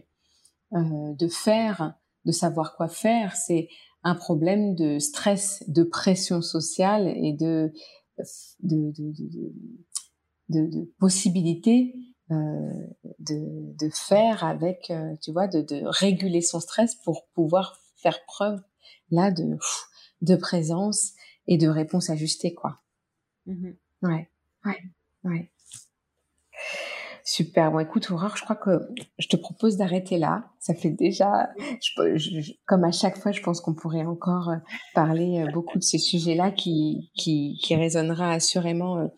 euh, 0.73 1.13
de 1.13 1.27
faire, 1.27 1.95
de 2.25 2.31
savoir 2.31 2.75
quoi 2.75 2.87
faire, 2.87 3.35
c'est 3.35 3.67
un 4.03 4.15
problème 4.15 4.75
de 4.75 4.99
stress, 4.99 5.63
de 5.67 5.83
pression 5.83 6.41
sociale 6.41 7.07
et 7.07 7.33
de 7.33 7.71
de, 8.59 8.91
de, 8.91 9.11
de, 10.49 10.67
de, 10.67 10.85
possibilités 10.99 11.95
euh, 12.31 12.35
de, 13.19 13.75
de, 13.77 13.89
faire 13.89 14.43
avec, 14.43 14.91
euh, 14.91 15.15
tu 15.21 15.31
vois, 15.31 15.47
de, 15.47 15.61
de, 15.61 15.81
réguler 15.85 16.41
son 16.41 16.59
stress 16.59 16.95
pour 17.03 17.27
pouvoir 17.33 17.79
faire 17.95 18.23
preuve 18.25 18.61
là 19.09 19.31
de, 19.31 19.57
de 20.21 20.35
présence 20.35 21.13
et 21.47 21.57
de 21.57 21.67
réponse 21.67 22.09
ajustée, 22.09 22.53
quoi. 22.53 22.81
Mmh 23.45 23.71
ouais, 24.03 24.29
ouais, 24.65 24.79
ouais. 25.23 25.51
Super. 27.25 27.71
Bon, 27.71 27.79
écoute, 27.79 28.11
Aurore, 28.11 28.35
je 28.35 28.43
crois 28.43 28.55
que 28.55 28.81
je 29.17 29.27
te 29.27 29.37
propose 29.37 29.77
d'arrêter 29.77 30.17
là. 30.17 30.45
Ça 30.59 30.73
fait 30.73 30.89
déjà, 30.89 31.49
je, 31.81 32.51
comme 32.65 32.83
à 32.83 32.91
chaque 32.91 33.17
fois, 33.17 33.31
je 33.31 33.41
pense 33.41 33.61
qu'on 33.61 33.73
pourrait 33.73 34.05
encore 34.05 34.49
euh, 34.49 34.57
parler 34.93 35.45
beaucoup 35.53 35.77
de 35.77 35.83
ces 35.83 35.99
sujets-là 35.99 36.51
qui, 36.51 37.11
qui, 37.15 37.59
qui 37.63 37.75
résonnera 37.75 38.31
assurément 38.31 39.09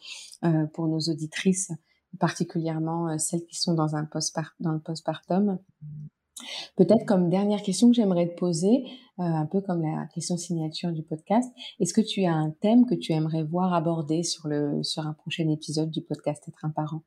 euh, 0.44 0.66
pour 0.74 0.88
nos 0.88 1.00
auditrices 1.00 1.72
particulièrement 2.16 3.10
euh, 3.10 3.18
celles 3.18 3.46
qui 3.46 3.60
sont 3.60 3.74
dans 3.74 3.96
un 3.96 4.06
post 4.06 4.38
dans 4.60 4.72
le 4.72 4.80
postpartum. 4.80 5.60
Peut-être 6.76 7.06
comme 7.06 7.30
dernière 7.30 7.62
question 7.62 7.90
que 7.90 7.96
j'aimerais 7.96 8.28
te 8.28 8.38
poser, 8.38 8.84
euh, 9.20 9.24
un 9.24 9.46
peu 9.46 9.62
comme 9.62 9.82
la 9.82 10.08
question 10.14 10.38
signature 10.38 10.92
du 10.92 11.04
podcast, 11.04 11.50
est-ce 11.80 11.94
que 11.94 12.02
tu 12.02 12.26
as 12.26 12.34
un 12.34 12.52
thème 12.62 12.86
que 12.86 12.96
tu 12.96 13.14
aimerais 13.14 13.44
voir 13.44 13.74
abordé 13.74 14.24
sur, 14.24 14.48
le, 14.48 14.84
sur 14.84 15.08
un 15.08 15.14
prochain 15.14 15.50
épisode 15.50 15.90
du 15.92 16.02
podcast 16.02 16.44
Être 16.48 16.66
un 16.66 16.72
parent? 16.72 17.04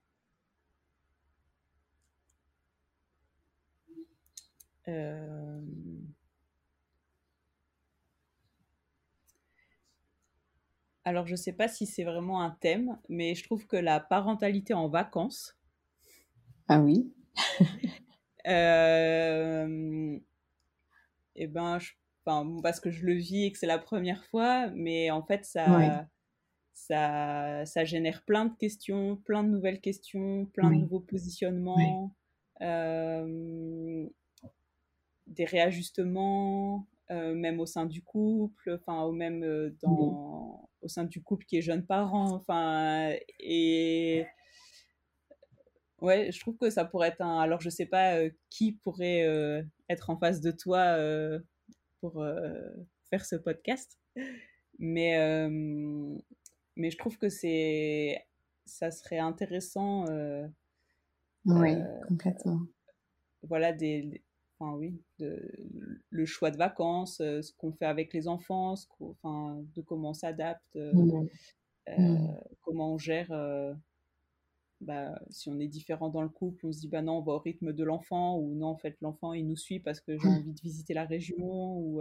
Euh... 4.88 5.60
Alors, 11.04 11.26
je 11.26 11.32
ne 11.32 11.36
sais 11.36 11.52
pas 11.52 11.68
si 11.68 11.86
c'est 11.86 12.04
vraiment 12.04 12.42
un 12.42 12.50
thème, 12.50 12.98
mais 13.08 13.34
je 13.34 13.42
trouve 13.44 13.66
que 13.66 13.76
la 13.76 14.00
parentalité 14.00 14.74
en 14.74 14.88
vacances. 14.88 15.58
Ah 16.68 16.80
oui. 16.80 17.10
euh, 18.46 20.18
eh 21.36 21.46
ben, 21.46 21.78
parce 22.62 22.80
que 22.80 22.90
je 22.90 23.06
le 23.06 23.14
vis 23.14 23.44
et 23.44 23.52
que 23.52 23.58
c'est 23.58 23.66
la 23.66 23.78
première 23.78 24.24
fois, 24.26 24.68
mais 24.74 25.10
en 25.10 25.22
fait, 25.22 25.44
ça, 25.44 26.06
ça, 26.74 27.64
ça 27.64 27.84
génère 27.84 28.22
plein 28.24 28.46
de 28.46 28.54
questions, 28.56 29.16
plein 29.16 29.44
de 29.44 29.48
nouvelles 29.48 29.80
questions, 29.80 30.46
plein 30.46 30.70
de 30.70 30.76
nouveaux 30.76 31.00
positionnements, 31.00 32.14
euh, 32.60 34.06
des 35.28 35.44
réajustements, 35.44 36.86
euh, 37.10 37.34
même 37.34 37.60
au 37.60 37.66
sein 37.66 37.86
du 37.86 38.02
couple, 38.02 38.78
enfin, 38.80 39.06
ou 39.06 39.12
même 39.12 39.42
euh, 39.42 39.74
dans, 39.82 40.68
au 40.82 40.88
sein 40.88 41.04
du 41.04 41.22
couple 41.22 41.46
qui 41.46 41.56
est 41.56 41.62
jeune 41.62 41.84
parent, 41.84 42.32
enfin, 42.34 43.14
et 43.40 44.26
ouais, 46.00 46.30
je 46.32 46.40
trouve 46.40 46.56
que 46.56 46.70
ça 46.70 46.84
pourrait 46.84 47.08
être 47.08 47.22
un. 47.22 47.40
Alors, 47.40 47.60
je 47.60 47.70
sais 47.70 47.86
pas 47.86 48.16
euh, 48.16 48.30
qui 48.50 48.72
pourrait 48.72 49.64
être 49.88 50.10
en 50.10 50.18
face 50.18 50.40
de 50.40 50.50
toi 50.50 50.98
pour 52.00 52.24
faire 53.10 53.24
ce 53.24 53.36
podcast, 53.36 53.98
mais, 54.78 55.48
mais 56.76 56.90
je 56.90 56.98
trouve 56.98 57.18
que 57.18 57.28
c'est. 57.28 58.24
Ça 58.66 58.90
serait 58.90 59.18
intéressant. 59.18 60.04
oui, 61.46 61.74
complètement. 62.06 62.60
Voilà, 63.42 63.72
des, 63.72 64.22
enfin 64.58 64.74
oui, 64.76 65.00
de, 65.18 65.40
le 66.10 66.26
choix 66.26 66.50
de 66.50 66.56
vacances, 66.56 67.20
euh, 67.20 67.42
ce 67.42 67.52
qu'on 67.52 67.72
fait 67.72 67.86
avec 67.86 68.12
les 68.12 68.28
enfants, 68.28 68.74
enfin, 69.00 69.62
de 69.74 69.82
comment 69.82 70.10
on 70.10 70.14
s'adapte, 70.14 70.76
euh, 70.76 70.92
mmh. 70.92 71.28
Euh, 71.88 71.98
mmh. 71.98 72.40
comment 72.62 72.94
on 72.94 72.98
gère. 72.98 73.32
Bah, 74.80 75.20
si 75.30 75.48
on 75.48 75.58
est 75.58 75.66
différent 75.66 76.08
dans 76.08 76.22
le 76.22 76.28
couple, 76.28 76.66
on 76.66 76.72
se 76.72 76.78
dit 76.78 76.88
bah 76.88 77.02
non, 77.02 77.18
on 77.18 77.22
va 77.22 77.32
au 77.32 77.38
rythme 77.38 77.72
de 77.72 77.82
l'enfant 77.82 78.38
ou 78.38 78.54
non, 78.54 78.68
en 78.68 78.76
fait, 78.76 78.96
l'enfant 79.00 79.32
il 79.32 79.44
nous 79.46 79.56
suit 79.56 79.80
parce 79.80 80.00
que 80.00 80.16
j'ai 80.16 80.28
mmh. 80.28 80.32
envie 80.32 80.52
de 80.52 80.60
visiter 80.60 80.94
la 80.94 81.04
région 81.04 81.36
ou 81.40 82.00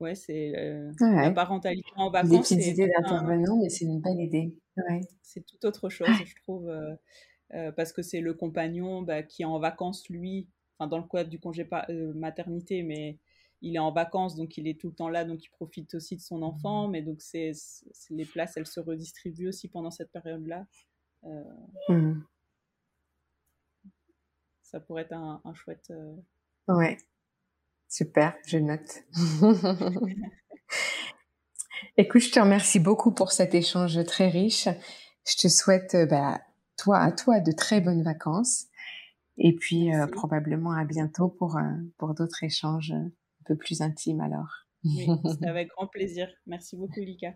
ouais, 0.00 0.14
c'est 0.14 0.52
la 1.00 1.30
parentalité 1.32 1.90
en 1.96 2.10
vacances. 2.10 2.30
Des 2.30 2.38
petites 2.38 2.66
idées 2.66 2.88
d'intervenants, 2.88 3.56
mais 3.56 3.68
c'est 3.68 3.84
une 3.84 4.00
belle 4.00 4.20
idée. 4.20 4.56
C'est 5.22 5.44
tout 5.44 5.64
autre 5.66 5.88
chose, 5.88 6.08
je 6.24 6.34
trouve. 6.42 6.70
Euh, 7.54 7.70
parce 7.70 7.92
que 7.92 8.02
c'est 8.02 8.20
le 8.20 8.34
compagnon 8.34 9.02
bah, 9.02 9.22
qui 9.22 9.42
est 9.42 9.46
en 9.46 9.60
vacances, 9.60 10.08
lui, 10.08 10.48
enfin 10.76 10.88
dans 10.88 10.98
le 10.98 11.04
cadre 11.04 11.30
du 11.30 11.38
congé 11.38 11.68
euh, 11.88 12.12
maternité, 12.14 12.82
mais 12.82 13.18
il 13.60 13.76
est 13.76 13.80
en 13.80 13.92
vacances, 13.92 14.34
donc 14.34 14.56
il 14.56 14.66
est 14.66 14.78
tout 14.78 14.88
le 14.88 14.94
temps 14.94 15.08
là, 15.08 15.24
donc 15.24 15.44
il 15.44 15.50
profite 15.50 15.94
aussi 15.94 16.16
de 16.16 16.20
son 16.20 16.42
enfant, 16.42 16.88
mais 16.88 17.00
donc 17.00 17.22
c'est, 17.22 17.52
les 18.10 18.24
places, 18.24 18.56
elles 18.56 18.66
se 18.66 18.80
redistribuent 18.80 19.48
aussi 19.48 19.68
pendant 19.68 19.92
cette 19.92 20.10
période-là. 20.10 20.66
Euh, 21.24 21.44
mmh. 21.88 22.24
Ça 24.62 24.80
pourrait 24.80 25.02
être 25.02 25.12
un, 25.12 25.54
chouette... 25.54 25.92
Ouais, 26.66 26.98
super, 27.88 28.34
je 28.46 28.58
note. 28.58 29.04
Écoute, 31.96 32.22
je 32.22 32.32
te 32.32 32.40
remercie 32.40 32.80
beaucoup 32.80 33.12
pour 33.12 33.30
cet 33.30 33.54
échange 33.54 34.04
très 34.04 34.28
riche. 34.28 34.68
Je 35.24 35.36
te 35.36 35.48
souhaite 35.48 35.96
bah, 36.10 36.40
toi, 36.84 36.98
à 36.98 37.12
toi 37.12 37.40
de 37.40 37.52
très 37.52 37.80
bonnes 37.80 38.02
vacances. 38.02 38.66
Et 39.38 39.54
puis 39.54 39.92
euh, 39.92 40.06
probablement 40.06 40.72
à 40.72 40.84
bientôt 40.84 41.28
pour, 41.28 41.56
euh, 41.56 41.72
pour 41.98 42.14
d'autres 42.14 42.44
échanges 42.44 42.92
un 42.92 43.10
peu 43.46 43.56
plus 43.56 43.80
intimes 43.82 44.20
alors. 44.20 44.66
Oui, 44.84 45.06
avec 45.46 45.68
grand 45.68 45.86
plaisir. 45.86 46.28
Merci 46.46 46.76
beaucoup, 46.76 47.00
Lika. 47.00 47.34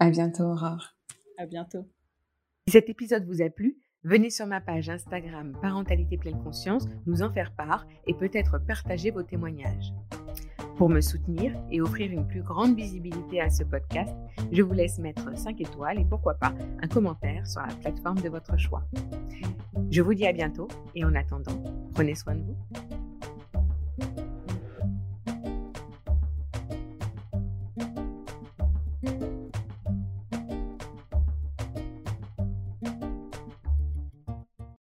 À 0.00 0.10
bientôt, 0.10 0.42
Aurore. 0.42 0.96
À 1.38 1.46
bientôt. 1.46 1.88
Si 2.66 2.72
cet 2.72 2.90
épisode 2.90 3.24
vous 3.24 3.42
a 3.42 3.48
plu, 3.48 3.78
venez 4.02 4.28
sur 4.28 4.46
ma 4.46 4.60
page 4.60 4.90
Instagram 4.90 5.56
Parentalité 5.62 6.18
Pleine 6.18 6.42
Conscience 6.42 6.84
nous 7.06 7.22
en 7.22 7.32
faire 7.32 7.54
part 7.54 7.86
et 8.06 8.14
peut-être 8.14 8.58
partager 8.58 9.10
vos 9.12 9.22
témoignages. 9.22 9.92
Pour 10.76 10.90
me 10.90 11.00
soutenir 11.00 11.54
et 11.70 11.80
offrir 11.80 12.12
une 12.12 12.26
plus 12.26 12.42
grande 12.42 12.76
visibilité 12.76 13.40
à 13.40 13.48
ce 13.48 13.64
podcast, 13.64 14.14
je 14.52 14.60
vous 14.60 14.74
laisse 14.74 14.98
mettre 14.98 15.36
5 15.36 15.58
étoiles 15.60 15.98
et 15.98 16.04
pourquoi 16.04 16.34
pas 16.34 16.52
un 16.82 16.86
commentaire 16.86 17.46
sur 17.46 17.62
la 17.62 17.74
plateforme 17.74 18.20
de 18.20 18.28
votre 18.28 18.58
choix. 18.58 18.82
Je 19.90 20.02
vous 20.02 20.12
dis 20.12 20.26
à 20.26 20.32
bientôt 20.32 20.68
et 20.94 21.02
en 21.04 21.14
attendant, 21.14 21.62
prenez 21.94 22.14
soin 22.14 22.34
de 22.34 22.42
vous. 22.42 23.05